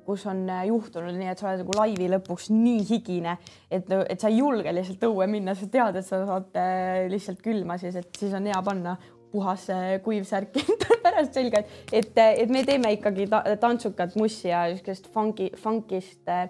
kus 0.06 0.24
on 0.26 0.46
juhtunud 0.66 1.14
nii, 1.14 1.30
et 1.30 1.38
sa 1.38 1.48
oled 1.48 1.62
nagu 1.62 1.76
laivi 1.78 2.08
lõpuks 2.10 2.48
nii 2.52 2.82
higine, 2.88 3.36
et, 3.70 3.86
et 3.86 4.18
sa 4.20 4.30
ei 4.30 4.40
julge 4.40 4.72
lihtsalt 4.74 5.04
õue 5.06 5.28
minna, 5.30 5.54
sa 5.58 5.68
tead, 5.70 5.98
et 5.98 6.06
sa 6.06 6.22
saad 6.26 6.58
äh, 6.58 7.04
lihtsalt 7.12 7.42
külma 7.44 7.78
siis, 7.80 7.98
et 8.00 8.18
siis 8.18 8.34
on 8.34 8.48
hea 8.50 8.62
panna 8.66 8.96
puhas 9.32 9.66
kuiv 10.04 10.26
särk 10.28 10.58
pärast 11.04 11.34
selga, 11.34 11.62
et, 11.62 11.72
et, 11.92 12.20
et 12.44 12.52
me 12.52 12.64
teeme 12.68 12.92
ikkagi 12.98 13.26
ta, 13.30 13.42
tantsukat 13.60 14.16
mussi 14.20 14.50
ja 14.50 14.66
niisugust 14.68 15.08
funky, 15.12 15.50
funkist 15.60 16.28
äh, 16.28 16.48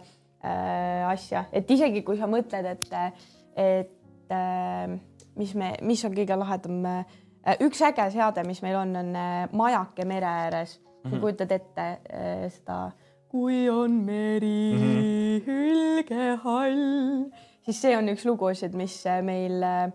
asja, 1.09 1.47
et 1.53 1.71
isegi 1.71 2.03
kui 2.07 2.18
sa 2.18 2.29
mõtled, 2.31 2.68
et, 2.75 2.87
et 3.57 4.35
äh, 4.35 4.99
mis 5.38 5.55
me, 5.59 5.75
mis 5.83 6.03
on 6.07 6.14
kõige 6.16 6.38
lahedam 6.38 6.83
äh,, 6.88 7.05
üks 7.64 7.83
äge 7.87 8.09
seade, 8.14 8.45
mis 8.49 8.62
meil 8.64 8.79
on, 8.83 8.97
on 8.99 9.14
äh, 9.18 9.47
majake 9.53 10.07
mere 10.09 10.29
ääres 10.29 10.79
mm, 10.81 11.11
-hmm. 11.11 11.21
kujutad 11.21 11.51
ette 11.53 11.87
äh, 11.88 12.51
seda, 12.53 12.90
kui 13.29 13.68
on 13.71 13.90
meri 13.90 14.73
mm 14.73 14.83
-hmm. 14.83 15.47
hülgehall, 15.47 17.31
siis 17.64 17.83
see 17.83 17.97
on 17.97 18.09
üks 18.09 18.27
lugusid, 18.27 18.75
mis 18.75 19.07
äh, 19.07 19.23
meil 19.23 19.62
äh, 19.62 19.92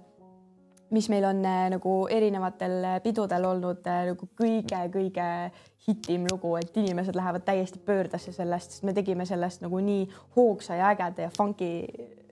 mis 0.90 1.10
meil 1.10 1.26
on 1.26 1.46
äh, 1.46 1.70
nagu 1.74 1.96
erinevatel 2.12 2.84
äh, 2.84 3.00
pidudel 3.04 3.46
olnud 3.46 3.88
äh, 3.88 4.04
nagu 4.12 4.30
kõige-kõige 4.40 5.28
hitim 5.88 6.28
lugu, 6.32 6.56
et 6.60 6.78
inimesed 6.78 7.16
lähevad 7.16 7.46
täiesti 7.48 7.80
pöördesse 7.80 8.32
sellest, 8.36 8.76
sest 8.76 8.88
me 8.88 8.94
tegime 8.96 9.26
sellest 9.26 9.64
nagu 9.64 9.80
nii 9.84 10.08
hoogsa 10.36 10.80
ja 10.80 10.94
ägeda 10.94 11.28
ja 11.28 11.34
funky 11.38 11.72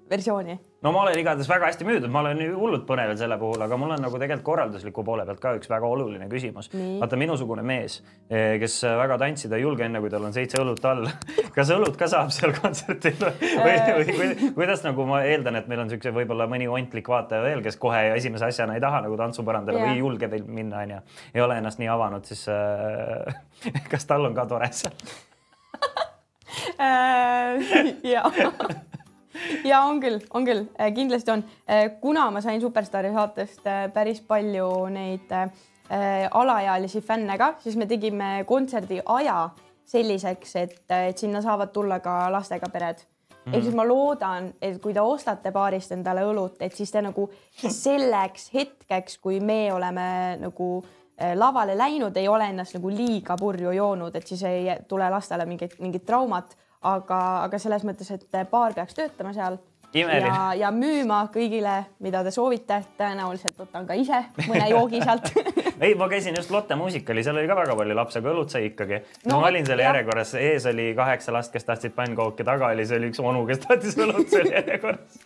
versiooni? 0.09 0.55
No 0.85 0.91
ma 0.93 1.01
olen 1.01 1.17
igatahes 1.17 1.47
väga 1.49 1.65
hästi 1.71 1.85
müüdud, 1.87 2.11
ma 2.13 2.21
olen 2.21 2.41
hullult 2.53 2.83
põnevil 2.85 3.17
selle 3.17 3.39
puhul, 3.41 3.61
aga 3.65 3.77
mul 3.79 3.95
on 3.95 4.03
nagu 4.05 4.19
tegelikult 4.21 4.45
korraldusliku 4.45 5.03
poole 5.07 5.25
pealt 5.25 5.41
ka 5.41 5.55
üks 5.57 5.69
väga 5.71 5.87
oluline 5.89 6.27
küsimus. 6.29 6.69
vaata 6.99 7.17
minusugune 7.17 7.63
mees, 7.65 7.97
eh, 8.29 8.59
kes 8.61 8.75
väga 8.99 9.17
tantsida 9.17 9.57
ei 9.57 9.65
julge, 9.65 9.85
enne 9.87 10.01
kui 10.03 10.11
tal 10.13 10.27
on 10.27 10.35
seitse 10.35 10.61
õlut 10.61 10.85
all. 10.85 11.09
Kas 11.55 11.71
õlut 11.71 11.95
ka 11.97 12.07
saab 12.11 12.33
seal 12.35 12.51
kontserdil 12.53 13.15
või, 13.17 13.75
või, 13.95 14.15
või 14.19 14.49
kuidas 14.57 14.83
nagu 14.83 15.05
ma 15.07 15.21
eeldan, 15.25 15.55
et 15.55 15.69
meil 15.71 15.85
on 15.85 15.89
siukse 15.89 16.11
võib-olla 16.13 16.49
mõni 16.51 16.67
ontlik 16.67 17.07
vaataja 17.09 17.41
veel, 17.45 17.63
kes 17.63 17.79
kohe 17.81 18.01
esimese 18.17 18.49
asjana 18.49 18.75
ei 18.75 18.83
taha 18.83 18.99
nagu 19.05 19.15
tantsupõrandale 19.17 19.79
või 19.79 19.93
ei 19.95 20.01
julge 20.03 20.29
veel 20.31 20.43
minna, 20.45 20.83
onju, 20.83 20.99
ei 21.33 21.45
ole 21.45 21.57
ennast 21.61 21.79
nii 21.79 21.89
avanud, 21.95 22.27
siis 22.27 22.43
äh, 22.51 23.39
kas 23.91 24.05
tal 24.05 24.27
on 24.27 24.35
ka 24.35 24.45
tore 24.51 24.69
seal 24.75 24.93
äh, 26.83 27.95
jaa 28.03 28.29
ja 29.71 29.81
on 29.85 29.99
küll, 30.01 30.19
on 30.33 30.45
küll, 30.47 30.65
äh, 30.79 30.91
kindlasti 30.95 31.31
on. 31.33 31.43
Äh, 31.69 31.89
kuna 32.01 32.29
ma 32.31 32.41
sain 32.43 32.61
Superstaari 32.61 33.13
saatest 33.15 33.67
äh, 33.67 33.85
päris 33.93 34.21
palju 34.25 34.69
neid 34.93 35.31
alaealisi 35.85 36.97
fänne 37.05 37.35
ka, 37.37 37.51
siis 37.61 37.75
me 37.77 37.85
tegime 37.85 38.39
kontserdi 38.49 39.03
aja 39.05 39.51
selliseks, 39.85 40.55
et, 40.57 40.79
et 40.89 41.21
sinna 41.21 41.43
saavad 41.45 41.69
tulla 41.75 41.99
ka 42.01 42.23
lastega 42.33 42.71
pered 42.73 43.03
mm. 43.03 43.35
-hmm. 43.35 43.53
ehk 43.53 43.63
siis 43.63 43.75
ma 43.77 43.85
loodan, 43.85 44.49
et 44.61 44.81
kui 44.81 44.93
te 44.93 45.01
ostate 45.01 45.51
baarist 45.51 45.91
endale 45.91 46.23
õlut, 46.25 46.55
et 46.59 46.73
siis 46.73 46.91
te 46.91 47.01
nagu 47.05 47.29
selleks 47.61 48.49
hetkeks, 48.53 49.17
kui 49.17 49.39
me 49.39 49.73
oleme 49.73 50.37
nagu 50.41 50.85
lavale 51.35 51.77
läinud, 51.77 52.17
ei 52.17 52.27
ole 52.27 52.49
ennast 52.49 52.73
nagu 52.73 52.89
liiga 52.89 53.37
purju 53.37 53.71
joonud, 53.71 54.15
et 54.15 54.27
siis 54.27 54.43
ei 54.43 54.75
tule 54.87 55.09
lastele 55.09 55.45
mingit, 55.45 55.79
mingit 55.79 56.05
traumat 56.05 56.57
aga, 56.81 57.19
aga 57.43 57.59
selles 57.59 57.83
mõttes, 57.87 58.11
et 58.11 58.25
baar 58.51 58.73
peaks 58.73 58.97
töötama 58.97 59.33
seal 59.33 59.57
Imeline. 59.95 60.27
ja, 60.27 60.53
ja 60.59 60.71
müüma 60.75 61.21
kõigile, 61.33 61.75
mida 62.03 62.23
te 62.25 62.31
soovite, 62.35 62.81
tõenäoliselt 62.99 63.55
võtan 63.59 63.85
ka 63.87 63.95
ise 63.95 64.25
mõne 64.49 64.67
joogi 64.69 64.99
sealt 65.03 65.29
ei, 65.85 65.95
ma 65.95 66.09
käisin 66.11 66.35
just 66.35 66.51
Lotte 66.51 66.75
muusikali, 66.75 67.23
seal 67.23 67.37
oli 67.39 67.47
ka 67.47 67.55
väga 67.55 67.75
palju 67.79 67.95
lapsi, 67.95 68.19
aga 68.19 68.31
õlut 68.33 68.51
sai 68.51 68.69
ikkagi 68.69 68.99
no,. 69.29 69.39
ma 69.39 69.47
olin 69.47 69.67
seal 69.67 69.83
järjekorras, 69.83 70.33
ees 70.41 70.67
oli 70.71 70.89
kaheksa 70.97 71.33
last, 71.35 71.53
kes 71.53 71.67
tahtsid 71.67 71.95
pannkooki, 71.95 72.43
taga 72.47 72.73
oli, 72.75 72.85
see 72.87 72.99
oli 72.99 73.11
üks 73.13 73.21
onu, 73.23 73.45
kes 73.47 73.63
tahtis 73.63 73.97
õlut 74.05 74.31
seal 74.31 74.51
järjekorras 74.51 75.19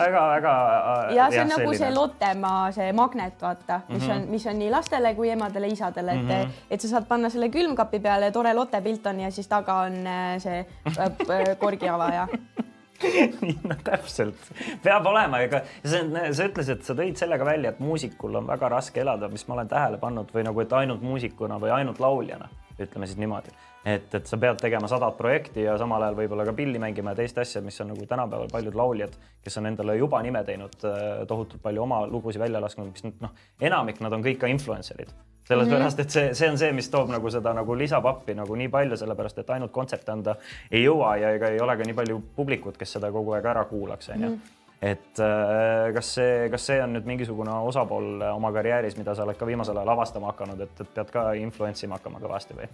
väga-väga. 0.00 0.54
Äh, 0.76 1.14
ja 1.16 1.28
see 1.30 1.42
on 1.42 1.48
jah, 1.48 1.52
nagu 1.54 1.68
selline. 1.72 1.82
see 1.82 1.94
Lottemaa, 1.96 2.62
see 2.76 2.90
magnet, 2.96 3.36
vaata, 3.42 3.80
mis 3.88 4.02
mm 4.02 4.08
-hmm. 4.08 4.16
on, 4.16 4.28
mis 4.36 4.46
on 4.46 4.58
nii 4.58 4.70
lastele 4.70 5.14
kui 5.14 5.30
emadele, 5.30 5.72
isadele, 5.72 6.12
et 6.12 6.22
mm, 6.22 6.30
-hmm. 6.30 6.66
et 6.70 6.80
sa 6.80 6.88
saad 6.88 7.08
panna 7.08 7.30
selle 7.30 7.48
külmkapi 7.48 8.00
peale, 8.00 8.30
tore 8.30 8.54
Lotte 8.54 8.80
pilt 8.80 9.06
on 9.06 9.20
ja 9.20 9.30
siis 9.30 9.48
taga 9.48 9.80
on 9.88 10.06
äh, 10.06 10.38
see 10.38 10.66
äh, 10.86 11.56
korgiavaja 11.58 12.28
nii, 13.42 13.56
no 13.64 13.76
täpselt, 13.84 14.50
peab 14.84 15.06
olema, 15.08 15.40
ega 15.46 15.62
see 15.80 16.02
sa 16.36 16.48
ütlesid, 16.50 16.84
sa 16.84 16.96
tõid 16.98 17.16
sellega 17.20 17.46
välja, 17.48 17.72
et 17.72 17.80
muusikul 17.82 18.36
on 18.40 18.48
väga 18.50 18.68
raske 18.74 19.00
elada, 19.00 19.30
mis 19.32 19.46
ma 19.48 19.56
olen 19.56 19.70
tähele 19.70 20.00
pannud 20.02 20.32
või 20.34 20.44
nagu, 20.46 20.62
et 20.64 20.76
ainult 20.76 21.04
muusikuna 21.04 21.56
või 21.62 21.72
ainult 21.78 22.00
lauljana, 22.02 22.50
ütleme 22.78 23.08
siis 23.08 23.20
niimoodi. 23.20 23.54
Et, 23.84 24.14
et 24.14 24.26
sa 24.26 24.36
pead 24.40 24.60
tegema 24.60 24.88
sadat 24.88 25.16
projekti 25.16 25.64
ja 25.64 25.78
samal 25.80 26.02
ajal 26.04 26.18
võib-olla 26.18 26.44
ka 26.48 26.54
pilli 26.56 26.80
mängima 26.82 27.14
ja 27.14 27.22
teist 27.22 27.38
asja, 27.40 27.62
mis 27.64 27.80
on 27.80 27.92
nagu 27.94 28.06
tänapäeval 28.06 28.52
paljud 28.52 28.76
lauljad, 28.76 29.16
kes 29.44 29.56
on 29.60 29.70
endale 29.72 29.96
juba 29.96 30.20
nime 30.22 30.44
teinud, 30.44 30.76
äh, 30.84 31.10
tohutult 31.28 31.62
palju 31.64 31.82
oma 31.86 32.04
lugusid 32.06 32.42
välja 32.42 32.60
lasknud, 32.60 32.92
mis 32.92 33.20
noh, 33.20 33.34
enamik 33.60 34.00
nad 34.04 34.12
on 34.12 34.24
kõik 34.26 34.42
ka 34.44 34.52
influencer'id 34.52 35.12
sellepärast 35.50 35.98
mhm. 35.98 36.06
et 36.06 36.10
see, 36.10 36.30
see 36.34 36.50
on 36.50 36.58
see, 36.60 36.70
mis 36.76 36.88
toob 36.92 37.10
nagu 37.10 37.30
seda 37.32 37.52
nagu 37.56 37.74
lisapappi 37.78 38.36
nagu 38.38 38.56
nii 38.58 38.70
palju, 38.72 38.98
sellepärast 39.00 39.42
et 39.42 39.52
ainult 39.56 39.72
kontserte 39.74 40.12
anda 40.12 40.36
ei 40.70 40.84
jõua 40.84 41.16
ja 41.20 41.34
ega 41.36 41.50
ei 41.54 41.60
ole 41.64 41.76
ka 41.78 41.86
nii 41.88 41.96
palju 41.96 42.20
publikut, 42.36 42.78
kes 42.80 42.96
seda 42.98 43.10
kogu 43.14 43.34
aeg 43.36 43.48
ära 43.50 43.64
kuulaks, 43.70 44.12
onju 44.14 44.28
mhm. 44.28 44.60
et 44.92 45.24
äh, 45.24 45.88
kas 45.96 46.12
see, 46.18 46.36
kas 46.52 46.68
see 46.70 46.78
on 46.84 46.94
nüüd 46.96 47.08
mingisugune 47.08 47.56
osapool 47.72 48.22
oma 48.30 48.52
karjääris, 48.54 48.98
mida 49.00 49.16
sa 49.16 49.26
oled 49.26 49.40
ka 49.40 49.48
viimasel 49.48 49.80
ajal 49.80 49.96
avastama 49.96 50.30
hakanud, 50.34 50.62
et, 50.68 50.84
et 50.84 50.94
pead 50.94 51.10
ka 51.16 51.26
influence 51.40 51.86
ima 51.86 51.98
hakkama 51.98 52.22
kõvasti 52.22 52.60
või 52.60 52.70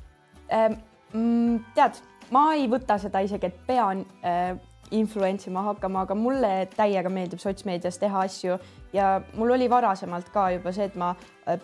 ähm,? 0.52 0.78
Tead, 1.12 2.00
ma 2.34 2.48
ei 2.54 2.66
võta 2.70 2.98
seda 2.98 3.22
isegi, 3.24 3.50
et 3.50 3.60
pean 3.66 4.02
äh, 4.26 4.56
influence 4.90 5.50
ima 5.50 5.62
hakkama, 5.70 6.04
aga 6.06 6.14
mulle 6.18 6.50
täiega 6.74 7.10
meeldib 7.10 7.42
sotsmeedias 7.42 7.98
teha 7.98 8.26
asju 8.26 8.58
ja 8.94 9.16
mul 9.34 9.54
oli 9.56 9.70
varasemalt 9.70 10.28
ka 10.34 10.50
juba 10.54 10.72
see, 10.74 10.86
et 10.90 10.98
ma 10.98 11.14
äh, 11.46 11.58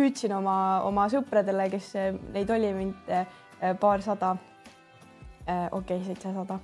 püüdsin 0.00 0.34
oma, 0.36 0.56
oma 0.86 1.06
sõpradele, 1.12 1.68
kes 1.72 1.92
neid 2.34 2.50
oli 2.54 2.70
mind 2.76 3.10
eh, 3.12 3.26
paarsada, 3.80 4.34
eh, 5.46 5.66
okei 5.70 5.98
okay,, 5.98 6.04
seitsesada, 6.06 6.60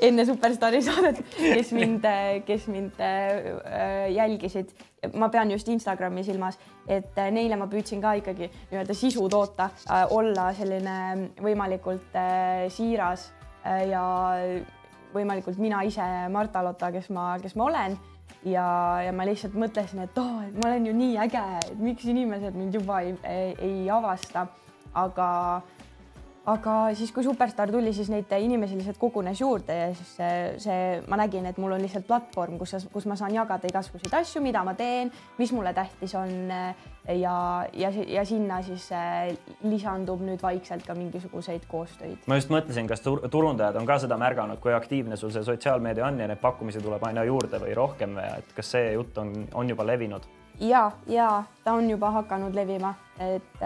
enne 0.00 0.24
Superstaari 0.26 0.80
saadet, 0.84 1.20
kes 1.36 1.72
mind, 1.76 2.06
kes 2.46 2.66
mind 2.72 3.00
eh, 3.04 4.10
jälgisid. 4.14 4.74
ma 5.20 5.28
pean 5.28 5.50
just 5.50 5.68
Instagrami 5.68 6.22
silmas, 6.24 6.56
et 6.88 7.18
neile 7.30 7.58
ma 7.60 7.66
püüdsin 7.68 8.00
ka 8.00 8.14
ikkagi 8.16 8.48
nii-öelda 8.70 8.94
sisu 8.96 9.26
toota, 9.28 9.68
olla 10.16 10.46
selline 10.56 10.94
võimalikult 11.44 12.16
siiras 12.72 13.26
ja 13.90 14.04
võimalikult 15.12 15.60
mina 15.60 15.82
ise, 15.84 16.06
Marta 16.32 16.64
Lotta, 16.64 16.88
kes 16.94 17.10
ma, 17.12 17.34
kes 17.42 17.52
ma 17.60 17.68
olen 17.68 17.98
ja, 18.48 18.66
ja 19.04 19.12
ma 19.12 19.26
lihtsalt 19.28 19.56
mõtlesin, 19.58 20.04
et 20.04 20.18
oo 20.18 20.24
oh,, 20.24 20.42
et 20.44 20.56
ma 20.60 20.70
olen 20.70 20.88
ju 20.88 20.96
nii 20.96 21.16
äge, 21.24 21.44
et 21.60 21.80
miks 21.80 22.06
inimesed 22.10 22.56
mind 22.58 22.76
juba 22.80 23.00
ei, 23.04 23.14
ei, 23.28 23.54
ei 23.68 23.90
avasta, 23.92 24.46
aga 24.94 25.28
aga 26.50 26.74
siis, 26.96 27.12
kui 27.14 27.24
Superstaar 27.24 27.70
tuli, 27.72 27.92
siis 27.96 28.10
neid 28.12 28.32
inimesi 28.36 28.76
lihtsalt 28.76 28.98
kogunes 29.00 29.40
juurde 29.40 29.76
ja 29.78 29.86
siis 29.96 30.10
see, 30.18 30.40
see, 30.60 30.80
ma 31.08 31.16
nägin, 31.20 31.46
et 31.48 31.58
mul 31.60 31.72
on 31.72 31.80
lihtsalt 31.80 32.06
platvorm, 32.08 32.58
kus, 32.60 32.76
kus 32.92 33.06
ma 33.08 33.16
saan 33.16 33.32
jagada 33.34 33.68
igasuguseid 33.70 34.12
asju, 34.20 34.42
mida 34.44 34.64
ma 34.66 34.74
teen, 34.76 35.12
mis 35.38 35.54
mulle 35.56 35.72
tähtis 35.76 36.14
on 36.20 36.52
ja, 36.52 37.36
ja, 37.72 37.90
ja 37.90 38.26
sinna 38.28 38.60
siis 38.66 38.90
äh, 38.92 39.32
lisandub 39.64 40.20
nüüd 40.24 40.44
vaikselt 40.44 40.84
ka 40.86 40.96
mingisuguseid 40.98 41.64
koostöid. 41.70 42.28
ma 42.28 42.38
just 42.40 42.52
mõtlesin, 42.52 42.88
kas 42.90 43.04
tur 43.04 43.24
turundajad 43.32 43.80
on 43.80 43.88
ka 43.88 43.98
seda 44.04 44.20
märganud, 44.20 44.60
kui 44.60 44.76
aktiivne 44.76 45.16
sul 45.16 45.32
see 45.32 45.44
sotsiaalmeedia 45.48 46.06
on 46.10 46.20
ja 46.20 46.28
neid 46.28 46.44
pakkumisi 46.44 46.84
tuleb 46.84 47.08
aina 47.08 47.24
juurde 47.24 47.60
või 47.62 47.76
rohkem, 47.76 48.20
et 48.20 48.52
kas 48.56 48.76
see 48.76 48.92
jutt 48.98 49.16
on, 49.18 49.32
on 49.54 49.72
juba 49.72 49.86
levinud? 49.88 50.28
ja, 50.60 50.90
ja 51.08 51.42
ta 51.64 51.72
on 51.74 51.88
juba 51.90 52.12
hakanud 52.20 52.54
levima, 52.54 52.94
et 53.18 53.62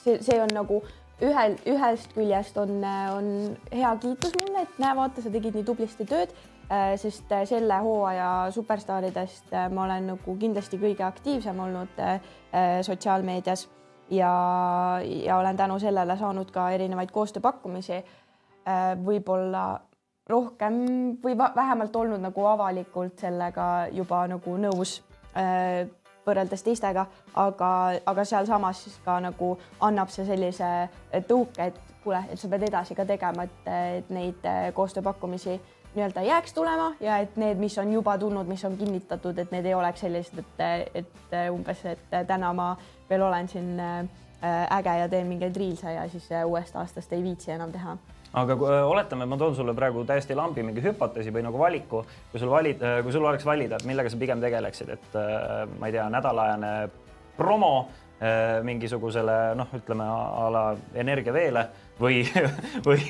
see, 0.00 0.18
see 0.22 0.38
on 0.40 0.54
nagu 0.54 0.80
ühel, 1.22 1.56
ühest 1.68 2.14
küljest 2.16 2.56
on, 2.60 2.80
on 3.16 3.28
hea 3.72 3.92
kiitus 4.02 4.34
mulle, 4.38 4.64
et 4.66 4.80
näe, 4.82 4.94
vaata, 4.98 5.22
sa 5.22 5.30
tegid 5.32 5.56
nii 5.56 5.66
tublisti 5.66 6.06
tööd, 6.08 6.32
äh, 6.68 6.94
sest 7.00 7.30
äh, 7.34 7.44
selle 7.48 7.78
hooaja 7.84 8.30
superstaaridest 8.54 9.54
äh, 9.54 9.68
ma 9.72 9.86
olen 9.86 10.12
nagu 10.14 10.36
kindlasti 10.40 10.80
kõige 10.82 11.06
aktiivsem 11.06 11.60
olnud 11.62 12.02
sotsiaalmeedias 12.86 13.68
ja, 14.12 14.32
ja 15.00 15.38
olen 15.38 15.56
tänu 15.56 15.78
sellele 15.80 16.16
saanud 16.20 16.50
ka 16.52 16.68
erinevaid 16.74 17.10
koostööpakkumisi. 17.14 18.02
võib-olla 19.04 19.80
rohkem 20.28 20.74
või 21.24 21.32
vähemalt 21.38 21.96
olnud 21.96 22.20
nagu 22.20 22.44
avalikult 22.46 23.18
sellega 23.18 23.88
juba 23.90 24.26
nagu 24.30 24.56
nõus 24.60 25.00
võrreldes 26.26 26.62
teistega, 26.62 27.06
aga, 27.34 27.70
aga 28.06 28.24
sealsamas 28.24 28.84
siis 28.84 28.98
ka 29.04 29.18
nagu 29.20 29.56
annab 29.80 30.10
see 30.12 30.26
sellise 30.28 30.70
tõuke, 31.28 31.70
et 31.72 31.80
kuule, 32.04 32.24
et 32.30 32.38
sa 32.38 32.50
pead 32.50 32.66
edasi 32.68 32.96
ka 32.98 33.06
tegema, 33.06 33.46
et, 33.46 33.70
et 33.98 34.10
neid 34.14 34.48
koostööpakkumisi 34.74 35.60
nii-öelda 35.94 36.22
jääks 36.22 36.54
tulema 36.56 36.92
ja 37.00 37.18
et 37.18 37.36
need, 37.36 37.58
mis 37.60 37.78
on 37.78 37.92
juba 37.92 38.16
tulnud, 38.18 38.48
mis 38.48 38.64
on 38.64 38.76
kinnitatud, 38.76 39.38
et 39.38 39.50
need 39.52 39.66
ei 39.68 39.74
oleks 39.74 40.00
sellised, 40.00 40.38
et, 40.40 41.02
et 41.02 41.36
umbes, 41.52 41.84
et 41.84 42.18
täna 42.26 42.52
ma 42.56 42.72
veel 43.10 43.22
olen 43.22 43.48
siin 43.48 43.80
äh, 43.80 44.06
äge 44.42 44.96
ja 44.98 45.08
teen 45.08 45.28
mingeid 45.30 45.56
reels'e 45.56 45.92
ja 45.94 46.08
siis 46.10 46.26
uuest 46.44 46.76
aastast 46.76 47.12
ei 47.12 47.22
viitsi 47.22 47.54
enam 47.54 47.72
teha 47.72 47.96
aga 48.32 48.56
kui, 48.56 48.68
äh, 48.68 48.84
oletame, 48.88 49.26
ma 49.28 49.38
toon 49.40 49.56
sulle 49.56 49.74
praegu 49.76 50.04
täiesti 50.08 50.36
lambi 50.36 50.64
mingi 50.66 50.84
hüpoteesi 50.84 51.32
või 51.34 51.44
nagu 51.46 51.60
valiku, 51.60 52.02
kui 52.32 52.40
sul 52.40 52.52
valid, 52.52 52.82
äh, 52.82 53.00
kui 53.04 53.12
sul 53.14 53.26
oleks 53.28 53.46
valida, 53.46 53.80
et 53.80 53.88
millega 53.88 54.12
sa 54.12 54.20
pigem 54.20 54.40
tegeleksid, 54.42 54.94
et 54.96 55.18
äh, 55.18 55.66
ma 55.78 55.90
ei 55.90 55.98
tea, 55.98 56.08
nädalajane 56.12 56.72
promo 57.36 57.74
mingisugusele 58.62 59.56
noh, 59.58 59.72
ütleme 59.74 60.04
a 60.06 60.44
la 60.54 60.60
Energiaveele 61.02 61.64
või, 61.98 62.20
või, 62.86 63.00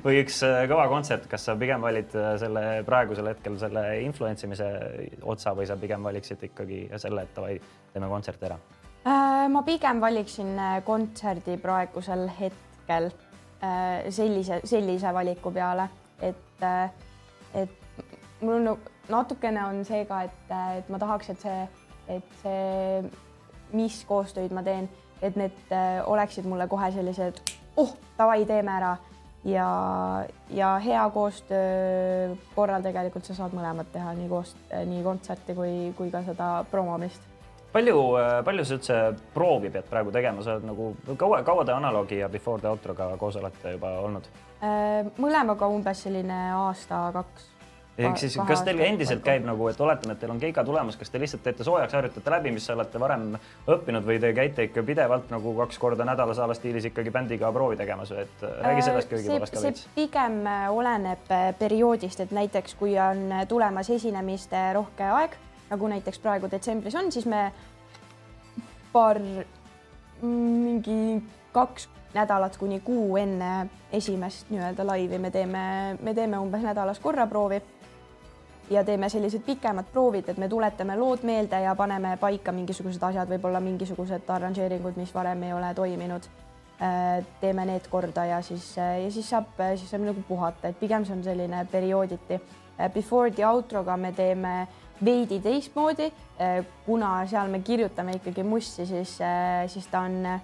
või 0.00 0.22
üks 0.22 0.38
kõva 0.70 0.86
kontsert, 0.88 1.26
kas 1.28 1.44
sa 1.50 1.56
pigem 1.60 1.84
valid 1.84 2.16
selle 2.40 2.62
praegusel 2.88 3.28
hetkel 3.28 3.60
selle 3.60 3.84
influence 4.06 4.48
imise 4.48 4.70
otsa 5.20 5.52
või 5.52 5.68
sa 5.68 5.76
pigem 5.76 6.08
valiksid 6.08 6.48
ikkagi 6.48 6.86
selle, 6.96 7.28
et 7.28 7.36
davai, 7.36 7.58
teeme 7.92 8.08
kontserti 8.08 8.48
ära? 8.48 8.56
Ma 9.04 9.62
pigem 9.64 10.00
valiksin 10.00 10.56
kontserdi 10.84 11.56
praegusel 11.62 12.26
hetkel 12.40 13.10
Äh, 13.62 14.12
sellise, 14.12 14.60
sellise 14.64 15.14
valiku 15.14 15.50
peale, 15.50 15.88
et, 16.22 16.62
äh, 16.62 16.90
et 17.54 17.70
mul 18.40 18.68
on 18.70 18.78
natukene 19.10 19.64
on 19.66 19.80
see 19.84 20.04
ka, 20.06 20.20
et, 20.28 20.52
et 20.78 20.92
ma 20.94 21.00
tahaks, 21.02 21.32
et 21.32 21.40
see, 21.42 21.64
et 22.14 22.36
see, 22.44 23.00
mis 23.74 23.96
koostöid 24.06 24.54
ma 24.54 24.62
teen, 24.62 24.86
et 25.18 25.34
need 25.34 25.74
äh, 25.74 25.98
oleksid 26.06 26.46
mulle 26.46 26.68
kohe 26.70 26.92
sellised, 26.94 27.42
oh, 27.82 27.96
davai, 28.18 28.44
teeme 28.46 28.76
ära. 28.76 28.94
Ja, 29.42 29.66
ja 30.54 30.76
hea 30.82 31.02
koostöö 31.10 32.36
korral 32.54 32.86
tegelikult 32.86 33.26
sa 33.26 33.34
saad 33.40 33.58
mõlemat 33.58 33.90
teha, 33.90 34.14
nii 34.18 34.30
koos, 34.30 34.54
nii 34.70 35.02
kontserti 35.02 35.58
kui, 35.58 35.74
kui 35.98 36.14
ka 36.14 36.22
seda 36.26 36.52
promomist 36.70 37.26
palju, 37.72 37.98
äh, 38.18 38.38
palju 38.44 38.64
sa 38.64 38.78
üldse 38.78 38.98
proovi 39.34 39.70
pead 39.74 39.90
praegu 39.90 40.14
tegema, 40.14 40.42
sa 40.44 40.56
oled 40.56 40.66
nagu 40.68 40.90
kaua, 41.20 41.42
kaua 41.46 41.66
te 41.68 41.76
analoogi 41.76 42.22
ja 42.22 42.28
Before 42.28 42.60
the 42.60 42.70
Outroga 42.70 43.10
koos 43.20 43.36
olete 43.36 43.76
juba 43.76 43.98
olnud? 44.04 44.26
Äh, 44.62 45.06
mõlemaga 45.20 45.68
umbes 45.70 46.02
selline 46.06 46.42
aasta-kaks 46.56 47.54
ehk 47.98 48.20
siis, 48.20 48.36
kas 48.46 48.62
teil 48.66 48.78
endiselt 48.86 49.24
käib 49.26 49.46
nagu, 49.46 49.66
et 49.70 49.80
oletame, 49.82 50.14
et 50.14 50.20
teil 50.22 50.30
on 50.30 50.38
keika 50.38 50.62
tulemas, 50.66 50.96
kas 50.98 51.10
te 51.10 51.18
lihtsalt 51.18 51.42
teete 51.42 51.66
soojaks, 51.66 51.96
harjutate 51.98 52.30
läbi, 52.30 52.52
mis 52.54 52.68
te 52.68 52.74
olete 52.76 53.00
varem 53.02 53.24
õppinud 53.74 54.06
või 54.06 54.20
te 54.22 54.30
käite 54.36 54.68
ikka 54.68 54.84
pidevalt 54.86 55.32
nagu 55.34 55.54
kaks 55.58 55.80
korda 55.82 56.06
nädalas 56.06 56.38
a 56.38 56.46
la 56.46 56.54
stiilis 56.54 56.86
ikkagi 56.90 57.10
bändiga 57.14 57.50
proovi 57.54 57.78
tegemas 57.80 58.12
et 58.14 58.46
räägi 58.46 58.86
sellest 58.86 59.10
köögipoolest 59.10 59.56
ka 59.56 59.64
veits. 59.66 59.88
pigem 59.96 60.40
oleneb 60.70 61.34
perioodist, 61.58 62.22
et 62.22 62.34
näiteks 62.38 62.78
kui 62.78 62.94
on 63.02 63.34
tulemas 63.50 63.90
esinemiste 63.90 64.62
rohke 64.78 65.10
aeg 65.18 65.38
nagu 65.70 65.88
näiteks 65.88 66.18
praegu 66.18 66.50
detsembris 66.50 66.94
on, 66.94 67.12
siis 67.12 67.26
me 67.26 67.52
paar, 68.92 69.20
mingi 70.22 71.22
kaks 71.52 71.88
nädalat 72.14 72.56
kuni 72.56 72.80
kuu 72.80 73.16
enne 73.16 73.68
esimest 73.92 74.50
nii-öelda 74.50 74.86
laivi 74.86 75.18
me 75.18 75.30
teeme, 75.30 75.64
me 76.02 76.14
teeme 76.14 76.38
umbes 76.38 76.62
nädalas 76.64 77.00
korra 77.00 77.26
proovi 77.26 77.60
ja 78.70 78.84
teeme 78.84 79.08
sellised 79.08 79.42
pikemad 79.46 79.84
proovid, 79.92 80.28
et 80.28 80.38
me 80.38 80.48
tuletame 80.48 80.96
lood 80.96 81.22
meelde 81.22 81.60
ja 81.60 81.74
paneme 81.74 82.16
paika 82.20 82.52
mingisugused 82.52 83.02
asjad, 83.02 83.30
võib-olla 83.30 83.60
mingisugused 83.64 84.28
arranžeeringud, 84.28 84.96
mis 84.96 85.14
varem 85.14 85.42
ei 85.42 85.52
ole 85.52 85.72
toiminud. 85.74 86.28
Äh, 86.78 87.24
teeme 87.40 87.64
need 87.66 87.88
korda 87.90 88.24
ja 88.24 88.42
siis, 88.42 88.76
ja 88.76 89.10
siis 89.10 89.30
saab, 89.30 89.56
siis 89.76 89.88
saab 89.90 90.04
nagu 90.06 90.22
puhata, 90.28 90.68
et 90.68 90.78
pigem 90.78 91.04
see 91.04 91.16
on 91.16 91.24
selline 91.24 91.64
periooditi. 91.72 92.38
Äh, 92.78 92.92
before 92.94 93.30
the 93.30 93.42
outro'ga 93.42 93.96
me 93.96 94.12
teeme 94.12 94.68
veidi 95.04 95.40
teistmoodi, 95.40 96.10
eh, 96.38 96.60
kuna 96.86 97.26
seal 97.26 97.48
me 97.48 97.60
kirjutame 97.60 98.18
ikkagi 98.18 98.42
mussi, 98.42 98.86
siis, 98.86 99.20
eh, 99.20 99.68
siis 99.68 99.86
ta 99.86 100.00
on, 100.00 100.40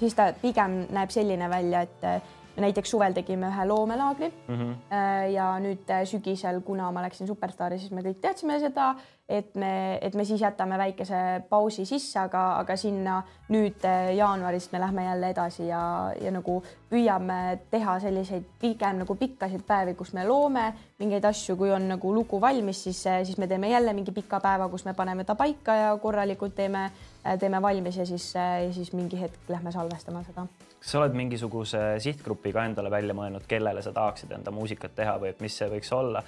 siis 0.00 0.14
ta 0.14 0.32
pigem 0.42 0.84
näeb 0.94 1.10
selline 1.10 1.50
välja, 1.50 1.80
et 1.82 2.37
näiteks 2.58 2.90
suvel 2.90 3.14
tegime 3.16 3.50
ühe 3.52 3.66
loomelaagri 3.68 4.28
mm 4.30 4.54
-hmm. 4.54 5.30
ja 5.32 5.52
nüüd 5.62 5.92
sügisel, 6.04 6.60
kuna 6.60 6.90
ma 6.92 7.02
läksin 7.02 7.26
Superstaari, 7.26 7.78
siis 7.78 7.90
me 7.92 8.02
kõik 8.02 8.20
teadsime 8.20 8.60
seda 8.60 8.94
et 9.28 9.54
me, 9.54 9.98
et 10.00 10.14
me 10.16 10.24
siis 10.24 10.40
jätame 10.40 10.78
väikese 10.80 11.18
pausi 11.50 11.84
sisse, 11.86 12.16
aga, 12.22 12.42
aga 12.62 12.76
sinna 12.80 13.18
nüüd 13.52 13.84
eh, 13.84 14.14
jaanuarist 14.16 14.72
me 14.72 14.80
lähme 14.80 15.04
jälle 15.04 15.32
edasi 15.34 15.66
ja, 15.68 15.80
ja 16.16 16.32
nagu 16.32 16.56
püüame 16.88 17.58
teha 17.70 17.98
selliseid 18.00 18.46
pigem 18.60 19.02
nagu 19.02 19.18
pikkasid 19.20 19.66
päevi, 19.68 19.92
kus 19.98 20.14
me 20.16 20.24
loome 20.24 20.70
mingeid 20.98 21.28
asju, 21.28 21.58
kui 21.60 21.68
on 21.74 21.90
nagu 21.92 22.14
lugu 22.14 22.40
valmis, 22.40 22.80
siis, 22.88 23.02
siis 23.28 23.36
me 23.38 23.46
teeme 23.50 23.68
jälle 23.68 23.92
mingi 23.92 24.16
pika 24.16 24.40
päeva, 24.40 24.70
kus 24.72 24.86
me 24.88 24.96
paneme 24.96 25.28
ta 25.28 25.36
paika 25.36 25.76
ja 25.76 25.92
korralikult 26.00 26.56
teeme, 26.56 26.88
teeme 27.36 27.60
valmis 27.62 27.96
ja 28.00 28.06
siis, 28.06 28.30
ja 28.34 28.72
siis 28.72 28.92
mingi 28.96 29.20
hetk 29.20 29.52
lähme 29.52 29.72
salvestama 29.74 30.24
seda 30.26 30.46
kas 30.78 30.92
sa 30.92 31.00
oled 31.00 31.16
mingisuguse 31.18 31.80
sihtgrupi 32.02 32.52
ka 32.54 32.62
endale 32.68 32.90
välja 32.90 33.14
mõelnud, 33.16 33.46
kellele 33.50 33.82
sa 33.82 33.92
tahaksid 33.94 34.30
enda 34.36 34.52
muusikat 34.54 34.94
teha 34.94 35.16
või 35.18 35.32
et 35.32 35.42
mis 35.42 35.56
see 35.58 35.66
võiks 35.72 35.90
olla? 35.94 36.22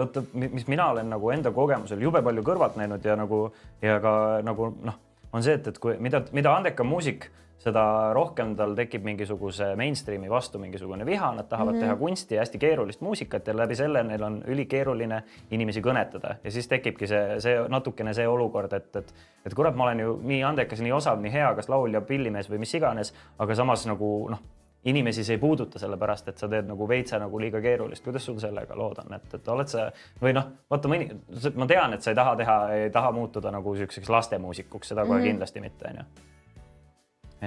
vot, 0.00 0.18
mis 0.34 0.66
mina 0.70 0.88
olen 0.90 1.08
nagu 1.10 1.30
enda 1.34 1.52
kogemusel 1.54 2.02
jube 2.02 2.22
palju 2.22 2.42
kõrvalt 2.46 2.78
näinud 2.80 3.06
ja 3.06 3.16
nagu 3.18 3.46
ja 3.82 4.00
ka 4.02 4.14
nagu 4.46 4.72
noh, 4.82 4.98
on 5.32 5.46
see, 5.46 5.56
et, 5.58 5.70
et 5.70 5.78
kui 5.82 5.96
mida, 6.02 6.24
mida 6.34 6.54
andekam 6.58 6.90
muusik 6.90 7.30
seda 7.64 8.12
rohkem 8.16 8.54
tal 8.58 8.74
tekib 8.76 9.04
mingisuguse 9.06 9.70
mainstream'i 9.80 10.30
vastu 10.30 10.60
mingisugune 10.60 11.06
viha, 11.06 11.32
nad 11.34 11.48
tahavad 11.48 11.74
mm 11.74 11.80
-hmm. 11.80 11.84
teha 11.84 11.96
kunsti 11.96 12.34
ja 12.34 12.40
hästi 12.40 12.58
keerulist 12.58 13.00
muusikat 13.00 13.46
ja 13.46 13.56
läbi 13.56 13.76
selle 13.76 14.02
neil 14.02 14.22
on 14.22 14.42
ülikeeruline 14.46 15.22
inimesi 15.50 15.80
kõnetada 15.80 16.36
ja 16.44 16.50
siis 16.50 16.68
tekibki 16.68 17.06
see, 17.06 17.40
see 17.40 17.68
natukene 17.68 18.14
see 18.14 18.28
olukord, 18.28 18.72
et, 18.72 18.96
et, 18.96 19.14
et 19.46 19.54
kurat, 19.54 19.76
ma 19.76 19.84
olen 19.84 20.00
ju 20.00 20.18
nii 20.22 20.42
andekas, 20.42 20.80
nii 20.80 20.92
osav, 20.92 21.20
nii 21.20 21.32
hea, 21.32 21.54
kas 21.54 21.68
laulja, 21.68 22.00
pillimees 22.00 22.50
või 22.50 22.58
mis 22.58 22.74
iganes, 22.74 23.14
aga 23.38 23.54
samas 23.54 23.86
nagu 23.86 24.28
noh, 24.30 24.42
inimesi 24.84 25.24
see 25.24 25.34
ei 25.34 25.40
puuduta, 25.40 25.78
sellepärast 25.78 26.28
et 26.28 26.38
sa 26.38 26.48
teed 26.48 26.68
nagu 26.68 26.88
veitsa 26.88 27.18
nagu 27.18 27.40
liiga 27.40 27.60
keerulist. 27.60 28.04
kuidas 28.04 28.26
sul 28.26 28.38
sellega 28.38 28.76
lood 28.76 29.00
on, 29.06 29.14
et, 29.14 29.34
et 29.34 29.48
oled 29.48 29.68
sa 29.68 29.88
või 30.20 30.34
noh, 30.36 30.50
vaata 30.70 30.88
mõni, 30.88 31.08
ma 31.56 31.66
tean, 31.66 31.96
et 31.96 32.02
sa 32.02 32.12
ei 32.12 32.20
taha 32.20 32.36
teha, 32.36 32.58
ei 32.74 32.90
taha 32.90 33.12
muutuda 33.12 33.50
nagu 33.50 33.76
siukseks 33.76 34.08
lastemuusikuks, 34.08 34.88
seda 34.88 35.06
kohe 35.06 35.18
mm 35.18 35.22
-hmm. 35.22 35.32
kindlasti 35.32 35.60
mitte, 35.60 35.88
onju 35.88 36.32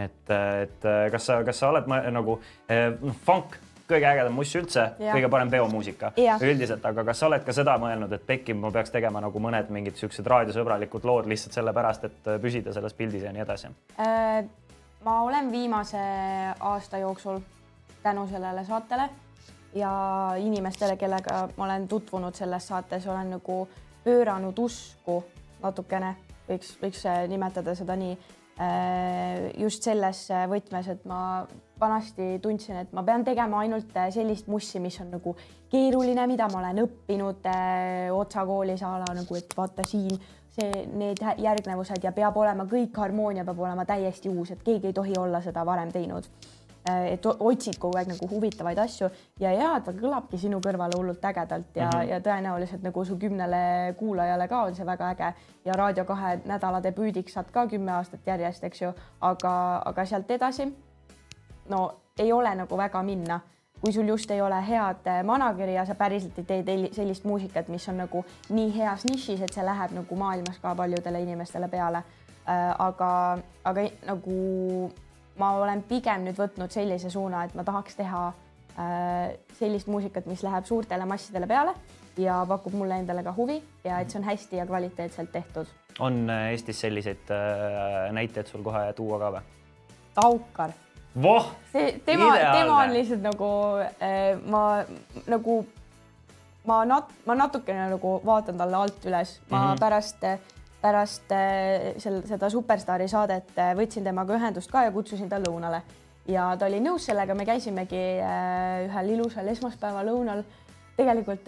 et, 0.04 0.36
et 0.64 0.86
kas 1.12 1.26
sa, 1.30 1.42
kas 1.48 1.64
sa 1.64 1.72
oled 1.72 1.90
nagu 1.90 2.38
noh, 2.38 3.18
funk, 3.26 3.58
kõige 3.88 4.08
ägedam 4.10 4.36
muss 4.36 4.52
üldse, 4.60 4.84
kõige 5.00 5.30
parem 5.32 5.52
peomuusika. 5.52 6.12
Üldiselt, 6.44 6.86
aga 6.86 7.06
kas 7.08 7.22
sa 7.22 7.30
oled 7.30 7.46
ka 7.48 7.56
seda 7.56 7.78
mõelnud, 7.82 8.14
et 8.14 8.26
Pekki, 8.28 8.56
ma 8.58 8.72
peaks 8.76 8.92
tegema 8.94 9.22
nagu 9.24 9.42
mõned 9.44 9.72
mingid 9.74 10.00
siuksed 10.00 10.28
raadiosõbralikud 10.28 11.08
lood 11.08 11.30
lihtsalt 11.32 11.56
sellepärast, 11.56 12.08
et 12.10 12.32
püsida 12.44 12.76
selles 12.76 12.96
pildis 12.98 13.24
ja 13.28 13.34
nii 13.36 13.46
edasi? 13.46 13.72
Äh,? 14.00 14.48
ma 15.06 15.22
olen 15.22 15.52
viimase 15.52 16.00
aasta 16.60 16.98
jooksul 16.98 17.40
tänu 18.04 18.28
sellele 18.28 18.64
saatele 18.66 19.10
ja 19.76 19.92
inimestele, 20.38 20.98
kellega 20.98 21.48
ma 21.58 21.66
olen 21.66 21.88
tutvunud 21.88 22.36
selles 22.36 22.68
saates, 22.68 23.08
olen 23.08 23.30
nagu 23.38 23.68
pööranud 24.04 24.60
usku 24.60 25.22
natukene, 25.62 26.16
võiks, 26.50 26.74
võiks 26.82 27.06
nimetada 27.28 27.76
seda 27.76 27.96
nii 27.96 28.18
just 29.58 29.86
selles 29.86 30.24
võtmes, 30.50 30.88
et 30.90 31.04
ma 31.06 31.20
vanasti 31.78 32.40
tundsin, 32.42 32.80
et 32.82 32.94
ma 32.96 33.04
pean 33.06 33.22
tegema 33.26 33.60
ainult 33.62 33.94
sellist 34.14 34.48
mussi, 34.50 34.82
mis 34.82 34.98
on 35.04 35.12
nagu 35.14 35.36
keeruline, 35.70 36.26
mida 36.28 36.48
ma 36.50 36.64
olen 36.64 36.82
õppinud 36.88 37.50
Otsa 38.18 38.46
koolis 38.50 38.82
a 38.82 38.96
la 39.04 39.14
nagu, 39.14 39.38
et 39.38 39.54
vaata 39.58 39.86
siin 39.86 40.18
see, 40.58 40.86
need 40.98 41.22
järgnevused 41.38 42.04
ja 42.04 42.14
peab 42.16 42.38
olema 42.42 42.66
kõik 42.70 42.98
harmoonia 42.98 43.46
peab 43.46 43.62
olema 43.62 43.86
täiesti 43.86 44.32
uus, 44.34 44.56
et 44.56 44.64
keegi 44.66 44.90
ei 44.90 44.98
tohi 44.98 45.18
olla 45.20 45.42
seda 45.46 45.66
varem 45.66 45.94
teinud. 45.94 46.26
Äh, 46.26 46.57
et 47.12 47.26
otsid 47.26 47.78
kogu 47.80 47.98
aeg 47.98 48.08
nagu 48.14 48.30
huvitavaid 48.32 48.80
asju 48.80 49.10
ja 49.40 49.52
ja 49.54 49.70
ta 49.84 49.92
kõlabki 49.92 50.40
sinu 50.40 50.60
kõrvale 50.64 50.98
hullult 50.98 51.26
ägedalt 51.26 51.76
ja 51.76 51.90
mm, 51.90 52.00
-hmm. 52.00 52.10
ja 52.10 52.20
tõenäoliselt 52.20 52.84
nagu 52.84 53.06
su 53.06 53.18
kümnele 53.18 53.94
kuulajale 53.98 54.48
ka 54.48 54.62
on 54.64 54.76
see 54.76 54.86
väga 54.86 55.12
äge 55.12 55.34
ja 55.66 55.74
Raadio 55.74 56.06
kahe 56.06 56.40
nädala 56.46 56.84
debüüdiks 56.84 57.34
saad 57.34 57.52
ka 57.52 57.68
kümme 57.68 57.92
aastat 57.92 58.28
järjest, 58.28 58.64
eks 58.64 58.82
ju, 58.82 58.94
aga, 59.22 59.82
aga 59.86 60.06
sealt 60.06 60.32
edasi 60.32 60.74
no 61.70 61.94
ei 62.20 62.32
ole 62.34 62.56
nagu 62.56 62.78
väga 62.78 63.04
minna, 63.04 63.40
kui 63.82 63.94
sul 63.94 64.08
just 64.08 64.32
ei 64.32 64.42
ole 64.42 64.62
head 64.68 65.08
äh, 65.08 65.24
manager'i 65.24 65.74
ja 65.74 65.86
sa 65.86 65.96
päriselt 65.96 66.40
ei 66.50 66.64
tee 66.64 66.90
sellist 66.92 67.24
muusikat, 67.24 67.68
mis 67.68 67.90
on 67.90 67.98
nagu 67.98 68.24
nii 68.50 68.72
heas 68.78 69.06
nišis, 69.06 69.42
et 69.42 69.54
see 69.54 69.66
läheb 69.66 69.94
nagu 69.98 70.16
maailmas 70.16 70.58
ka 70.62 70.76
paljudele 70.76 71.22
inimestele 71.22 71.68
peale. 71.68 72.04
Äh, 72.48 72.74
aga, 72.80 73.38
aga 73.64 73.84
nagu 74.08 74.38
ma 75.40 75.52
olen 75.62 75.84
pigem 75.88 76.26
nüüd 76.28 76.38
võtnud 76.40 76.74
sellise 76.74 77.12
suuna, 77.14 77.46
et 77.46 77.56
ma 77.58 77.66
tahaks 77.68 77.98
teha 78.00 78.24
äh, 78.30 79.36
sellist 79.60 79.90
muusikat, 79.92 80.28
mis 80.30 80.44
läheb 80.46 80.66
suurtele 80.70 81.06
massidele 81.10 81.50
peale 81.50 81.76
ja 82.18 82.40
pakub 82.50 82.74
mulle 82.74 82.98
endale 83.02 83.24
ka 83.26 83.34
huvi 83.38 83.60
ja 83.86 84.02
et 84.02 84.10
see 84.10 84.22
on 84.22 84.26
hästi 84.28 84.62
ja 84.62 84.66
kvaliteetselt 84.66 85.32
tehtud. 85.32 85.70
on 86.00 86.30
äh, 86.30 86.50
Eestis 86.52 86.82
selliseid 86.82 87.32
äh, 87.32 88.12
näiteid 88.12 88.48
sul 88.48 88.66
kohe 88.66 88.92
tuua 88.98 89.20
ka 89.20 89.32
või? 89.38 89.46
Taukar. 90.18 90.76
voh! 91.22 91.52
see 91.72 92.00
tema, 92.06 92.34
on 92.82 92.94
lihtsalt 92.94 93.26
nagu 93.26 93.50
ma 94.52 94.64
nagu 95.28 95.58
ma 96.68 96.84
nat-, 96.86 97.18
ma 97.26 97.36
natukene 97.36 97.90
nagu 97.94 98.20
vaatan 98.26 98.58
talle 98.60 98.78
alt 98.78 99.06
üles, 99.06 99.40
ma 99.50 99.58
mm 99.58 99.68
-hmm. 99.72 99.80
pärast 99.80 100.24
pärast 100.82 101.32
äh, 101.32 101.96
sel, 102.02 102.22
seda 102.28 102.50
Superstaari 102.54 103.08
saadet 103.10 103.56
äh, 103.58 103.74
võtsin 103.78 104.06
temaga 104.06 104.38
ühendust 104.38 104.72
ka 104.72 104.86
ja 104.86 104.94
kutsusin 104.94 105.30
ta 105.30 105.40
lõunale. 105.42 105.82
Ja 106.28 106.52
ta 106.60 106.68
oli 106.68 106.82
nõus 106.84 107.08
sellega, 107.08 107.36
me 107.38 107.48
käisimegi 107.48 108.04
äh, 108.20 108.86
ühel 108.86 109.14
ilusal 109.16 109.48
esmaspäeva 109.54 110.04
lõunal, 110.08 110.44
tegelikult 110.98 111.46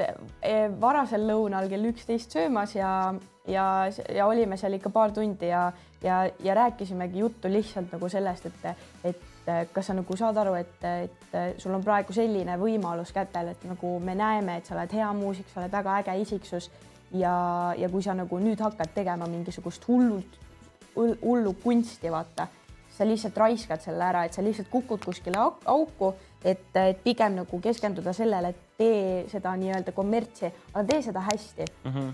varasel 0.78 1.24
lõunal 1.26 1.66
kell 1.72 1.88
üksteist 1.90 2.36
söömas 2.36 2.76
ja, 2.76 2.92
ja, 3.50 3.64
ja 4.14 4.28
olime 4.30 4.60
seal 4.62 4.76
ikka 4.78 4.92
paar 4.94 5.10
tundi 5.10 5.50
ja, 5.50 5.64
ja, 6.06 6.20
ja 6.46 6.54
rääkisimegi 6.54 7.24
juttu 7.24 7.50
lihtsalt 7.50 7.96
nagu 7.96 8.12
sellest, 8.14 8.46
et, 8.46 8.86
et 9.10 9.50
kas 9.74 9.90
sa 9.90 9.96
nagu 9.98 10.18
saad 10.20 10.38
aru, 10.38 10.54
et, 10.60 10.86
et 10.86 11.58
sul 11.58 11.74
on 11.74 11.82
praegu 11.82 12.14
selline 12.14 12.60
võimalus 12.62 13.10
kätel, 13.16 13.50
et 13.56 13.66
nagu 13.66 13.96
me 14.06 14.14
näeme, 14.14 14.60
et 14.62 14.70
sa 14.70 14.78
oled 14.78 14.94
hea 15.00 15.10
muusik, 15.18 15.50
sa 15.50 15.64
oled 15.64 15.74
väga 15.74 15.98
äge 16.04 16.20
isiksus 16.22 16.70
ja, 17.12 17.74
ja 17.78 17.89
kui 17.89 18.03
sa 18.03 18.14
nagu 18.18 18.39
nüüd 18.39 18.62
hakkad 18.62 18.93
tegema 18.95 19.28
mingisugust 19.30 19.88
hullult, 19.88 20.39
hullu 20.95 21.53
kunsti, 21.64 22.12
vaata, 22.12 22.47
sa 22.97 23.07
lihtsalt 23.07 23.38
raiskad 23.38 23.82
selle 23.84 24.03
ära, 24.03 24.26
et 24.26 24.36
sa 24.36 24.43
lihtsalt 24.43 24.70
kukud 24.72 25.03
kuskile 25.05 25.39
auku, 25.39 26.14
et, 26.43 26.66
et 26.76 27.03
pigem 27.03 27.38
nagu 27.39 27.62
keskenduda 27.64 28.14
sellele, 28.16 28.53
et 28.53 28.80
tee 28.80 29.26
seda 29.32 29.55
nii-öelda 29.60 29.93
kommertsi, 29.95 30.51
aga 30.74 30.86
tee 30.88 31.01
seda 31.07 31.24
hästi 31.24 31.66
mm. 31.66 31.91
-hmm. 31.91 32.12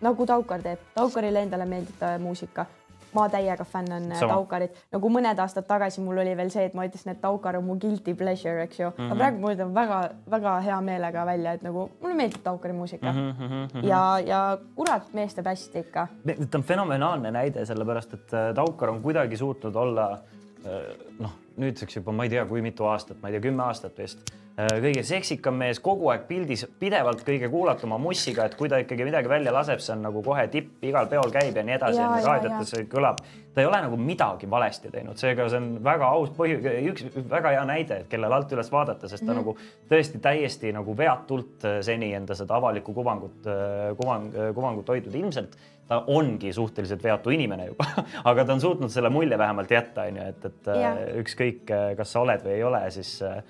nagu 0.00 0.26
Taukar 0.26 0.62
teeb, 0.62 0.78
Taukarile 0.94 1.42
endale 1.42 1.66
meeldib 1.66 2.04
muusika 2.22 2.66
ma 3.14 3.28
täiega 3.28 3.64
fännan 3.64 4.12
äh, 4.12 4.18
Sama. 4.18 4.34
Taukarit, 4.34 4.76
nagu 4.92 5.10
mõned 5.12 5.38
aastad 5.40 5.66
tagasi 5.68 6.02
mul 6.04 6.20
oli 6.22 6.34
veel 6.36 6.50
see, 6.52 6.66
et 6.68 6.76
ma 6.76 6.86
ütlesin, 6.88 7.12
et 7.14 7.20
Taukar 7.22 7.58
on 7.58 7.66
mu 7.66 7.78
guilty 7.80 8.14
pleasure, 8.18 8.62
eks 8.62 8.80
ju 8.80 8.88
mm, 8.88 8.96
-hmm. 8.96 9.12
aga 9.12 9.18
praegu 9.22 9.40
ma 9.44 9.52
ütlen 9.54 9.74
väga-väga 9.74 10.54
hea 10.66 10.80
meelega 10.80 11.26
välja, 11.26 11.52
et 11.52 11.62
nagu 11.62 11.88
mulle 12.02 12.14
meeldib 12.14 12.42
Taukari 12.44 12.72
muusika 12.72 13.12
mm. 13.12 13.30
-hmm. 13.32 13.86
ja, 13.86 14.02
ja 14.26 14.58
kurat, 14.74 15.12
mees 15.12 15.34
teeb 15.34 15.46
hästi 15.46 15.78
ikka. 15.78 16.08
ta 16.50 16.58
on 16.58 16.64
fenomenaalne 16.64 17.30
näide, 17.30 17.66
sellepärast 17.66 18.14
et 18.14 18.34
äh, 18.34 18.54
Taukar 18.54 18.90
on 18.90 19.02
kuidagi 19.02 19.36
suutnud 19.36 19.76
olla 19.76 20.10
äh, 20.12 20.96
noh, 21.18 21.32
nüüdseks 21.56 21.96
juba 21.96 22.12
ma 22.12 22.24
ei 22.24 22.30
tea, 22.30 22.46
kui 22.46 22.62
mitu 22.62 22.84
aastat, 22.84 23.22
ma 23.22 23.28
ei 23.28 23.32
tea, 23.32 23.40
kümme 23.50 23.62
aastat 23.62 23.98
vist 23.98 24.32
kõige 24.58 25.04
seksikam 25.06 25.54
mees, 25.60 25.78
kogu 25.82 26.08
aeg 26.10 26.24
pildis, 26.26 26.64
pidevalt 26.80 27.22
kõige 27.26 27.50
kuulatuma 27.52 27.98
mussiga, 28.02 28.48
et 28.48 28.56
kui 28.58 28.70
ta 28.70 28.80
ikkagi 28.82 29.06
midagi 29.06 29.30
välja 29.30 29.52
laseb, 29.54 29.82
see 29.82 29.94
on 29.94 30.02
nagu 30.08 30.22
kohe 30.26 30.48
tipp, 30.50 30.80
igal 30.82 31.06
peol 31.10 31.30
käib 31.34 31.54
ja 31.54 31.62
nii 31.66 31.76
edasi, 31.76 32.00
raadiotes 32.26 32.74
kõlab. 32.90 33.22
ta 33.54 33.62
ei 33.62 33.66
ole 33.66 33.78
nagu 33.82 33.96
midagi 33.98 34.50
valesti 34.50 34.90
teinud, 34.90 35.18
seega 35.18 35.48
see 35.50 35.58
on 35.58 35.70
väga 35.82 36.10
aus 36.14 36.30
põhjus, 36.34 36.66
üks 36.92 37.06
väga 37.30 37.54
hea 37.54 37.64
näide, 37.70 38.00
et 38.02 38.10
kellele 38.10 38.34
alt 38.34 38.52
üles 38.54 38.70
vaadata, 38.70 39.08
sest 39.08 39.24
ta 39.24 39.32
mm 39.32 39.38
-hmm. 39.38 39.44
nagu 39.44 39.90
tõesti 39.90 40.20
täiesti 40.22 40.72
nagu 40.72 40.96
veatult 40.96 41.64
äh, 41.64 41.80
seni 41.82 42.12
enda 42.14 42.34
seda 42.34 42.54
avalikku 42.54 42.94
kuvangut, 42.94 43.46
äh, 43.46 43.96
kuvang, 43.96 44.30
kuvangut 44.54 44.88
hoidnud 44.88 45.14
ilmselt 45.14 45.58
ta 45.88 46.02
ongi 46.06 46.52
suhteliselt 46.52 47.02
veatu 47.02 47.30
inimene 47.30 47.66
juba 47.66 47.84
aga 48.30 48.44
ta 48.44 48.52
on 48.52 48.60
suutnud 48.60 48.90
selle 48.90 49.08
mulje 49.08 49.38
vähemalt 49.38 49.70
jätta, 49.70 50.02
onju, 50.02 50.22
et, 50.22 50.44
et 50.44 50.66
ja. 50.82 50.92
ükskõik, 51.22 51.64
kas 51.96 52.12
sa 52.12 52.20
oled 52.20 52.44
või 52.44 52.58
ei 52.58 52.64
ole, 52.64 52.82
siis 52.90 53.22
äh, 53.22 53.42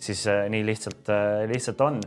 siis 0.00 0.26
äh, 0.26 0.48
nii 0.50 0.64
lihtsalt, 0.66 1.08
äh, 1.08 1.48
lihtsalt 1.50 1.80
on. 1.80 2.00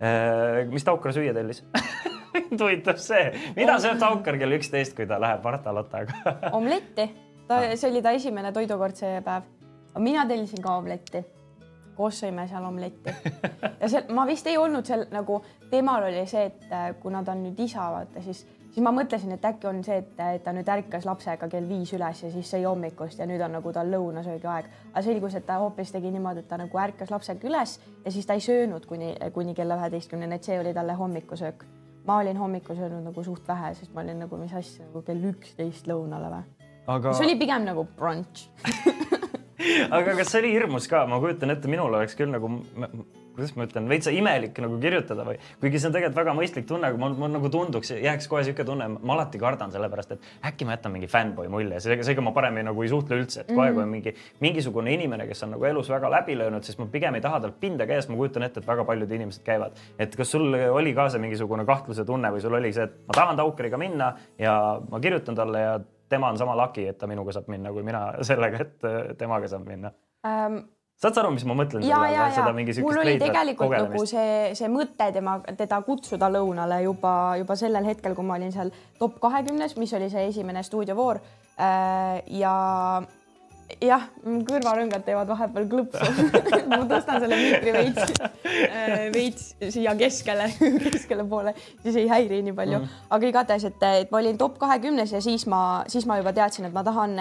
Äh, 0.00 0.66
mis 0.70 0.84
Taukar 0.84 1.12
süüa 1.12 1.34
tellis 1.36 1.64
mind 2.34 2.62
huvitab 2.62 3.00
see, 3.02 3.26
mida 3.56 3.76
sööb 3.82 3.98
Taukar 4.00 4.38
kell 4.40 4.56
üksteist, 4.56 4.94
kui 4.96 5.08
ta 5.10 5.18
läheb 5.20 5.44
Marta 5.44 5.74
Lottaga 5.74 6.36
omletti, 6.58 7.10
ta, 7.48 7.58
ah. 7.58 7.74
see 7.74 7.90
oli 7.90 8.02
ta 8.04 8.14
esimene 8.16 8.52
toidukord 8.56 8.96
see 8.96 9.20
päev. 9.26 9.50
mina 9.98 10.24
tellisin 10.28 10.62
ka 10.64 10.78
omletti 10.80 11.24
koos 11.98 12.22
sõime 12.22 12.46
seal 12.48 12.64
omletti 12.64 13.12
ja 13.82 13.90
seal 13.90 14.08
ma 14.16 14.24
vist 14.30 14.48
ei 14.48 14.56
olnud 14.56 14.88
seal 14.88 15.04
nagu, 15.12 15.42
temal 15.70 16.08
oli 16.08 16.24
see, 16.30 16.46
et 16.48 16.96
kuna 17.02 17.24
ta 17.26 17.36
on 17.36 17.44
nüüd 17.44 17.60
isa, 17.66 17.90
vaata 17.92 18.24
siis 18.24 18.46
siis 18.70 18.84
ma 18.84 18.92
mõtlesin, 18.94 19.32
et 19.34 19.44
äkki 19.44 19.68
on 19.70 19.82
see, 19.84 19.98
et, 20.02 20.12
et 20.36 20.44
ta 20.44 20.54
nüüd 20.54 20.68
ärkas 20.70 21.06
lapsega 21.08 21.48
kell 21.50 21.68
viis 21.68 21.92
üles 21.96 22.22
ja 22.24 22.30
siis 22.32 22.52
sõi 22.54 22.62
hommikust 22.66 23.18
ja 23.20 23.26
nüüd 23.28 23.42
on 23.44 23.56
nagu 23.58 23.72
tal 23.74 23.90
lõunasöögi 23.92 24.48
aeg. 24.50 24.70
aga 24.92 25.02
selgus, 25.06 25.36
et 25.38 25.46
ta 25.46 25.58
hoopis 25.62 25.92
tegi 25.94 26.12
niimoodi, 26.14 26.44
et 26.44 26.48
ta 26.48 26.58
nagu 26.60 26.82
ärkas 26.84 27.10
lapsega 27.10 27.48
üles 27.48 27.78
ja 28.04 28.14
siis 28.14 28.26
ta 28.26 28.38
ei 28.38 28.44
söönud 28.44 28.86
kuni, 28.86 29.14
kuni 29.34 29.54
kella 29.54 29.78
üheteistkümneni, 29.80 30.38
et 30.38 30.48
see 30.48 30.58
oli 30.60 30.74
talle 30.74 30.96
hommikusöök. 30.98 31.64
ma 32.06 32.18
olin 32.18 32.36
hommikul 32.36 32.76
söönud 32.76 33.04
nagu 33.04 33.24
suht 33.24 33.48
vähe, 33.48 33.74
sest 33.74 33.94
ma 33.94 34.00
olin 34.00 34.18
nagu, 34.24 34.36
mis 34.36 34.54
asja, 34.54 34.86
nagu 34.86 35.02
kell 35.02 35.30
üksteist 35.34 35.90
lõunale 35.90 36.30
või 36.32 36.68
aga...? 36.86 37.12
see 37.12 37.26
oli 37.26 37.38
pigem 37.38 37.66
nagu 37.68 37.86
brunch 37.96 38.48
aga 39.96 40.14
kas 40.16 40.30
see 40.32 40.44
oli 40.44 40.52
hirmus 40.54 40.88
ka, 40.90 41.04
ma 41.10 41.20
kujutan 41.22 41.52
ette, 41.54 41.68
minul 41.68 41.92
oleks 41.92 42.16
küll 42.18 42.32
nagu 42.32 42.48
kuidas 43.40 43.56
ma 43.56 43.66
ütlen, 43.66 43.88
veitsa 43.90 44.12
imelik 44.14 44.58
nagu 44.62 44.76
kirjutada 44.80 45.24
või 45.26 45.38
kuigi 45.62 45.80
see 45.80 45.88
on 45.88 45.94
tegelikult 45.96 46.18
väga 46.20 46.34
mõistlik 46.36 46.66
tunne, 46.68 46.90
aga 46.90 47.00
mul, 47.00 47.16
mul 47.18 47.32
nagu 47.32 47.50
tunduks, 47.52 47.92
jääks 47.96 48.28
kohe 48.30 48.44
niisugune 48.44 48.68
tunne, 48.68 48.88
ma 48.98 49.16
alati 49.16 49.40
kardan 49.40 49.72
sellepärast, 49.72 50.14
et 50.16 50.28
äkki 50.50 50.68
ma 50.68 50.76
jätan 50.76 50.94
mingi 50.94 51.08
fännboi 51.10 51.48
mulje, 51.52 51.80
seega, 51.82 52.04
seega 52.06 52.24
ma 52.24 52.34
parem 52.36 52.60
ei, 52.60 52.66
nagu 52.68 52.84
ei 52.84 52.90
suhtle 52.92 53.20
üldse, 53.20 53.44
et 53.44 53.52
kohe 53.52 53.56
mm, 53.56 53.68
-hmm. 53.68 53.74
kui 53.74 53.82
on 53.82 53.94
mingi 53.94 54.14
mingisugune 54.40 54.94
inimene, 54.94 55.26
kes 55.30 55.44
on 55.46 55.54
nagu 55.56 55.68
elus 55.70 55.90
väga 55.90 56.10
läbi 56.10 56.36
löönud, 56.38 56.66
siis 56.66 56.78
ma 56.78 56.86
pigem 56.92 57.14
ei 57.14 57.24
taha 57.24 57.40
talt 57.40 57.60
pinda 57.60 57.86
käia, 57.86 58.02
sest 58.02 58.12
ma 58.12 58.18
kujutan 58.20 58.46
ette, 58.46 58.60
et 58.60 58.66
väga 58.66 58.84
paljud 58.84 59.10
inimesed 59.10 59.44
käivad. 59.44 59.78
et 59.98 60.16
kas 60.16 60.30
sul 60.30 60.54
oli 60.54 60.94
ka 60.94 61.08
see 61.08 61.20
mingisugune 61.20 61.64
kahtluse 61.64 62.04
tunne 62.04 62.30
või 62.30 62.40
sul 62.40 62.54
oli 62.54 62.72
see, 62.72 62.84
et 62.84 62.98
ma 63.08 63.14
tahan 63.14 63.36
Taukariga 63.36 63.78
minna 63.78 64.14
ja 64.38 64.80
ma 64.90 65.00
kirjutan 65.00 65.34
talle 65.34 65.60
ja 65.60 65.80
tema 66.08 66.28
on 66.28 66.38
sama 66.38 66.56
laki, 66.56 66.88
et 66.88 66.98
ta 66.98 67.06
minuga 67.06 67.32
saab 67.32 67.48
minna, 67.48 67.72
kui 67.72 67.82
mina 67.82 68.12
sellega, 68.30 68.66
et 68.66 69.18
temaga 69.18 69.48
saan 69.48 69.64
minna 69.64 69.92
um,? 70.26 70.62
Saad 71.00 71.16
sa 71.16 71.22
aru, 71.22 71.32
mis 71.32 71.46
ma 71.48 71.56
mõtlen? 71.56 71.84
ja, 71.88 72.00
ja, 72.12 72.26
ja 72.36 72.46
mul 72.84 73.00
oli 73.00 73.16
tegelikult 73.20 73.72
nagu 73.72 74.02
see, 74.08 74.52
see 74.58 74.68
mõte 74.72 75.08
tema, 75.14 75.38
teda 75.56 75.80
kutsuda 75.86 76.28
lõunale 76.32 76.82
juba, 76.84 77.14
juba 77.40 77.56
sellel 77.56 77.88
hetkel, 77.88 78.16
kui 78.18 78.26
ma 78.28 78.36
olin 78.36 78.52
seal 78.52 78.72
top 79.00 79.16
kahekümnes, 79.22 79.78
mis 79.80 79.94
oli 79.96 80.10
see 80.12 80.26
esimene 80.28 80.64
stuudiovoor. 80.66 81.22
Äh, 81.60 82.20
ja 82.40 82.52
jah, 83.80 84.06
kõrvarõngad 84.48 85.04
teevad 85.06 85.28
vahepeal 85.30 85.68
klõpsu 85.70 86.26
ma 86.70 86.80
tõstan 86.90 87.22
selle 87.22 87.38
mikri 87.38 87.74
veits, 87.74 88.20
äh, 88.50 89.06
veits 89.14 89.46
siia 89.74 89.94
keskele, 89.98 90.48
keskele 90.84 91.24
poole, 91.30 91.54
siis 91.84 92.00
ei 92.02 92.10
häiri 92.10 92.42
nii 92.46 92.56
palju 92.56 92.80
mm. 92.80 92.98
aga 93.16 93.30
igatahes, 93.30 93.68
et, 93.70 93.86
et 94.02 94.12
ma 94.12 94.20
olin 94.22 94.38
top 94.40 94.58
kahekümnes 94.60 95.14
ja 95.16 95.22
siis 95.24 95.46
ma, 95.50 95.62
siis 95.90 96.08
ma 96.10 96.18
juba 96.20 96.34
teadsin, 96.36 96.68
et 96.68 96.76
ma 96.76 96.84
tahan 96.86 97.16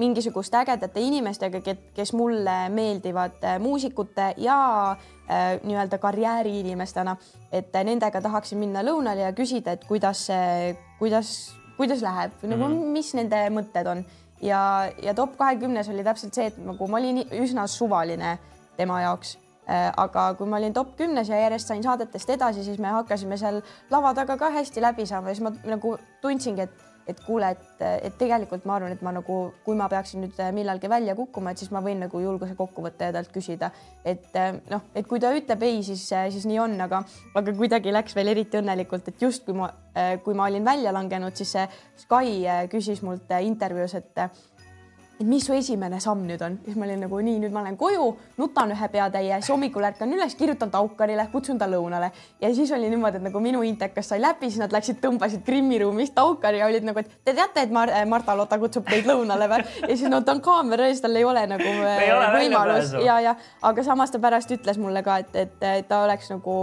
mingisugust 0.00 0.54
ägedate 0.62 1.02
inimestega, 1.04 1.62
kes 1.96 2.14
mulle 2.18 2.58
meeldivad 2.74 3.42
äh, 3.44 3.58
muusikute 3.62 4.32
ja 4.42 4.60
äh, 4.92 5.58
nii-öelda 5.62 5.98
karjääriinimestena, 6.02 7.16
et 7.52 7.74
nendega 7.84 8.22
tahaksin 8.24 8.60
minna 8.62 8.84
lõunale 8.86 9.26
ja 9.26 9.34
küsida, 9.36 9.76
et 9.76 9.84
kuidas 9.88 10.28
kuidas, 11.02 11.54
kuidas 11.76 12.02
läheb 12.02 12.30
mm, 12.30 12.42
-hmm. 12.42 12.50
nagu 12.50 12.68
mhm. 12.68 12.92
mis 12.92 13.14
nende 13.14 13.40
mõtted 13.50 13.88
on 13.90 14.04
ja, 14.42 14.90
ja 15.02 15.14
top 15.14 15.36
kahekümnes 15.38 15.88
oli 15.88 16.04
täpselt 16.04 16.34
see, 16.34 16.50
et 16.50 16.58
nagu 16.62 16.88
ma 16.90 17.00
olin 17.00 17.22
üsna 17.38 17.66
suvaline 17.70 18.36
tema 18.76 19.00
jaoks 19.04 19.36
äh, 19.68 19.90
aga 19.96 20.32
kui 20.38 20.48
ma 20.48 20.58
olin 20.60 20.74
top 20.74 20.96
kümnes 20.98 21.30
ja 21.30 21.40
järjest 21.44 21.72
sain 21.72 21.82
saadetest 21.84 22.30
edasi, 22.36 22.64
siis 22.66 22.80
me 22.82 22.92
hakkasime 22.92 23.38
seal 23.40 23.62
lava 23.90 24.14
taga 24.18 24.36
ka 24.40 24.50
hästi 24.54 24.82
läbi 24.82 25.06
saama 25.06 25.30
ja 25.30 25.38
siis 25.38 25.46
ma 25.46 25.54
nagu 25.74 25.96
tundsingi, 26.24 26.66
et, 26.68 26.88
et 27.08 27.18
kuule, 27.26 27.50
et, 27.54 27.84
et 28.08 28.16
tegelikult 28.18 28.66
ma 28.68 28.76
arvan, 28.78 28.94
et 28.94 29.02
ma 29.02 29.12
nagu, 29.16 29.38
kui 29.64 29.78
ma 29.78 29.88
peaksin 29.92 30.22
nüüd 30.24 30.38
millalgi 30.54 30.90
välja 30.90 31.16
kukkuma, 31.18 31.52
et 31.52 31.62
siis 31.62 31.72
ma 31.74 31.82
võin 31.84 32.02
nagu 32.04 32.20
julguse 32.22 32.56
kokku 32.58 32.84
võtta 32.84 33.08
ja 33.08 33.16
talt 33.16 33.32
küsida, 33.34 33.72
et 34.04 34.38
noh, 34.70 34.86
et 34.94 35.08
kui 35.08 35.20
ta 35.22 35.32
ütleb 35.34 35.66
ei, 35.66 35.82
siis, 35.86 36.04
siis 36.08 36.46
nii 36.48 36.60
on, 36.62 36.76
aga, 36.86 37.02
aga 37.38 37.56
kuidagi 37.58 37.94
läks 37.94 38.16
veel 38.18 38.32
eriti 38.34 38.60
õnnelikult, 38.60 39.10
et 39.10 39.26
just 39.26 39.46
kui 39.48 39.56
ma, 39.58 39.70
kui 40.24 40.36
ma 40.38 40.48
olin 40.50 40.64
välja 40.64 40.94
langenud, 40.94 41.36
siis 41.36 41.56
see 41.56 41.66
Sky 42.04 42.46
küsis 42.72 43.02
mult 43.04 43.30
intervjuus, 43.42 43.94
et 43.98 44.22
et 45.22 45.28
mis 45.28 45.44
su 45.46 45.54
esimene 45.54 46.00
samm 46.02 46.24
nüüd 46.26 46.42
on, 46.44 46.58
siis 46.64 46.76
ma 46.78 46.86
olin 46.86 47.04
nagu 47.06 47.20
nii, 47.22 47.38
nüüd 47.44 47.54
ma 47.54 47.62
lähen 47.64 47.78
koju, 47.80 48.08
nutan 48.40 48.74
ühe 48.74 48.88
peatäie, 48.92 49.38
siis 49.40 49.52
hommikul 49.54 49.86
ärkan 49.86 50.12
üles, 50.12 50.34
kirjutan 50.38 50.72
Taukarile, 50.72 51.28
kutsun 51.32 51.60
ta 51.60 51.68
lõunale. 51.70 52.10
Ja 52.42 52.50
siis 52.54 52.72
oli 52.74 52.90
niimoodi, 52.90 53.20
et 53.20 53.26
nagu 53.28 53.42
minu 53.44 53.62
intekas 53.66 54.10
sai 54.12 54.20
läbi, 54.22 54.50
siis 54.50 54.60
nad 54.62 54.74
läksid, 54.74 54.98
tõmbasid 55.02 55.44
Krimmi 55.46 55.78
ruumist 55.82 56.16
Taukari 56.16 56.62
ja 56.62 56.66
olid 56.70 56.86
nagu, 56.88 56.98
et 57.02 57.12
te 57.24 57.36
teate, 57.36 57.66
et 57.66 57.74
Mar 57.74 57.92
Marta 58.10 58.36
Lotta 58.36 58.58
kutsub 58.58 58.88
teid 58.88 59.06
lõunale 59.08 59.48
või? 59.50 59.62
ja 59.86 59.94
siis 59.94 60.08
no 60.10 60.22
ta 60.26 60.34
on 60.34 60.42
kaamera 60.44 60.88
ees, 60.90 61.00
tal 61.04 61.16
ei 61.16 61.24
ole 61.24 61.46
nagu 61.50 61.68
ei 61.68 62.10
ole 62.12 62.28
võimalus 62.36 62.92
ja, 63.04 63.20
ja 63.22 63.36
aga 63.62 63.84
samas 63.86 64.12
ta 64.12 64.20
pärast 64.22 64.50
ütles 64.54 64.80
mulle 64.80 65.04
ka, 65.06 65.20
et, 65.22 65.36
et 65.62 65.88
ta 65.88 66.02
oleks 66.06 66.32
nagu 66.32 66.56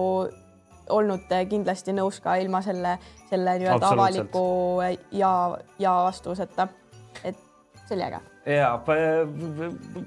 olnud 0.89 1.31
kindlasti 1.49 1.93
nõus 1.93 2.19
ka 2.23 2.35
ilma 2.41 2.61
selle, 2.65 2.97
selle 3.29 3.55
nii-öelda 3.61 3.93
avaliku 3.93 4.43
ja, 5.11 5.31
ja 5.79 5.95
vastuseta. 6.07 6.67
Äge 7.97 8.19
ja 8.49 8.69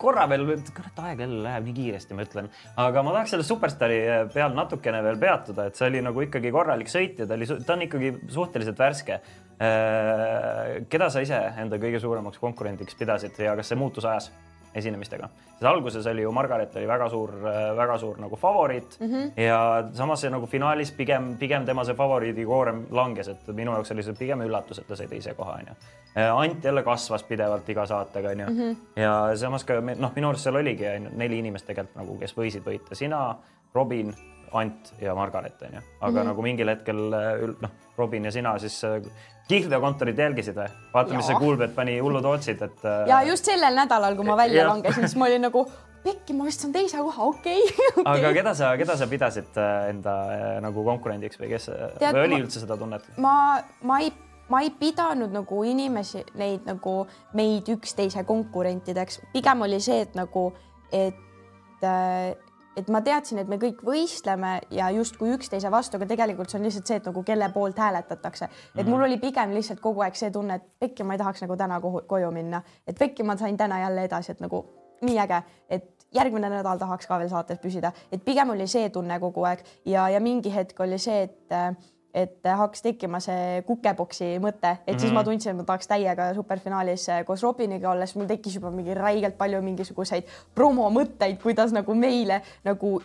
korra 0.01 0.27
veel, 0.31 0.47
kurat, 0.75 1.01
aeg 1.05 1.23
jälle 1.25 1.43
läheb 1.45 1.67
nii 1.69 1.77
kiiresti, 1.77 2.17
ma 2.17 2.27
ütlen, 2.27 2.51
aga 2.81 3.05
ma 3.05 3.15
tahaks 3.17 3.35
selle 3.35 3.47
superstaari 3.47 3.99
peal 4.35 4.55
natukene 4.57 5.03
veel 5.05 5.21
peatuda, 5.23 5.69
et 5.69 5.79
see 5.79 5.91
oli 5.91 6.03
nagu 6.05 6.25
ikkagi 6.25 6.53
korralik 6.55 6.91
sõit 6.93 7.21
ja 7.23 7.29
ta 7.29 7.39
oli, 7.39 7.49
ta 7.49 7.77
on 7.77 7.87
ikkagi 7.89 8.15
suhteliselt 8.33 8.81
värske. 8.83 9.21
Äh, 9.63 10.83
keda 10.91 11.11
sa 11.13 11.23
ise 11.23 11.39
enda 11.63 11.79
kõige 11.79 12.01
suuremaks 12.03 12.41
konkurendiks 12.43 12.97
pidasid 12.99 13.37
ja 13.39 13.55
kas 13.59 13.71
see 13.71 13.79
muutus 13.79 14.09
ajas 14.09 14.33
esinemistega? 14.75 15.29
sest 15.53 15.69
alguses 15.71 16.07
oli 16.07 16.23
ju 16.23 16.33
Margaret 16.33 16.77
oli 16.77 16.89
väga 16.89 17.09
suur, 17.09 17.33
väga 17.77 17.99
suur 17.99 18.21
nagu 18.21 18.37
favoriit 18.37 18.97
mm 19.01 19.11
-hmm. 19.11 19.43
ja 19.43 19.85
samas 19.93 20.21
see 20.21 20.31
nagu 20.31 20.47
finaalis 20.47 20.93
pigem, 20.93 21.37
pigem 21.39 21.65
tema 21.67 21.85
see 21.85 21.95
favoriidikoorem 21.95 22.87
langes, 22.91 23.29
et 23.29 23.47
minu 23.53 23.73
jaoks 23.73 23.93
oli 23.93 24.03
see 24.03 24.15
pigem 24.19 24.41
üllatus, 24.41 24.79
et 24.79 24.87
ta 24.87 24.97
sai 24.97 25.09
teise 25.09 25.35
koha 25.35 25.53
onju 25.53 25.75
Äh, 26.17 26.37
Ant 26.37 26.65
jälle 26.65 26.83
kasvas 26.83 27.23
pidevalt 27.25 27.69
iga 27.69 27.87
saatega, 27.87 28.29
onju. 28.29 28.47
-hmm. 28.47 28.77
ja 28.97 29.37
samas 29.37 29.65
ka 29.65 29.75
noh, 29.81 30.13
minu 30.15 30.29
arust 30.29 30.45
seal 30.45 30.57
oligi 30.57 30.87
ainult 30.87 31.17
neli 31.17 31.39
inimest 31.39 31.67
tegelikult 31.67 31.97
nagu, 31.97 32.19
kes 32.19 32.37
võisid 32.37 32.67
võita, 32.67 32.95
sina, 32.95 33.37
Robin, 33.75 34.15
Ant 34.53 34.93
ja 35.01 35.15
Margaret, 35.15 35.63
onju. 35.63 35.81
aga 36.01 36.11
mm 36.11 36.19
-hmm. 36.19 36.27
nagu 36.27 36.43
mingil 36.43 36.69
hetkel 36.69 36.99
äh, 37.13 37.55
noh, 37.61 37.71
Robin 37.99 38.25
ja 38.25 38.33
sina 38.33 38.59
siis 38.59 38.85
äh, 38.85 39.03
kihlveokontorit 39.49 40.19
jälgisid 40.19 40.57
või? 40.57 40.69
vaata, 40.95 41.15
mis 41.15 41.27
see 41.27 41.39
Kuulbet 41.39 41.75
pani 41.75 41.99
hullud 41.99 42.25
otsid, 42.25 42.63
et. 42.63 42.85
ja 43.07 43.23
just 43.23 43.45
sellel 43.45 43.75
nädalal, 43.75 44.17
kui 44.17 44.25
ma 44.25 44.37
välja 44.37 44.69
langesin, 44.69 45.09
siis 45.09 45.17
ma 45.17 45.27
olin 45.27 45.43
nagu 45.43 45.67
pekki, 46.05 46.35
ma 46.35 46.45
vist 46.45 46.61
saan 46.61 46.73
teise 46.73 46.99
koha, 46.99 47.25
okei 47.25 47.63
okay, 47.69 47.89
okay.. 47.97 48.19
aga 48.19 48.33
keda 48.33 48.55
sa, 48.55 48.77
keda 48.77 48.97
sa 48.97 49.07
pidasid 49.07 49.63
enda 49.89 50.19
nagu 50.61 50.85
konkurendiks 50.85 51.41
või 51.41 51.49
kes 51.49 51.71
Tead, 51.99 52.13
või 52.15 52.27
oli 52.27 52.37
ma, 52.37 52.45
üldse 52.45 52.61
seda 52.61 52.77
tunnet? 52.77 53.09
ma, 53.17 53.63
ma 53.83 54.01
ei 54.01 54.13
ma 54.53 54.61
ei 54.61 54.71
pidanud 54.71 55.33
nagu 55.33 55.63
inimesi, 55.65 56.25
neid 56.37 56.67
nagu 56.69 57.03
meid 57.39 57.69
üksteise 57.73 58.25
konkurentideks, 58.29 59.23
pigem 59.33 59.65
oli 59.65 59.81
see, 59.81 60.03
et 60.05 60.17
nagu, 60.19 60.51
et 60.93 61.87
äh, 61.87 62.35
et 62.77 62.89
ma 62.89 63.01
teadsin, 63.05 63.39
et 63.43 63.49
me 63.49 63.59
kõik 63.61 63.83
võistleme 63.87 64.53
ja 64.71 64.91
justkui 64.95 65.33
üksteise 65.37 65.71
vastu, 65.71 65.99
aga 65.99 66.09
tegelikult 66.11 66.51
see 66.51 66.61
on 66.61 66.67
lihtsalt 66.67 66.91
see, 66.91 67.01
et 67.01 67.09
nagu 67.11 67.23
kelle 67.27 67.49
poolt 67.55 67.79
hääletatakse. 67.79 68.49
et 68.77 68.87
mul 68.87 69.03
oli 69.09 69.19
pigem 69.19 69.55
lihtsalt 69.55 69.81
kogu 69.81 70.01
aeg 70.01 70.17
see 70.17 70.31
tunne, 70.31 70.55
et 70.55 70.69
pekki 70.79 71.05
ma 71.05 71.15
ei 71.15 71.23
tahaks 71.23 71.43
nagu 71.45 71.57
täna 71.57 71.81
koju 71.81 72.31
minna, 72.31 72.63
et 72.87 72.99
pekki 72.99 73.23
ma 73.23 73.37
sain 73.37 73.57
täna 73.57 73.81
jälle 73.81 74.05
edasi, 74.05 74.33
et 74.33 74.41
nagu 74.41 74.65
nii 75.03 75.19
äge, 75.19 75.43
et 75.69 76.07
järgmine 76.15 76.51
nädal 76.51 76.79
tahaks 76.79 77.09
ka 77.09 77.19
veel 77.19 77.31
saates 77.33 77.59
püsida, 77.63 77.93
et 78.13 78.25
pigem 78.25 78.51
oli 78.55 78.67
see 78.71 78.91
tunne 78.91 79.19
kogu 79.21 79.45
aeg. 79.49 79.65
Ja, 79.89 80.09
ja 80.09 80.21
mingi 80.21 80.53
hetk 80.55 80.81
oli 80.81 80.99
see, 81.01 81.23
et 81.29 81.53
äh, 81.57 81.73
et 82.15 82.45
hakkas 82.45 82.85
tekkima 82.85 83.21
see 83.25 83.63
kukeboksi 83.67 84.35
mõte, 84.43 84.77
et 84.87 84.95
mm 84.95 85.01
siis 85.03 85.13
ma 85.13 85.23
mhm. 85.23 85.29
tundsin, 85.31 85.53
et 85.53 85.59
ma 85.59 85.65
tahaks 85.69 85.89
täiega 85.89 86.29
superfinaalis 86.37 87.09
eh, 87.09 87.23
koos 87.27 87.43
Robiniga 87.43 87.91
olles, 87.91 88.15
mul 88.17 88.29
tekkis 88.31 88.59
juba 88.59 88.71
mingi 88.71 88.95
räigelt 88.95 89.39
palju 89.39 89.63
mingisuguseid 89.65 90.29
promomõtteid, 90.55 91.41
kuidas 91.43 91.73
nagu 91.73 91.95
meile 91.95 92.43
nagu 92.65 92.99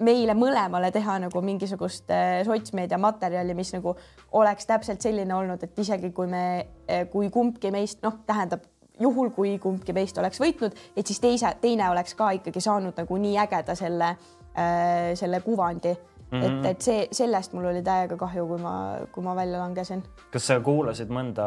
meile 0.00 0.34
mõlemale 0.34 0.90
teha 0.92 1.18
nagu 1.26 1.42
mingisugust 1.44 2.10
eh, 2.10 2.40
sotsmeedia 2.48 2.98
materjali, 2.98 3.54
mis 3.54 3.72
nagu 3.76 3.94
oleks 4.40 4.66
täpselt 4.66 5.00
selline 5.04 5.34
olnud, 5.36 5.62
et 5.62 5.78
isegi 5.78 6.10
kui 6.16 6.28
me, 6.30 6.44
eh, 6.88 7.06
kui 7.12 7.30
kumbki 7.30 7.70
meist 7.70 8.02
noh, 8.02 8.20
tähendab 8.26 8.66
juhul, 9.00 9.30
kui 9.36 9.56
kumbki 9.62 9.94
meist 9.96 10.18
oleks 10.18 10.40
võitnud, 10.40 10.76
et 10.96 11.06
siis 11.06 11.20
teise, 11.20 11.54
teine 11.60 11.88
oleks 11.90 12.14
ka 12.18 12.32
ikkagi 12.36 12.60
saanud 12.60 12.98
nagu 13.00 13.20
nii 13.22 13.38
ägeda 13.46 13.76
selle 13.78 14.10
äh,, 14.10 15.12
selle 15.16 15.40
kuvandi 15.44 15.94
Mm 16.30 16.40
-hmm. 16.40 16.58
et, 16.58 16.66
et 16.66 16.82
see, 16.82 17.08
sellest 17.12 17.52
mul 17.52 17.64
oli 17.64 17.82
täiega 17.82 18.16
kahju, 18.16 18.46
kui 18.46 18.58
ma, 18.62 18.74
kui 19.12 19.24
ma 19.24 19.34
välja 19.36 19.58
langesin. 19.58 20.02
kas 20.30 20.46
sa 20.46 20.60
kuulasid 20.60 21.08
mõnda, 21.10 21.46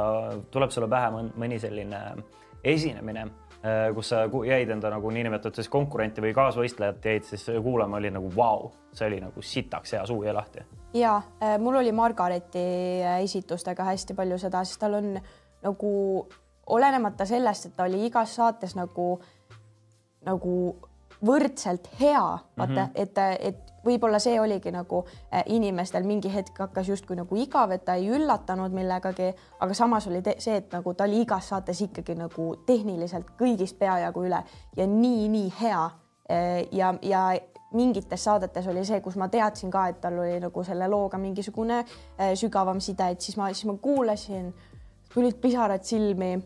tuleb 0.52 0.72
sulle 0.72 0.88
pähe 0.88 1.12
mõni 1.12 1.60
selline 1.60 2.02
esinemine, 2.64 3.22
äh, 3.22 3.96
kus 3.96 4.10
sa 4.10 4.26
jäid 4.46 4.70
enda 4.70 4.90
nagu 4.90 5.10
niinimetatud 5.10 5.56
siis 5.56 5.70
konkurenti 5.70 6.22
või 6.22 6.34
kaasvõistlejat 6.34 7.06
jäid 7.06 7.24
siis 7.24 7.46
kuulama, 7.64 7.98
oli 7.98 8.12
nagu 8.12 8.32
vau 8.36 8.60
wow,, 8.60 8.72
see 8.94 9.08
oli 9.08 9.20
nagu 9.22 9.42
sitaks 9.42 9.94
hea, 9.94 10.06
suu 10.06 10.24
jäi 10.24 10.34
lahti. 10.34 10.60
ja 10.94 11.22
äh, 11.44 11.60
mul 11.60 11.76
oli 11.76 11.92
Margareti 11.92 13.04
äh, 13.04 13.22
esitustega 13.24 13.84
hästi 13.84 14.14
palju 14.14 14.38
seda, 14.38 14.64
sest 14.64 14.80
tal 14.80 14.94
on 14.94 15.20
nagu 15.64 15.92
olenemata 16.68 17.26
sellest, 17.26 17.66
et 17.66 17.76
ta 17.76 17.84
oli 17.84 18.06
igas 18.06 18.36
saates 18.36 18.76
nagu, 18.76 19.22
nagu 20.26 20.54
võrdselt 21.26 21.88
hea, 22.00 22.24
vaata 22.58 22.74
mm, 22.74 22.78
-hmm. 22.78 22.92
et, 22.96 23.18
et 23.40 23.74
võib-olla 23.86 24.20
see 24.20 24.40
oligi 24.42 24.72
nagu 24.72 25.04
äh, 25.06 25.44
inimestel 25.56 26.04
mingi 26.08 26.32
hetk 26.34 26.60
hakkas 26.60 26.90
justkui 26.90 27.18
nagu 27.20 27.36
igav, 27.40 27.72
et 27.72 27.86
ta 27.86 27.96
ei 28.00 28.10
üllatanud 28.10 28.74
millegagi, 28.76 29.34
aga 29.60 29.74
samas 29.74 30.08
oli 30.08 30.24
see, 30.38 30.56
et 30.56 30.72
nagu 30.72 30.94
ta 30.94 31.08
oli 31.08 31.22
igas 31.24 31.50
saates 31.52 31.82
ikkagi 31.82 32.16
nagu 32.16 32.54
tehniliselt 32.66 33.34
kõigist 33.40 33.80
peajagu 33.80 34.26
üle 34.28 34.44
ja 34.78 34.88
nii-nii 34.88 35.54
hea. 35.62 35.84
Äh, 36.32 36.64
ja, 36.72 36.94
ja 37.02 37.26
mingites 37.74 38.24
saadetes 38.24 38.68
oli 38.68 38.86
see, 38.86 39.02
kus 39.02 39.18
ma 39.20 39.28
teadsin 39.28 39.72
ka, 39.74 39.88
et 39.90 40.00
tal 40.02 40.20
oli 40.20 40.40
nagu 40.40 40.64
selle 40.64 40.88
looga 40.88 41.18
mingisugune 41.18 41.84
äh, 41.84 42.34
sügavam 42.40 42.80
side, 42.82 43.10
et 43.12 43.22
siis 43.22 43.38
ma, 43.38 43.50
siis 43.54 43.66
ma 43.68 43.78
kuulasin, 43.82 44.54
tulid 45.14 45.38
pisarad 45.42 45.84
silmi 45.84 46.38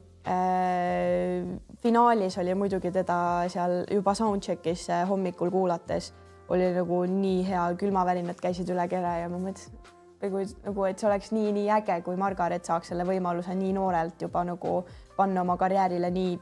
finaalis 1.83 2.37
oli 2.41 2.55
muidugi 2.59 2.91
teda 2.91 3.17
seal 3.51 3.83
juba 3.91 4.13
soundcheck'is 4.17 4.87
hommikul 5.07 5.51
kuulates 5.53 6.13
oli 6.49 6.71
nagu 6.75 7.03
nii 7.11 7.43
hea, 7.47 7.67
külmavärinad 7.79 8.39
käisid 8.41 8.69
üle 8.71 8.87
kere 8.91 9.13
ja 9.21 9.29
ma 9.31 9.39
mõtlesin 9.41 9.75
nagu, 10.21 10.43
nagu, 10.65 10.85
et 10.87 10.99
see 10.99 11.09
oleks 11.09 11.33
nii-nii 11.35 11.67
äge, 11.79 11.99
kui 12.05 12.17
Margaret 12.19 12.65
saaks 12.65 12.91
selle 12.91 13.05
võimaluse 13.07 13.55
nii 13.57 13.73
noorelt 13.75 14.21
juba 14.21 14.43
nagu 14.47 14.79
panna 15.17 15.43
oma 15.43 15.57
karjäärile 15.59 16.11
nii. 16.13 16.37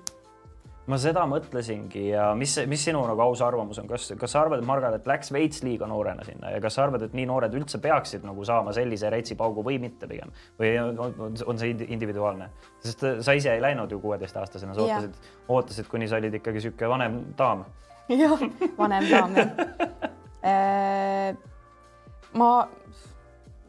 Ma 0.92 0.98
seda 1.02 1.24
mõtlesingi 1.30 2.04
ja 2.12 2.28
mis, 2.38 2.54
mis 2.70 2.84
sinu 2.88 3.02
nagu 3.08 3.24
aus 3.26 3.42
arvamus 3.46 3.80
on, 3.82 3.88
kas, 3.90 4.12
kas 4.20 4.36
sa 4.36 4.44
arvad, 4.44 4.62
et 4.62 4.68
Margaret 4.68 5.08
läks 5.10 5.32
veits 5.34 5.64
liiga 5.66 5.88
noorena 5.90 6.26
sinna 6.28 6.52
ja 6.54 6.60
kas 6.64 6.78
sa 6.78 6.86
arvad, 6.86 7.08
et 7.08 7.16
nii 7.18 7.26
noored 7.30 7.56
üldse 7.58 7.80
peaksid 7.82 8.26
nagu 8.28 8.46
saama 8.46 8.74
sellise 8.76 9.10
retsipaugu 9.14 9.64
või 9.66 9.80
mitte 9.82 10.10
pigem? 10.12 10.34
Või 10.62 10.76
on, 10.82 11.16
on 11.46 11.62
see 11.62 11.74
individuaalne, 11.88 12.52
sest 12.86 13.06
sa 13.26 13.38
ise 13.38 13.56
ei 13.56 13.64
läinud 13.64 13.92
ju 13.92 14.00
kuueteistaastasena, 14.04 14.78
sa 14.78 14.86
ootasid, 14.86 15.34
ootasid, 15.50 15.90
kuni 15.90 16.10
sa 16.12 16.22
olid 16.22 16.38
ikkagi 16.42 16.62
niisugune 16.62 16.92
vanem 16.94 17.20
daam. 17.38 17.66
Jah, 18.14 18.38
vanem 18.78 19.10
daam 19.10 19.40
jah. 19.42 19.56
Äh, 20.46 21.32
ma, 22.38 22.50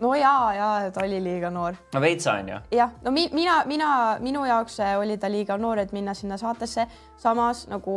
no 0.01 0.15
ja, 0.15 0.33
ja 0.55 0.91
ta 0.93 1.05
oli 1.05 1.21
liiga 1.23 1.51
noor. 1.51 1.77
no 1.95 2.01
veits 2.01 2.27
on 2.27 2.49
ju. 2.49 2.61
jah, 2.71 2.93
no 3.05 3.11
mi, 3.11 3.29
mina, 3.33 3.63
mina, 3.67 3.91
minu 4.21 4.45
jaoks 4.45 4.81
äh, 4.81 4.95
oli 4.99 5.19
ta 5.19 5.31
liiga 5.31 5.59
noor, 5.59 5.79
et 5.79 5.93
minna 5.93 6.15
sinna 6.15 6.37
saatesse. 6.37 6.87
samas 7.17 7.67
nagu 7.69 7.97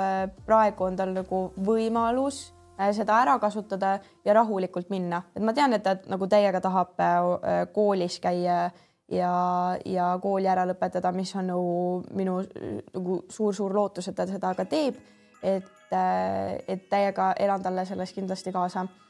äh, 0.00 0.30
praegu 0.46 0.84
on 0.84 0.96
tal 0.96 1.14
nagu 1.16 1.42
võimalus 1.56 2.48
seda 2.94 3.16
ära 3.24 3.32
kasutada 3.42 3.96
ja 4.24 4.34
rahulikult 4.36 4.90
minna, 4.90 5.24
et 5.34 5.42
ma 5.42 5.50
tean, 5.52 5.72
et 5.74 5.82
ta 5.82 5.96
nagu 6.06 6.28
täiega 6.30 6.60
tahab 6.62 6.92
koolis 7.74 8.20
käia 8.22 8.68
ja, 9.10 9.32
ja 9.84 10.12
kooli 10.22 10.46
ära 10.46 10.62
lõpetada, 10.68 11.10
mis 11.10 11.34
on 11.34 11.50
nagu 11.50 11.72
minu 12.14 12.36
nagu 12.94 13.16
suur-suur 13.34 13.74
lootus, 13.74 14.06
et 14.06 14.14
ta 14.14 14.28
seda 14.30 14.54
ka 14.54 14.68
teeb 14.70 14.94
et, 15.42 15.92
äh, 15.92 16.58
et 16.68 16.88
täiega 16.90 17.32
elan 17.38 17.62
talle 17.62 17.84
selles 17.84 18.12
kindlasti 18.12 18.52
kaasa 18.52 18.80
äh, 18.80 19.07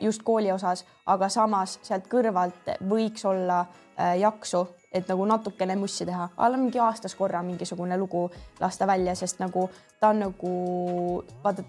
just 0.00 0.22
kooli 0.22 0.52
osas, 0.52 0.84
aga 1.06 1.28
samas 1.28 1.78
sealt 1.82 2.08
kõrvalt 2.10 2.72
võiks 2.88 3.24
olla 3.28 3.60
äh, 3.60 4.18
jaksu, 4.20 4.66
et 4.92 5.08
nagu 5.08 5.26
natukene 5.26 5.76
mussi 5.76 6.06
teha, 6.06 6.28
alla 6.36 6.56
mingi 6.56 6.78
aastas 6.78 7.14
korra 7.14 7.42
mingisugune 7.42 7.98
lugu 7.98 8.26
lasta 8.60 8.86
välja, 8.86 9.14
sest 9.14 9.40
nagu 9.40 9.68
ta 10.00 10.10
on 10.10 10.24
nagu 10.26 10.52
vaata, 11.44 11.64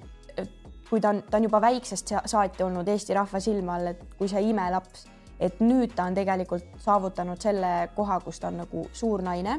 kui 0.90 1.02
ta 1.02 1.14
on, 1.14 1.24
ta 1.30 1.38
on 1.38 1.50
juba 1.50 1.62
väiksest 1.62 2.14
saati 2.26 2.64
olnud 2.64 2.88
Eesti 2.88 3.14
rahva 3.14 3.40
silma 3.40 3.76
all, 3.78 3.94
et 3.94 4.06
kui 4.18 4.28
see 4.32 4.50
imelaps 4.50 5.08
et 5.42 5.62
nüüd 5.64 5.96
ta 5.98 6.06
on 6.10 6.16
tegelikult 6.16 6.78
saavutanud 6.82 7.42
selle 7.42 7.72
koha, 7.96 8.20
kus 8.22 8.40
ta 8.40 8.52
on 8.52 8.62
nagu 8.62 8.86
suur 8.94 9.24
naine, 9.26 9.58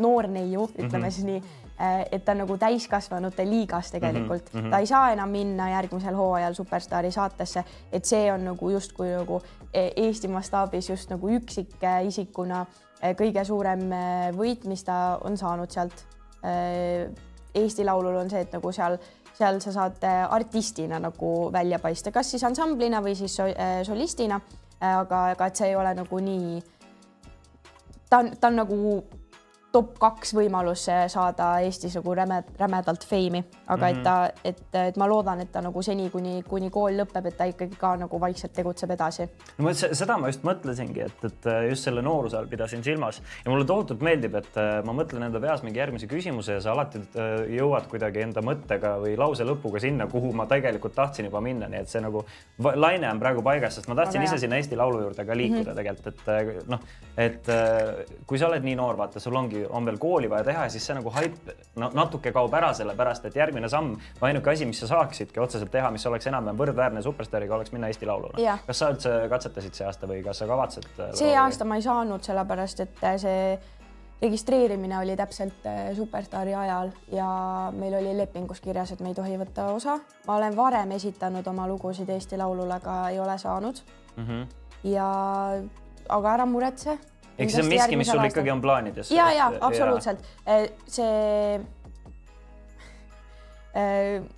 noor 0.00 0.28
neiu, 0.32 0.64
ütleme 0.78 0.98
mm 0.98 1.04
-hmm. 1.04 1.10
siis 1.10 1.24
nii 1.24 1.42
et 2.12 2.24
ta 2.24 2.32
on 2.32 2.42
nagu 2.42 2.56
täiskasvanute 2.60 3.44
liigas 3.48 3.90
tegelikult 3.90 4.52
mm, 4.52 4.60
-hmm. 4.60 4.70
ta 4.70 4.78
ei 4.78 4.86
saa 4.86 5.12
enam 5.12 5.28
minna 5.28 5.70
järgmisel 5.70 6.14
hooajal 6.14 6.54
Superstaari 6.54 7.10
saatesse, 7.10 7.64
et 7.92 8.04
see 8.04 8.32
on 8.32 8.44
nagu 8.44 8.70
justkui 8.70 9.08
nagu 9.16 9.40
Eesti 9.72 10.28
mastaabis 10.28 10.90
just 10.90 11.10
nagu 11.10 11.28
üksikisikuna 11.28 12.66
kõige 13.16 13.44
suurem 13.44 13.80
võit, 14.36 14.66
mis 14.68 14.84
ta 14.84 15.18
on 15.24 15.36
saanud 15.38 15.70
sealt. 15.70 16.04
Eesti 17.54 17.84
Laulul 17.84 18.16
on 18.16 18.30
see, 18.30 18.40
et 18.40 18.52
nagu 18.52 18.72
seal, 18.72 18.98
seal 19.38 19.60
sa 19.60 19.72
saad 19.72 20.04
artistina 20.28 20.98
nagu 20.98 21.52
välja 21.52 21.78
paista, 21.78 22.10
kas 22.10 22.30
siis 22.30 22.44
ansamblina 22.44 23.00
või 23.02 23.14
siis 23.14 23.38
solistina, 23.86 24.40
aga, 24.80 25.30
aga 25.30 25.46
et 25.46 25.56
see 25.56 25.68
ei 25.68 25.76
ole 25.76 25.94
nagu 25.94 26.18
nii. 26.18 26.62
ta 28.10 28.18
on, 28.18 28.30
ta 28.40 28.48
on 28.48 28.56
nagu 28.56 28.76
top 29.72 29.98
kaks 30.02 30.34
võimalus 30.34 30.86
saada 31.12 31.50
Eestis 31.64 31.94
nagu 31.98 32.14
räme, 32.14 32.42
rämedalt 32.58 33.04
feimi, 33.06 33.42
aga 33.66 33.86
mm 33.86 33.92
-hmm. 33.92 33.98
et 33.98 34.02
ta, 34.02 34.30
et, 34.44 34.62
et 34.88 34.96
ma 34.96 35.06
loodan, 35.08 35.40
et 35.40 35.52
ta 35.52 35.60
nagu 35.62 35.82
seni, 35.82 36.10
kuni, 36.10 36.42
kuni 36.48 36.70
kool 36.70 36.98
lõpeb, 37.00 37.26
et 37.26 37.36
ta 37.36 37.44
ikkagi 37.44 37.76
ka 37.78 37.94
nagu 37.96 38.20
vaikselt 38.20 38.52
tegutseb 38.52 38.90
edasi. 38.90 39.28
no 39.58 39.64
ma 39.64 39.74
seda 39.74 40.18
ma 40.18 40.28
just 40.28 40.42
mõtlesingi, 40.44 41.04
et, 41.06 41.24
et 41.24 41.48
just 41.68 41.86
selle 41.86 42.02
nooruse 42.02 42.36
all 42.36 42.46
pidasin 42.46 42.84
silmas 42.84 43.22
ja 43.44 43.50
mulle 43.50 43.64
tohutult 43.64 44.00
meeldib, 44.00 44.34
et 44.34 44.56
äh, 44.56 44.84
ma 44.84 44.92
mõtlen 44.92 45.22
enda 45.26 45.40
peas 45.40 45.62
mingi 45.62 45.78
järgmise 45.78 46.06
küsimuse 46.06 46.58
ja 46.58 46.60
sa 46.60 46.72
alati 46.72 46.98
äh, 46.98 47.46
jõuad 47.56 47.86
kuidagi 47.90 48.24
enda 48.26 48.42
mõttega 48.42 48.96
või 49.04 49.16
lause 49.18 49.46
lõpuga 49.46 49.80
sinna, 49.80 50.06
kuhu 50.10 50.32
ma 50.32 50.46
tegelikult 50.50 50.94
tahtsin 50.94 51.30
juba 51.30 51.40
minna, 51.40 51.68
nii 51.68 51.84
et 51.84 51.88
see 51.88 52.02
nagu 52.02 52.24
laine 52.58 53.10
on 53.10 53.22
praegu 53.22 53.42
paigas, 53.42 53.74
sest 53.78 53.88
ma 53.88 53.94
tahtsin 53.94 54.20
aga 54.20 54.30
ise 54.30 54.42
sinna 54.42 54.56
Eesti 54.56 54.76
Laulu 54.76 55.00
juurde 55.06 55.24
ka 55.24 55.36
liikuda 55.36 55.62
mm 55.62 55.66
-hmm. 55.70 55.76
tegelikult, 55.76 56.06
et 56.06 56.28
äh, 56.28 56.68
noh, 56.68 56.80
et 57.16 57.46
kui 58.26 58.38
sa 58.38 58.48
oled 58.48 58.64
nii 58.64 58.74
noor, 58.74 58.96
vaata, 58.96 59.20
sul 59.20 59.36
ongi 59.36 59.59
on 59.70 59.86
veel 59.88 59.98
kooli 59.98 60.30
vaja 60.30 60.44
teha 60.44 60.66
ja 60.66 60.72
siis 60.72 60.86
see 60.86 60.96
nagu 60.96 61.10
haip 61.14 61.36
no, 61.80 61.90
natuke 61.94 62.32
kaob 62.32 62.54
ära, 62.58 62.72
sellepärast 62.76 63.26
et 63.28 63.36
järgmine 63.36 63.68
samm, 63.72 63.96
ainuke 64.20 64.52
asi, 64.52 64.68
mis 64.68 64.80
sa 64.82 64.90
saaksidki 64.90 65.40
otseselt 65.40 65.72
teha, 65.72 65.90
mis 65.94 66.06
oleks 66.06 66.30
enam-vähem 66.30 66.60
võrdväärne 66.60 67.02
superstaariga, 67.04 67.56
oleks 67.56 67.74
minna 67.74 67.90
Eesti 67.90 68.08
Laulule. 68.08 68.56
kas 68.66 68.82
sa 68.82 68.92
üldse 68.94 69.16
katsetasid 69.32 69.76
see 69.80 69.86
aasta 69.88 70.08
või 70.10 70.22
kas 70.24 70.42
sa 70.42 70.48
kavatsed? 70.50 70.88
Äh, 70.98 71.12
see 71.18 71.36
aasta 71.36 71.68
ma 71.68 71.78
ei 71.80 71.84
saanud, 71.84 72.24
sellepärast 72.26 72.84
et 72.86 73.04
äh, 73.04 73.18
see 73.20 73.44
registreerimine 74.22 74.98
oli 74.98 75.16
täpselt 75.16 75.66
äh, 75.66 75.90
Superstaari 75.96 76.54
ajal 76.54 76.90
ja 77.12 77.28
meil 77.76 77.94
oli 78.00 78.16
lepingus 78.18 78.60
kirjas, 78.60 78.92
et 78.92 79.00
me 79.00 79.12
ei 79.12 79.18
tohi 79.18 79.36
võtta 79.40 79.70
osa. 79.74 79.98
ma 80.26 80.36
olen 80.36 80.56
varem 80.56 80.96
esitanud 80.96 81.46
oma 81.46 81.68
lugusid 81.68 82.08
Eesti 82.08 82.38
Laulule, 82.40 82.74
aga 82.74 83.02
ei 83.08 83.20
ole 83.20 83.38
saanud 83.38 83.80
mm. 84.16 84.26
-hmm. 84.26 84.46
ja 84.92 85.08
aga 86.08 86.32
ära 86.34 86.46
muretse, 86.46 86.98
ehk 87.40 87.52
see 87.52 87.64
on 87.64 87.74
miski, 87.74 88.00
mis 88.00 88.12
sul 88.12 88.24
ikkagi 88.28 88.54
on 88.54 88.62
plaanides? 88.64 89.12
ja, 89.16 89.28
ja 89.34 89.50
absoluutselt 89.60 90.24
ja. 90.46 90.62
see 90.86 91.60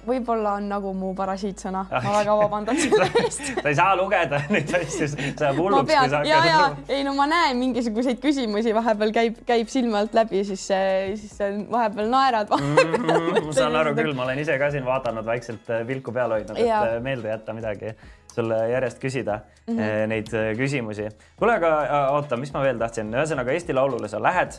võib-olla 0.05 0.59
on 0.59 0.67
nagu 0.69 0.91
mu 0.93 1.15
parasiitsõna, 1.17 1.87
ma 1.89 2.11
väga 2.19 2.35
vabandan 2.37 2.77
selle 2.77 3.07
eest 3.23 3.47
sa 3.49 3.71
ei 3.71 3.77
saa 3.79 3.95
lugeda 3.97 4.43
neid 4.53 4.69
asju, 4.77 5.09
sa 5.09 5.47
jääb 5.47 5.61
hulluks, 5.61 5.89
kui 5.89 6.11
sa 6.13 6.21
hakkad. 6.21 6.29
ja, 6.29 6.41
ja 6.45 6.97
ei 6.99 7.07
no 7.07 7.15
ma 7.17 7.25
näen 7.31 7.57
mingisuguseid 7.63 8.21
küsimusi, 8.21 8.75
vahepeal 8.77 9.15
käib, 9.17 9.39
käib 9.49 9.73
silme 9.73 10.03
alt 10.03 10.13
läbi, 10.17 10.43
siis, 10.45 10.67
siis 10.69 11.41
vahepeal 11.73 12.13
naerad 12.13 12.53
mm. 12.59 12.77
-hmm, 12.77 13.47
ma 13.49 13.57
saan 13.57 13.79
aru 13.81 13.95
küll, 13.97 14.13
ma 14.19 14.27
olen 14.29 14.43
ise 14.45 14.59
ka 14.61 14.69
siin 14.75 14.85
vaadanud 14.85 15.25
vaikselt 15.25 15.73
pilku 15.89 16.13
peal 16.13 16.37
hoidnud, 16.37 16.61
et 16.61 17.01
meelde 17.01 17.33
jätta 17.33 17.57
midagi 17.57 17.97
sulle 18.35 18.59
järjest 18.71 19.01
küsida 19.03 19.39
mm 19.39 19.79
-hmm. 19.79 20.07
neid 20.13 20.35
äh, 20.35 20.51
küsimusi. 20.59 21.09
kuule, 21.37 21.55
aga 21.55 21.73
oota, 22.11 22.37
mis 22.37 22.53
ma 22.53 22.63
veel 22.63 22.79
tahtsin, 22.79 23.15
ühesõnaga 23.15 23.53
Eesti 23.53 23.75
Laulule 23.75 24.09
sa 24.09 24.23
lähed. 24.23 24.59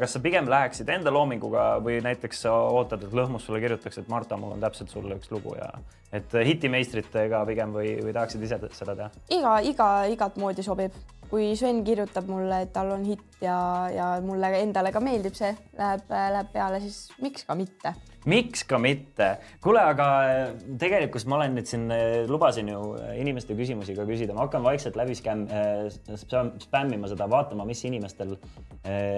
kas 0.00 0.12
sa 0.12 0.20
pigem 0.20 0.48
läheksid 0.50 0.88
enda 0.88 1.10
loominguga 1.10 1.80
või 1.84 2.00
näiteks 2.02 2.42
sa 2.42 2.52
ootad, 2.52 3.02
et 3.02 3.12
Lõhmus 3.12 3.46
sulle 3.46 3.60
kirjutaks, 3.60 3.98
et 3.98 4.08
Marta, 4.08 4.36
mul 4.36 4.52
on 4.52 4.60
täpselt 4.60 4.90
sulle 4.90 5.14
üks 5.14 5.30
lugu 5.30 5.56
ja 5.56 5.70
et 6.12 6.32
hitimeistritega 6.32 7.44
pigem 7.46 7.72
või, 7.72 7.96
või 8.04 8.12
tahaksid 8.12 8.42
ise 8.42 8.58
seda 8.72 8.96
teha? 8.96 9.10
iga, 9.28 9.58
iga, 9.60 10.04
igat 10.04 10.36
moodi 10.36 10.62
sobib 10.62 10.92
kui 11.30 11.54
Sven 11.58 11.82
kirjutab 11.86 12.28
mulle, 12.30 12.62
et 12.64 12.72
tal 12.74 12.92
on 12.94 13.04
hitt 13.06 13.42
ja, 13.42 13.56
ja 13.92 14.10
mulle 14.24 14.50
endale 14.60 14.92
ka 14.94 15.02
meeldib 15.02 15.36
see, 15.38 15.52
läheb, 15.78 16.04
läheb 16.10 16.52
peale, 16.54 16.80
siis 16.84 17.06
miks 17.22 17.46
ka 17.46 17.56
mitte. 17.58 17.94
Miks 18.26 18.64
ka 18.68 18.78
mitte? 18.82 19.28
kuule, 19.64 19.82
aga 19.82 20.06
äh, 20.26 20.54
tegelikult 20.80 21.26
ma 21.30 21.38
olen 21.40 21.56
nüüd 21.58 21.70
siin, 21.70 21.88
äh, 21.94 22.24
lubasin 22.30 22.70
ju 22.72 22.80
äh, 22.98 23.16
inimeste 23.22 23.56
küsimusi 23.58 23.96
ka 23.96 24.06
küsida, 24.08 24.34
ma 24.36 24.46
hakkan 24.46 24.64
vaikselt 24.66 24.98
läbi 24.98 25.16
skäm, 25.18 25.46
spämmima 26.62 27.10
seda, 27.10 27.28
vaatama, 27.30 27.66
mis 27.68 27.82
inimestel 27.86 28.36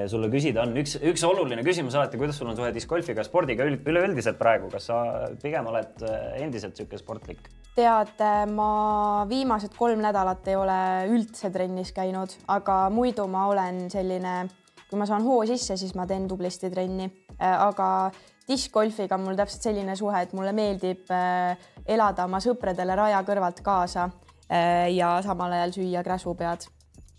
sulle 0.08 0.30
küsida 0.32 0.62
on. 0.64 0.76
üks, 0.80 0.96
üks 1.04 1.24
oluline 1.28 1.64
küsimus 1.66 1.96
alati, 1.98 2.20
kuidas 2.20 2.38
sul 2.40 2.48
on 2.48 2.56
suhe 2.56 2.70
discgolfiga, 2.72 3.24
spordiga 3.26 3.66
üleüldiselt 3.68 4.38
praegu, 4.40 4.70
kas 4.72 4.88
sa 4.88 5.00
pigem 5.42 5.68
oled 5.68 6.04
endiselt 6.40 6.76
niisugune 6.76 7.02
sportlik? 7.02 7.48
tead, 7.78 8.22
ma 8.54 9.24
viimased 9.30 9.76
kolm 9.78 10.02
nädalat 10.02 10.48
ei 10.50 10.56
ole 10.58 10.78
üldse 11.12 11.50
trennis 11.54 11.92
käinud, 11.94 12.34
aga 12.50 12.86
muidu 12.90 13.28
ma 13.30 13.46
olen 13.52 13.84
selline, 13.92 14.48
kui 14.88 14.98
ma 14.98 15.06
saan 15.08 15.26
hoo 15.26 15.44
sisse, 15.48 15.76
siis 15.78 15.94
ma 15.98 16.06
teen 16.10 16.26
tublisti 16.30 16.70
trenni, 16.72 17.08
äh, 17.36 17.54
aga 17.54 18.10
diskgolfiga 18.48 19.18
on 19.18 19.26
mul 19.26 19.36
täpselt 19.38 19.68
selline 19.68 19.96
suhe, 19.98 20.22
et 20.24 20.32
mulle 20.36 20.54
meeldib 20.56 21.12
äh, 21.14 21.68
elada 21.86 22.26
oma 22.28 22.40
sõpradele 22.44 22.96
raja 22.98 23.20
kõrvalt 23.26 23.62
kaasa 23.64 24.08
äh, 24.08 24.88
ja 24.96 25.18
samal 25.24 25.54
ajal 25.58 25.76
süüa 25.78 26.04
kräsupead 26.06 26.68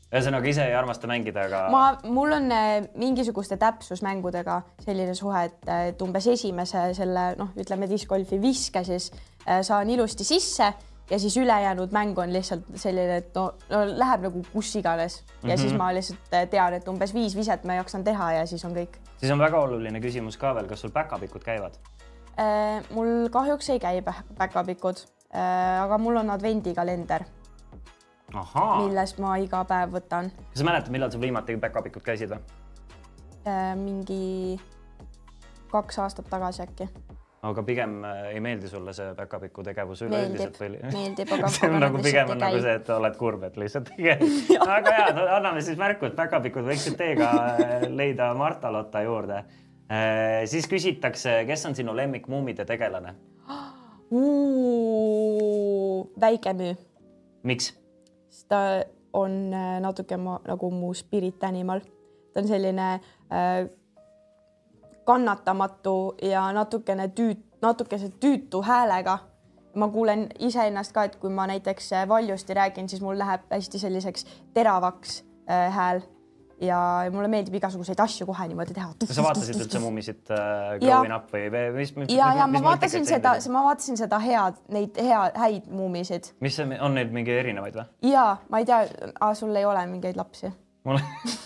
ühesõnaga 0.09 0.47
ise 0.49 0.63
ei 0.65 0.73
armasta 0.73 1.05
mängida, 1.05 1.43
aga. 1.45 1.57
ma, 1.69 1.83
mul 2.09 2.33
on 2.33 2.47
mingisuguste 2.97 3.59
täpsusmängudega 3.61 4.55
selline 4.81 5.13
suhe, 5.13 5.43
et, 5.51 5.59
et 5.91 6.01
umbes 6.01 6.25
esimese 6.33 6.87
selle 6.97 7.35
noh, 7.37 7.51
ütleme 7.61 7.85
discgolfi 7.91 8.41
viske 8.41 8.81
siis 8.87 9.11
Äh, 9.47 9.61
saan 9.63 9.89
ilusti 9.89 10.23
sisse 10.23 10.73
ja 11.09 11.19
siis 11.19 11.37
ülejäänud 11.37 11.91
mäng 11.91 12.17
on 12.19 12.33
lihtsalt 12.33 12.65
selline, 12.75 13.17
et 13.17 13.35
no, 13.35 13.53
no 13.69 13.81
läheb 13.87 14.25
nagu 14.27 14.43
kus 14.53 14.75
iganes 14.75 15.19
ja 15.19 15.23
mm 15.23 15.49
-hmm. 15.49 15.57
siis 15.57 15.73
ma 15.77 15.93
lihtsalt 15.93 16.33
äh, 16.33 16.47
tean, 16.49 16.73
et 16.73 16.87
umbes 16.87 17.13
viis 17.13 17.35
viset 17.35 17.63
ma 17.63 17.73
jaksan 17.73 18.03
teha 18.03 18.31
ja 18.31 18.45
siis 18.45 18.65
on 18.65 18.75
kõik. 18.75 18.99
siis 19.17 19.31
on 19.31 19.39
väga 19.39 19.59
oluline 19.59 19.99
küsimus 19.99 20.37
ka 20.37 20.55
veel, 20.55 20.67
kas 20.67 20.81
sul 20.81 20.91
päkapikud 20.91 21.43
käivad 21.43 21.73
äh,? 22.39 22.83
mul 22.89 23.29
kahjuks 23.29 23.69
ei 23.69 23.79
käi 23.79 24.01
päkapikud 24.37 24.97
äh,, 25.35 25.83
aga 25.83 25.97
mul 25.97 26.15
on 26.15 26.29
advendikalender. 26.29 27.23
millest 28.77 29.19
ma 29.19 29.35
iga 29.37 29.65
päev 29.65 29.89
võtan. 29.91 30.29
kas 30.29 30.59
sa 30.59 30.63
mäletad, 30.63 30.91
millal 30.91 31.11
sul 31.11 31.21
viimati 31.21 31.57
päkapikud 31.57 32.01
käisid 32.01 32.29
või 32.29 32.39
äh,? 33.47 33.75
mingi 33.75 34.59
kaks 35.71 35.99
aastat 35.99 36.29
tagasi 36.29 36.61
äkki 36.61 36.89
aga 37.41 37.63
pigem 37.63 38.03
äh, 38.03 38.33
ei 38.33 38.41
meeldi 38.43 38.67
sulle 38.67 38.93
see 38.95 39.13
päkapiku 39.15 39.63
tegevus 39.63 40.01
üleüldiselt 40.03 40.57
või? 40.59 40.73
meeldib, 40.91 41.31
aga 41.37 41.51
see 41.55 41.69
on 41.69 41.79
nagu 41.85 42.01
pigem 42.03 42.33
on 42.33 42.41
nagu 42.41 42.59
see, 42.59 42.75
et 42.81 42.91
oled 42.95 43.15
kurb, 43.19 43.45
et 43.47 43.57
lihtsalt 43.59 43.93
ei 43.95 44.09
käi. 44.09 44.29
väga 44.73 44.95
hea, 44.97 45.07
anname 45.37 45.63
siis 45.65 45.79
märku, 45.79 46.09
et 46.09 46.17
päkapikud 46.19 46.67
võiksid 46.67 46.99
teiega 46.99 47.31
äh, 47.55 47.87
leida 47.87 48.33
Marta 48.37 48.71
Lotta 48.75 49.03
juurde. 49.07 49.43
Äh, 49.89 50.43
siis 50.51 50.67
küsitakse, 50.69 51.39
kes 51.47 51.65
on 51.69 51.79
sinu 51.79 51.95
lemmik 51.95 52.27
muumide 52.31 52.67
tegelane? 52.67 53.15
väikemüü. 56.19 56.71
miks? 57.45 57.67
sest 58.33 58.47
ta 58.49 58.61
on 59.13 59.51
natuke 59.81 60.17
ma, 60.17 60.39
nagu 60.47 60.71
mu 60.73 60.89
spirit 60.97 61.43
animal. 61.45 61.83
ta 62.33 62.41
on 62.41 62.49
selline 62.49 62.87
äh, 63.29 63.69
kannatamatu 65.09 65.95
ja 66.21 66.43
natukene 66.53 67.09
tüüt, 67.17 67.41
natukese 67.61 68.11
tüütu 68.21 68.61
häälega. 68.65 69.19
ma 69.77 69.85
kuulen 69.87 70.23
iseennast 70.41 70.91
ka, 70.91 71.03
et 71.05 71.15
kui 71.21 71.29
ma 71.29 71.45
näiteks 71.47 71.91
valjusti 72.09 72.53
räägin, 72.57 72.87
siis 72.89 73.01
mul 73.05 73.17
läheb 73.17 73.43
hästi 73.53 73.79
selliseks 73.79 74.25
teravaks 74.53 75.19
äh, 75.49 75.69
hääl 75.73 76.01
ja 76.61 76.79
mulle 77.13 77.27
meeldib 77.31 77.53
igasuguseid 77.59 78.01
asju 78.03 78.25
kohe 78.27 78.47
niimoodi 78.49 78.73
teha. 78.73 78.89
sa 79.05 79.23
vaatasid 79.23 79.61
üldse 79.61 79.79
Mummisit 79.83 80.33
äh, 80.33 80.73
Growing 80.81 81.15
Up 81.15 81.31
või 81.31 81.63
mis, 81.77 81.93
mis? 81.95 82.11
ja, 82.13 82.33
ja 82.41 82.49
ma 82.49 82.63
vaatasin 82.65 83.05
seda, 83.07 83.35
ma 83.53 83.63
vaatasin 83.69 84.01
seda 84.01 84.19
head, 84.23 84.59
neid 84.73 84.99
hea, 84.99 85.21
häid 85.45 85.69
Mummisid. 85.71 86.33
mis 86.43 86.59
see 86.59 86.81
on, 86.81 86.97
neid 86.97 87.13
mingi 87.15 87.37
erinevaid 87.37 87.79
või? 87.79 87.87
ja 88.11 88.25
ma 88.49 88.63
ei 88.63 88.67
tea, 88.67 88.83
sul 89.37 89.55
ei 89.55 89.69
ole 89.69 89.85
mingeid 89.93 90.19
lapsi? 90.19 90.51
mul 90.89 90.99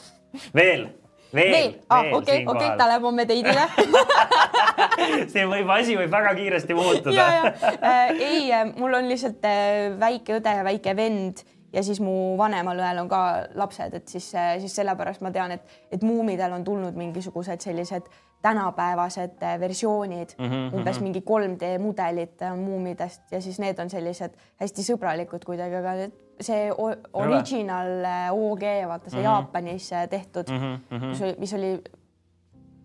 veel 0.61 0.88
veel, 1.34 1.73
ah, 1.89 2.05
okei, 2.17 2.43
okei, 2.47 2.69
ta 2.77 2.88
läheb 2.89 3.05
homme 3.07 3.25
teidile. 3.29 3.65
See 5.34 5.45
võib, 5.49 5.69
asi 5.73 5.97
võib 5.97 6.11
väga 6.13 6.34
kiiresti 6.38 6.77
muutuda. 6.77 7.27
Äh, 7.73 8.13
ei, 8.13 8.45
äh, 8.53 8.67
mul 8.77 8.93
on 8.99 9.09
lihtsalt 9.09 9.45
äh, 9.49 9.91
väike 9.99 10.38
õde 10.39 10.55
ja 10.59 10.65
väike 10.65 10.95
vend 10.97 11.43
ja 11.73 11.81
siis 11.86 12.01
mu 12.03 12.36
vanemal 12.38 12.77
õel 12.77 13.01
on 13.01 13.09
ka 13.09 13.21
lapsed, 13.57 13.95
et 13.97 14.11
siis, 14.11 14.27
siis 14.61 14.75
sellepärast 14.77 15.23
ma 15.25 15.31
tean, 15.34 15.55
et, 15.55 15.79
et 15.91 16.05
muumidel 16.05 16.53
on 16.53 16.65
tulnud 16.65 16.97
mingisugused 16.97 17.65
sellised 17.65 18.11
tänapäevased 18.43 19.41
versioonid. 19.59 20.36
Mm, 20.38 20.49
-hmm. 20.51 20.75
umbes 20.75 20.99
mingi 21.01 21.23
3D 21.25 21.79
mudelid 21.79 22.43
muumidest 22.59 23.31
ja 23.31 23.41
siis 23.41 23.59
need 23.59 23.79
on 23.79 23.89
sellised 23.89 24.36
hästi 24.61 24.86
sõbralikud 24.91 25.45
kuidagi, 25.47 25.79
aga 25.79 25.95
need 26.01 26.19
see 26.41 26.69
original 27.13 28.05
OG, 28.31 28.63
vaata 28.88 29.09
see 29.09 29.19
mm 29.19 29.25
-hmm. 29.25 29.31
Jaapanis 29.31 29.89
tehtud 30.09 30.49
mm, 30.49 30.79
-hmm. 30.91 31.05
mis 31.05 31.21
oli, 31.21 31.36
mis 31.39 31.53
oli 31.53 31.84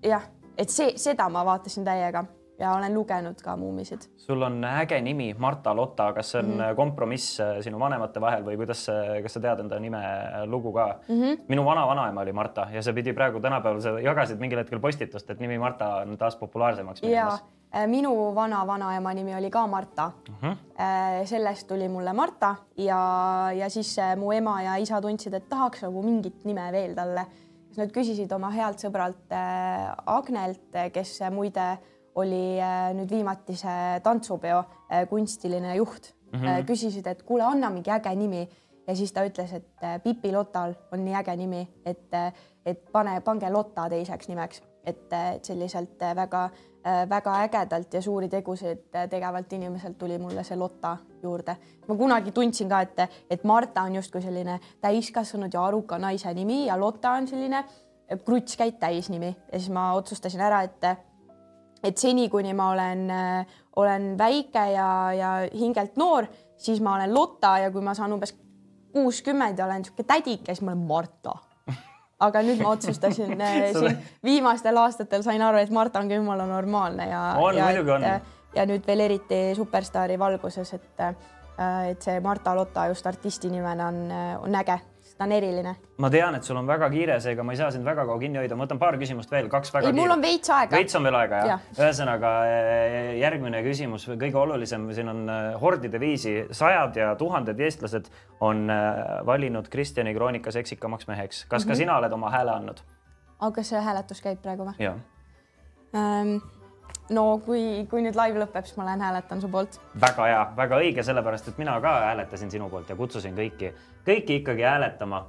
jah, 0.03 0.22
et 0.59 0.68
see, 0.68 0.92
seda 0.96 1.28
ma 1.28 1.44
vaatasin 1.44 1.84
täiega 1.84 2.24
ja 2.59 2.72
olen 2.72 2.94
lugenud 2.94 3.38
ka 3.42 3.57
Muumisid. 3.57 4.01
sul 4.16 4.42
on 4.42 4.64
äge 4.64 5.01
nimi 5.01 5.34
Marta 5.38 5.76
Lotta, 5.76 6.12
kas 6.12 6.30
see 6.30 6.38
on 6.38 6.46
mm 6.46 6.61
-hmm. 6.61 6.74
kompromiss 6.76 7.40
äh, 7.40 7.61
sinu 7.61 7.78
vanemate 7.78 8.20
vahel 8.20 8.44
või 8.44 8.57
kuidas, 8.57 8.86
kas 9.22 9.32
sa 9.32 9.40
tead 9.40 9.61
enda 9.61 9.78
nime 9.80 9.99
äh, 9.99 10.42
lugu 10.46 10.72
ka 10.72 11.01
mm? 11.09 11.14
-hmm. 11.14 11.38
minu 11.49 11.64
vana-vanaema 11.64 12.20
oli 12.20 12.32
Marta 12.32 12.66
ja 12.72 12.82
see 12.82 12.92
pidi 12.92 13.12
praegu 13.12 13.40
tänapäeval, 13.40 13.80
sa 13.80 14.01
jagasid 14.01 14.38
mingil 14.38 14.59
hetkel 14.59 14.80
postitust, 14.80 15.30
et 15.30 15.40
nimi 15.40 15.59
Marta 15.59 15.94
on 15.94 16.18
taas 16.18 16.36
populaarsemaks 16.36 17.03
minemas. 17.03 17.44
Äh, 17.69 17.85
minu 17.87 18.14
vana-vanaema 18.35 19.12
nimi 19.14 19.35
oli 19.37 19.51
ka 19.51 19.66
Marta 19.66 20.11
mm. 20.29 20.35
-hmm. 20.41 20.57
sellest 21.25 21.66
tuli 21.69 21.89
mulle 21.89 22.12
Marta 22.12 22.55
ja, 22.77 23.51
ja 23.53 23.69
siis 23.71 23.97
mu 24.16 24.33
ema 24.33 24.62
ja 24.62 24.77
isa 24.77 25.01
tundsid, 25.01 25.35
et 25.35 25.49
tahaks 25.49 25.83
nagu 25.83 26.03
mingit 26.03 26.45
nime 26.45 26.73
veel 26.73 26.95
talle. 26.95 27.27
siis 27.66 27.79
nad 27.79 27.91
küsisid 27.93 28.33
oma 28.33 28.51
healt 28.51 28.79
sõbralt 28.79 29.35
Agnelt, 30.07 30.73
kes 30.93 31.21
muide 31.31 31.79
oli 32.19 32.59
äh, 32.61 32.93
nüüd 32.97 33.11
viimati 33.11 33.57
see 33.59 33.99
tantsupeo 34.05 34.62
äh, 34.62 35.05
kunstiline 35.11 35.77
juht 35.77 36.14
mm. 36.33 36.41
-hmm. 36.41 36.64
küsisid, 36.64 37.07
et 37.07 37.23
kuule, 37.23 37.45
anna 37.45 37.71
mingi 37.71 37.91
äge 37.91 38.14
nimi 38.16 38.49
ja 38.87 38.97
siis 38.97 39.12
ta 39.12 39.25
ütles, 39.27 39.53
et 39.53 40.03
Pipi 40.03 40.33
Lotal 40.33 40.75
on 40.93 41.05
nii 41.05 41.14
äge 41.14 41.37
nimi, 41.37 41.69
et, 41.85 42.14
et 42.66 42.93
pane, 42.93 43.21
pange 43.21 43.51
Lotta 43.51 43.89
teiseks 43.89 44.29
nimeks, 44.29 44.62
et 44.85 45.12
selliselt 45.43 46.01
väga, 46.16 46.49
väga 47.09 47.34
ägedalt 47.43 47.95
ja 47.95 48.03
suuri 48.03 48.28
tegusid 48.28 48.86
tegevalt 49.11 49.53
inimeselt 49.53 49.99
tuli 49.99 50.18
mulle 50.18 50.45
see 50.45 50.57
Lotta 50.57 50.97
juurde. 51.22 51.57
ma 51.89 51.97
kunagi 51.97 52.32
tundsin 52.32 52.68
ka, 52.68 52.80
et, 52.80 53.20
et 53.30 53.45
Marta 53.45 53.82
on 53.82 53.95
justkui 53.95 54.22
selline 54.22 54.61
täiskasvanud 54.80 55.55
ja 55.55 55.64
aruka 55.64 55.99
naise 55.99 56.34
nimi 56.34 56.66
ja 56.66 56.80
Lotta 56.80 57.11
on 57.11 57.28
selline 57.28 57.64
krutskäit 58.24 58.78
täisnimi 58.78 59.36
ja 59.53 59.59
siis 59.59 59.70
ma 59.70 59.93
otsustasin 59.93 60.41
ära, 60.41 60.62
et 60.62 60.84
et 61.84 61.99
seni, 61.99 62.28
kuni 62.28 62.55
ma 62.59 62.70
olen, 62.72 63.11
äh, 63.11 63.59
olen 63.76 64.18
väike 64.18 64.64
ja, 64.72 64.89
ja 65.12 65.32
hingelt 65.55 65.97
noor, 65.97 66.26
siis 66.57 66.80
ma 66.80 66.97
olen 66.97 67.14
Lotta 67.14 67.59
ja 67.62 67.70
kui 67.70 67.82
ma 67.84 67.95
saan 67.95 68.12
umbes 68.12 68.34
kuuskümmend 68.93 69.59
ja 69.59 69.66
olen 69.66 69.84
niisugune 69.84 70.09
tädike, 70.09 70.55
siis 70.55 70.64
ma 70.66 70.72
olen 70.72 70.86
Marta. 70.89 71.36
Aga 72.21 72.43
nüüd 72.43 72.62
ma 72.62 72.75
otsustasin 72.75 73.41
äh, 73.47 73.71
siin 73.77 73.99
viimastel 74.25 74.77
aastatel 74.77 75.23
sain 75.27 75.43
aru, 75.43 75.61
et 75.62 75.71
Marta 75.71 76.03
on 76.03 76.11
ka 76.11 76.19
jumala 76.19 76.47
normaalne 76.47 77.09
ja, 77.09 77.23
ja, 77.55 77.71
et, 77.71 78.31
ja 78.57 78.66
nüüd 78.66 78.87
veel 78.87 79.05
eriti 79.07 79.41
superstaari 79.57 80.19
valguses, 80.19 80.75
et, 80.75 81.05
äh, 81.05 81.91
et 81.93 82.03
see 82.03 82.21
Marta 82.25 82.55
Lotta 82.57 82.89
just 82.93 83.07
artisti 83.07 83.51
nimena 83.51 83.91
on, 83.93 84.05
on 84.43 84.61
äge 84.62 84.81
ta 85.19 85.25
on 85.27 85.33
eriline. 85.33 85.75
ma 85.99 86.11
tean, 86.11 86.37
et 86.39 86.47
sul 86.47 86.57
on 86.57 86.66
väga 86.66 86.89
kiire, 86.93 87.19
seega 87.21 87.45
ma 87.45 87.55
ei 87.55 87.59
saa 87.59 87.71
sind 87.75 87.87
väga 87.87 88.05
kaua 88.07 88.21
kinni 88.23 88.39
hoida, 88.39 88.57
ma 88.57 88.66
võtan 88.66 88.79
paar 88.81 88.97
küsimust 89.01 89.33
veel, 89.35 89.49
kaks 89.51 89.73
väga. 89.75 89.91
ei, 89.91 89.97
mul 89.97 90.14
on 90.14 90.23
veits 90.23 90.53
aega. 90.55 90.77
veits 90.79 90.99
on 90.99 91.09
veel 91.09 91.19
aega 91.19 91.41
jah 91.43 91.49
ja. 91.51 91.57
ja.? 91.59 91.79
ühesõnaga 91.83 92.33
eh, 92.51 93.09
järgmine 93.19 93.62
küsimus 93.66 94.07
või 94.11 94.19
kõige 94.23 94.41
olulisem, 94.45 94.87
siin 94.95 95.11
on 95.12 95.25
eh, 95.35 95.49
hordide 95.62 96.01
viisi, 96.03 96.37
sajad 96.55 97.01
ja 97.01 97.11
tuhanded 97.19 97.61
eestlased 97.66 98.11
on 98.47 98.69
eh, 98.71 99.01
valinud 99.27 99.71
Kristjani 99.73 100.14
kroonikas 100.14 100.61
eksikamaks 100.62 101.11
meheks. 101.11 101.45
kas 101.45 101.64
mm 101.64 101.64
-hmm. 101.64 101.69
ka 101.69 101.75
mhm. 101.75 101.79
sina 101.83 101.99
oled 101.99 102.12
oma 102.21 102.31
hääle 102.31 102.55
andnud? 102.55 102.85
aga 103.41 103.62
see 103.62 103.81
hääletus 103.81 104.23
käib 104.23 104.43
praegu 104.43 104.71
või? 104.71 104.79
jah 104.79 104.95
ähm, 105.95 106.39
no 107.14 107.26
kui, 107.44 107.86
kui 107.90 108.02
nüüd 108.04 108.16
live 108.18 108.42
lõpeb, 108.44 108.66
siis 108.68 108.76
ma 108.76 108.88
lähen 108.88 109.04
hääletan 109.04 109.40
su 109.40 109.48
poolt. 109.52 109.80
väga 110.00 110.26
hea, 110.30 110.42
väga 110.56 110.80
õige, 110.82 111.04
sellepärast 111.06 111.52
et 111.52 111.61
mina 111.61 111.78
ka 111.80 111.94
hääletasin 112.09 112.50
sinu 112.50 112.68
poolt 112.72 112.90
ja 112.90 112.96
kutsusin 112.96 113.36
kõiki 113.36 113.72
kõiki 114.09 114.40
ikkagi 114.40 114.64
hääletama. 114.64 115.22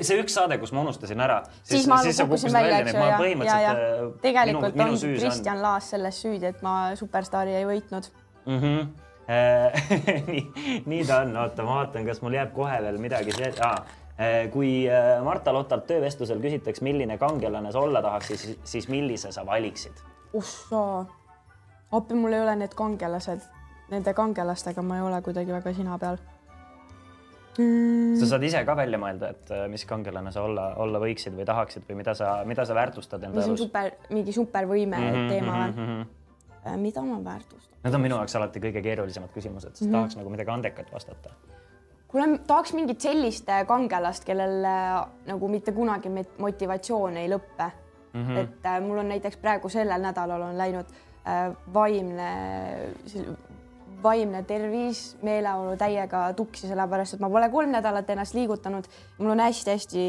see 0.00 0.18
üks 0.22 0.34
saade, 0.36 0.58
kus 0.62 0.72
ma 0.72 0.82
unustasin 0.86 1.20
ära. 1.20 1.42
siis 1.62 1.86
ma 1.88 2.00
kukkusin 2.02 2.52
välja, 2.52 2.82
eks 2.82 2.92
ju, 2.94 2.98
ja, 2.98 3.20
ja, 3.44 3.60
ja 3.60 3.72
äh, 3.72 4.04
tegelikult 4.24 4.76
minu, 4.76 4.90
minu 4.92 4.98
on 5.12 5.16
Kristjan. 5.20 5.62
Laas 5.62 5.90
selles 5.92 6.20
süüdi, 6.22 6.48
et 6.48 6.62
ma 6.64 6.92
superstaari 6.98 7.56
ei 7.60 7.66
võitnud 7.68 8.08
mm. 8.46 8.60
-hmm. 8.60 8.92
nii, 10.28 10.82
nii 10.86 11.02
ta 11.08 11.22
on, 11.22 11.36
oota, 11.36 11.62
ma 11.64 11.82
vaatan, 11.82 12.06
kas 12.06 12.22
mul 12.22 12.34
jääb 12.36 12.54
kohe 12.54 12.80
veel 12.82 12.98
midagi 13.00 13.32
ah, 13.64 13.84
kui 14.52 14.72
Marta 15.24 15.52
Lotalt 15.54 15.86
töövestlusel 15.86 16.40
küsitakse, 16.40 16.84
milline 16.84 17.18
kangelane 17.18 17.72
sa 17.72 17.80
olla 17.80 18.02
tahaks, 18.02 18.26
siis, 18.26 18.58
siis 18.64 18.88
millise 18.88 19.32
sa 19.32 19.46
valiksid? 19.46 20.02
ussa, 20.32 21.04
appi, 21.92 22.14
mul 22.14 22.32
ei 22.32 22.40
ole 22.40 22.56
need 22.56 22.74
kangelased, 22.74 23.48
nende 23.92 24.14
kangelastega 24.16 24.82
ma 24.82 25.00
ei 25.00 25.02
ole 25.08 25.20
kuidagi 25.22 25.52
väga 25.52 25.74
sina 25.76 25.98
peal 25.98 26.18
mm.. 27.58 28.16
sa 28.20 28.30
saad 28.32 28.46
ise 28.48 28.62
ka 28.68 28.76
välja 28.78 29.00
mõelda, 29.00 29.32
et 29.34 29.52
äh, 29.54 29.66
mis 29.72 29.84
kangelane 29.88 30.32
sa 30.34 30.44
olla, 30.46 30.72
olla 30.82 31.00
võiksid 31.02 31.36
või 31.36 31.46
tahaksid 31.48 31.86
või 31.88 32.00
mida 32.00 32.16
sa, 32.18 32.34
mida 32.48 32.66
sa 32.68 32.76
väärtustad 32.78 33.28
enda 33.28 33.44
elus? 33.44 33.60
super, 33.66 33.92
mingi 34.10 34.34
supervõime 34.36 34.98
mm 34.98 35.12
-hmm, 35.12 35.28
teema 35.34 35.58
või 35.58 35.72
mm? 35.74 36.02
-hmm. 36.64 36.80
mida 36.86 37.04
ma 37.06 37.20
väärtustan? 37.24 37.78
Need 37.84 37.98
on 37.98 38.04
minu 38.06 38.20
jaoks 38.20 38.36
alati 38.38 38.62
kõige 38.62 38.82
keerulisemad 38.82 39.32
küsimused, 39.34 39.74
sest 39.74 39.82
mm 39.82 39.88
-hmm. 39.88 39.98
tahaks 39.98 40.16
nagu 40.16 40.30
midagi 40.30 40.50
andekat 40.50 40.92
vastata. 40.92 41.30
kuule, 42.08 42.38
tahaks 42.46 42.72
mingit 42.72 43.00
sellist 43.00 43.48
äh, 43.48 43.66
kangelast, 43.66 44.24
kellel 44.24 44.66
nagu 45.26 45.48
mitte 45.48 45.72
kunagi 45.72 46.08
motivatsioon 46.38 47.16
ei 47.16 47.28
lõppe 47.28 47.70
mm. 48.12 48.26
-hmm. 48.26 48.38
et 48.38 48.66
äh, 48.66 48.80
mul 48.80 48.98
on 48.98 49.08
näiteks 49.08 49.36
praegu 49.36 49.68
sellel 49.68 50.00
nädalal 50.00 50.42
on 50.42 50.58
läinud 50.58 50.86
äh, 50.86 51.11
vaimne 51.74 52.30
vaimne 54.02 54.42
tervis, 54.46 55.00
meeleolu 55.22 55.76
täiega 55.78 56.24
tuksi, 56.36 56.66
sellepärast 56.70 57.16
et 57.16 57.22
ma 57.22 57.30
pole 57.30 57.48
kolm 57.52 57.72
nädalat 57.74 58.10
ennast 58.10 58.34
liigutanud. 58.34 58.86
mul 59.18 59.30
on 59.30 59.40
hästi-hästi 59.40 60.04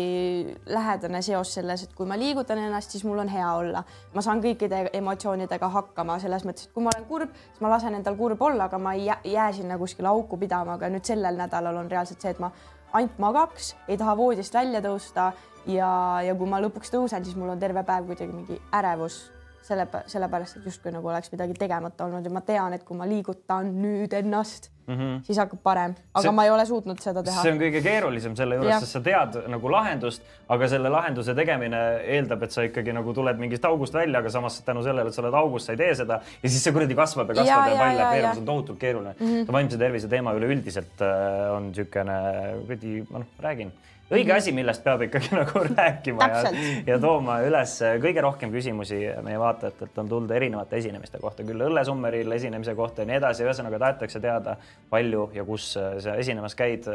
lähedane 0.65 1.21
seos 1.21 1.53
selles, 1.53 1.83
et 1.83 1.93
kui 1.93 2.07
ma 2.09 2.17
liigutan 2.17 2.57
ennast, 2.57 2.91
siis 2.91 3.03
mul 3.03 3.19
on 3.19 3.29
hea 3.29 3.53
olla. 3.53 3.83
ma 4.13 4.21
saan 4.21 4.41
kõikide 4.41 4.89
emotsioonidega 4.93 5.69
hakkama 5.69 6.19
selles 6.19 6.45
mõttes, 6.45 6.67
et 6.67 6.73
kui 6.73 6.83
ma 6.83 6.93
olen 6.95 7.07
kurb, 7.07 7.35
siis 7.51 7.61
ma 7.61 7.73
lasen 7.75 7.95
endal 7.95 8.17
kurb 8.17 8.41
olla, 8.41 8.69
aga 8.69 8.79
ma 8.79 8.93
ei 8.93 9.09
jää 9.33 9.51
sinna 9.53 9.77
kuskile 9.77 10.07
auku 10.07 10.37
pidama, 10.37 10.79
aga 10.79 10.89
nüüd 10.89 11.05
sellel 11.05 11.37
nädalal 11.37 11.77
on 11.83 11.91
reaalselt 11.91 12.21
see, 12.21 12.33
et 12.33 12.41
ma 12.41 12.51
ainult 12.93 13.19
magaks, 13.19 13.75
ei 13.87 13.97
taha 13.97 14.17
voodist 14.17 14.53
välja 14.53 14.81
tõusta 14.81 15.31
ja, 15.67 15.93
ja 16.25 16.35
kui 16.35 16.49
ma 16.49 16.61
lõpuks 16.61 16.93
tõusen, 16.93 17.25
siis 17.25 17.37
mul 17.37 17.53
on 17.53 17.61
terve 17.61 17.83
päev 17.85 18.09
kuidagi 18.09 18.33
mingi 18.33 18.61
ärevus 18.73 19.23
selle, 19.63 19.87
sellepärast 20.11 20.59
et 20.59 20.67
justkui 20.69 20.91
nagu 20.93 21.09
oleks 21.11 21.31
midagi 21.33 21.55
tegemata 21.57 22.05
olnud 22.07 22.25
ja 22.25 22.31
ma 22.33 22.41
tean, 22.45 22.75
et 22.75 22.83
kui 22.87 22.97
ma 22.97 23.07
liigutan 23.07 23.69
nüüd 23.79 24.13
ennast 24.17 24.69
mm, 24.87 24.95
-hmm. 24.95 25.21
siis 25.27 25.39
hakkab 25.39 25.61
parem, 25.63 25.95
aga 26.13 26.23
see, 26.25 26.33
ma 26.35 26.45
ei 26.45 26.51
ole 26.51 26.65
suutnud 26.65 26.99
seda 27.03 27.23
teha. 27.23 27.41
see 27.41 27.53
on 27.53 27.61
kõige 27.61 27.81
keerulisem 27.83 28.35
selle 28.35 28.59
juures, 28.59 28.83
sest 28.83 28.97
sa 28.97 29.01
tead 29.03 29.37
nagu 29.51 29.71
lahendust, 29.71 30.25
aga 30.55 30.67
selle 30.71 30.91
lahenduse 30.93 31.35
tegemine 31.35 31.83
eeldab, 32.17 32.43
et 32.43 32.55
sa 32.55 32.65
ikkagi 32.67 32.95
nagu 32.95 33.13
tuled 33.13 33.39
mingist 33.39 33.65
august 33.69 33.93
välja, 33.93 34.19
aga 34.19 34.33
samas 34.33 34.59
tänu 34.65 34.83
sellele, 34.83 35.13
et 35.13 35.15
sa 35.15 35.23
oled 35.23 35.39
august, 35.43 35.69
sa 35.69 35.77
ei 35.77 35.81
tee 35.83 35.95
seda 36.03 36.19
ja 36.19 36.49
siis 36.49 36.63
see 36.63 36.75
kuradi 36.75 36.95
kasvab 36.99 37.31
ja 37.31 37.39
kasvab 37.41 37.67
ja, 37.67 37.71
ja 37.71 37.79
läheb 37.79 38.11
veerema, 38.17 38.33
see 38.33 38.45
on 38.45 38.51
tohutult 38.51 38.79
keeruline 38.79 39.15
mm. 39.19 39.27
-hmm. 39.27 39.53
vaimse 39.59 39.77
tervise 39.77 40.11
teema 40.11 40.35
üleüldiselt 40.39 41.01
äh, 41.01 41.55
on 41.55 41.71
niisugune 41.71 42.19
kuradi, 42.63 42.99
ma 43.09 43.23
noh, 43.23 43.33
räägin 43.39 43.71
õige 44.11 44.29
mhm. 44.29 44.37
asi, 44.37 44.51
millest 44.55 44.83
peab 44.83 45.03
ikkagi 45.07 45.31
nagu 45.39 45.63
rääkima 45.69 46.27
ja, 46.29 46.51
ja 46.87 46.99
tooma 47.01 47.39
üles 47.45 47.75
kõige 48.03 48.23
rohkem 48.25 48.51
küsimusi 48.53 48.99
meie 49.25 49.39
vaatajatelt 49.39 49.97
on 50.03 50.11
tulnud 50.11 50.33
erinevate 50.35 50.77
esinemiste 50.81 51.21
kohta, 51.21 51.45
küll 51.47 51.65
Õllesummeril 51.67 52.31
esinemise 52.35 52.75
kohta 52.75 53.03
ja 53.03 53.11
nii 53.11 53.19
edasi, 53.21 53.45
ühesõnaga 53.47 53.79
tahetakse 53.85 54.21
teada, 54.23 54.57
palju 54.91 55.29
ja 55.35 55.45
kus 55.47 55.71
sa 55.73 56.15
esinemas 56.19 56.55
käid. 56.59 56.87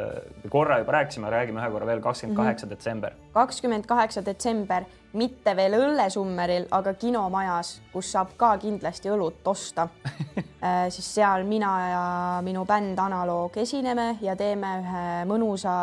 korra 0.51 0.79
juba 0.83 0.99
rääkisime, 0.99 1.31
räägime 1.31 1.63
ühe 1.63 1.71
korra 1.73 1.87
veel, 1.87 2.01
kakskümmend 2.05 2.37
kaheksa 2.37 2.67
mhm. 2.67 2.75
detsember. 2.75 3.13
kakskümmend 3.33 3.87
kaheksa 3.87 4.25
detsember, 4.25 4.85
mitte 5.13 5.57
veel 5.57 5.79
Õllesummeril, 5.79 6.69
aga 6.71 6.95
kinomajas, 6.95 7.79
kus 7.93 8.13
saab 8.13 8.35
ka 8.37 8.53
kindlasti 8.61 9.11
õlut 9.13 9.47
osta 9.49 9.89
äh, 10.37 10.89
siis 10.93 11.15
seal 11.15 11.47
mina 11.49 11.73
ja 11.89 12.05
minu 12.45 12.67
bänd 12.69 12.99
Analoog 12.99 13.57
esineme 13.57 14.17
ja 14.21 14.37
teeme 14.37 14.75
ühe 14.83 15.07
mõnusa 15.31 15.79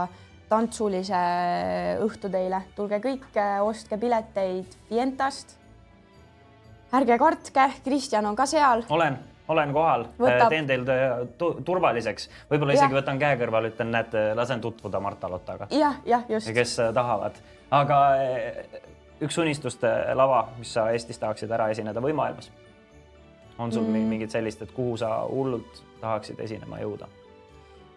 tantsulise 0.49 1.21
õhtu 2.05 2.29
teile, 2.31 2.61
tulge 2.75 2.99
kõik, 3.03 3.29
ostke 3.65 3.97
pileteid 4.01 4.75
Fientast. 4.89 5.55
ärge 6.93 7.17
kartke, 7.19 7.69
Kristjan 7.83 8.25
on 8.25 8.35
ka 8.35 8.45
seal. 8.45 8.83
olen, 8.89 9.17
olen 9.47 9.73
kohal 9.73 10.05
Võtab..., 10.19 10.49
teen 10.49 10.67
teil 10.67 10.85
turvaliseks, 11.65 12.29
võib-olla 12.51 12.77
isegi 12.77 12.93
ja. 12.93 12.99
võtan 13.01 13.19
käe 13.19 13.39
kõrval, 13.41 13.69
ütlen, 13.71 13.91
näete, 13.91 14.27
lasen 14.35 14.61
tutvuda 14.61 14.99
Marta 14.99 15.29
Lottaga. 15.29 15.67
jah, 15.71 15.97
jah, 16.05 16.23
just. 16.29 16.51
kes 16.53 16.77
tahavad, 16.93 17.41
aga 17.71 17.99
üks 19.25 19.37
unistuste 19.41 19.91
lava, 20.13 20.45
mis 20.59 20.73
sa 20.77 20.89
Eestis 20.93 21.19
tahaksid 21.19 21.51
ära 21.51 21.69
esineda 21.73 22.03
või 22.03 22.13
maailmas? 22.13 22.51
on 23.57 23.71
sul 23.71 23.85
mm. 23.87 24.09
mingit 24.11 24.31
sellist, 24.31 24.61
et 24.61 24.71
kuhu 24.75 24.97
sa 24.99 25.21
hullult 25.29 25.83
tahaksid 26.01 26.39
esinema 26.43 26.79
jõuda? 26.83 27.07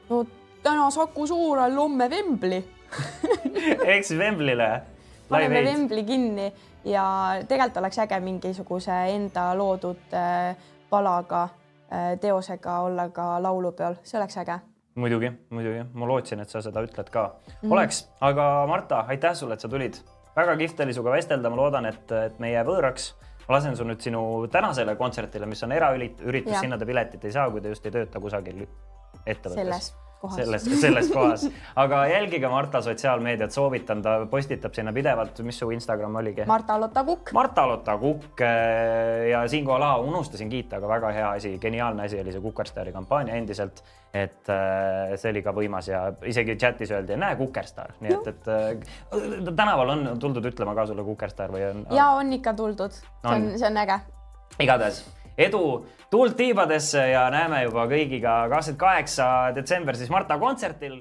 no 0.08 0.24
täna 0.68 0.90
Saku 0.90 1.26
Suurhall, 1.26 1.76
homme 1.76 2.08
Wembley 2.12 2.62
ehk 3.92 4.04
siis 4.04 4.18
Wembley'le. 4.20 4.80
paneme 5.28 5.62
Wembley 5.64 6.04
kinni 6.04 6.48
ja 6.84 7.04
tegelikult 7.48 7.76
oleks 7.76 7.98
äge 8.04 8.20
mingisuguse 8.20 8.96
enda 9.14 9.50
loodud 9.56 10.16
äh, 10.16 10.56
palaga, 10.90 11.48
äh, 11.92 12.10
teosega 12.20 12.80
olla 12.84 13.08
ka 13.12 13.36
laulupeol, 13.42 13.98
see 14.02 14.20
oleks 14.20 14.36
äge. 14.40 14.58
Muidugi, 14.98 15.30
muidugi, 15.54 15.84
ma 15.94 16.08
lootsin, 16.10 16.40
et 16.42 16.50
sa 16.50 16.62
seda 16.64 16.82
ütled 16.82 17.10
ka. 17.12 17.26
Mm. 17.28 17.52
-hmm. 17.52 17.72
oleks, 17.72 18.08
aga 18.20 18.48
Marta, 18.66 19.04
aitäh 19.08 19.34
sulle, 19.34 19.54
et 19.54 19.60
sa 19.60 19.68
tulid. 19.68 20.00
väga 20.36 20.56
kihvt 20.56 20.80
oli 20.80 20.92
sinuga 20.92 21.10
vestelda, 21.10 21.50
ma 21.50 21.56
loodan, 21.56 21.86
et, 21.86 22.12
et 22.12 22.38
me 22.38 22.48
ei 22.48 22.54
jää 22.54 22.64
võõraks. 22.64 23.14
ma 23.48 23.54
lasen 23.54 23.76
su 23.76 23.84
nüüd 23.84 24.00
sinu 24.00 24.48
tänasele 24.52 24.96
kontserdile, 24.96 25.46
mis 25.46 25.62
on 25.62 25.72
eraüritus, 25.72 26.60
sinna 26.60 26.78
te 26.78 26.86
piletit 26.86 27.24
ei 27.24 27.32
saa, 27.32 27.50
kui 27.50 27.60
te 27.60 27.68
just 27.68 27.86
ei 27.86 27.92
tööta 27.92 28.20
kusagil 28.20 28.66
ettevõttes 29.26 29.94
kohas. 30.20 30.36
selles, 30.36 30.64
selles 30.80 31.10
kohas, 31.12 31.46
aga 31.76 32.02
jälgige 32.10 32.48
Marta 32.48 32.80
sotsiaalmeediat, 32.82 33.54
soovitan, 33.54 34.02
ta 34.02 34.14
postitab 34.30 34.74
sinna 34.74 34.92
pidevalt, 34.92 35.40
mis 35.46 35.58
su 35.58 35.70
Instagram 35.74 36.16
oligi? 36.20 36.46
Marta-Lotta 36.48 37.04
Kukk. 37.04 37.32
Marta-Lotta 37.36 37.96
Kukk 37.98 38.42
äh, 38.42 39.28
ja 39.32 39.44
siinkohal 39.48 39.86
ah, 39.86 39.96
unustasin 40.04 40.50
kiita, 40.50 40.78
aga 40.78 40.90
väga 40.94 41.12
hea 41.16 41.30
asi, 41.38 41.54
geniaalne 41.62 42.06
asi 42.06 42.20
oli 42.20 42.34
see 42.34 42.44
Kukerstaari 42.44 42.92
kampaania 42.92 43.38
endiselt. 43.38 43.82
et 44.14 44.48
äh, 44.48 45.12
see 45.20 45.28
oli 45.34 45.42
ka 45.44 45.52
võimas 45.52 45.90
ja 45.90 45.98
isegi 46.24 46.54
chatis 46.56 46.88
öeldi, 46.96 47.12
näe 47.20 47.36
Kukerstar, 47.36 47.92
nii 48.00 48.14
et, 48.14 48.30
et 48.32 48.48
äh, 48.48 49.50
tänaval 49.50 49.92
on 49.92 50.08
tuldud 50.20 50.48
ütlema 50.48 50.72
ka 50.74 50.86
sulle 50.88 51.04
Kukerstar 51.04 51.52
või 51.52 51.66
on? 51.68 51.84
ja 51.92 52.08
on 52.16 52.32
ikka 52.32 52.56
tuldud, 52.56 52.96
see 52.96 53.36
on, 53.36 53.50
see 53.60 53.68
on 53.68 53.76
äge. 53.84 54.00
igatahes 54.64 55.04
edu 55.38 55.62
tuld 56.10 56.34
tiibadesse 56.38 57.04
ja 57.12 57.28
näeme 57.30 57.62
juba 57.64 57.86
kõigiga 57.90 58.40
kakskümmend 58.50 58.80
kaheksa 58.82 59.28
detsember 59.56 59.96
siis 59.96 60.10
Marta 60.10 60.38
kontserdil 60.40 61.00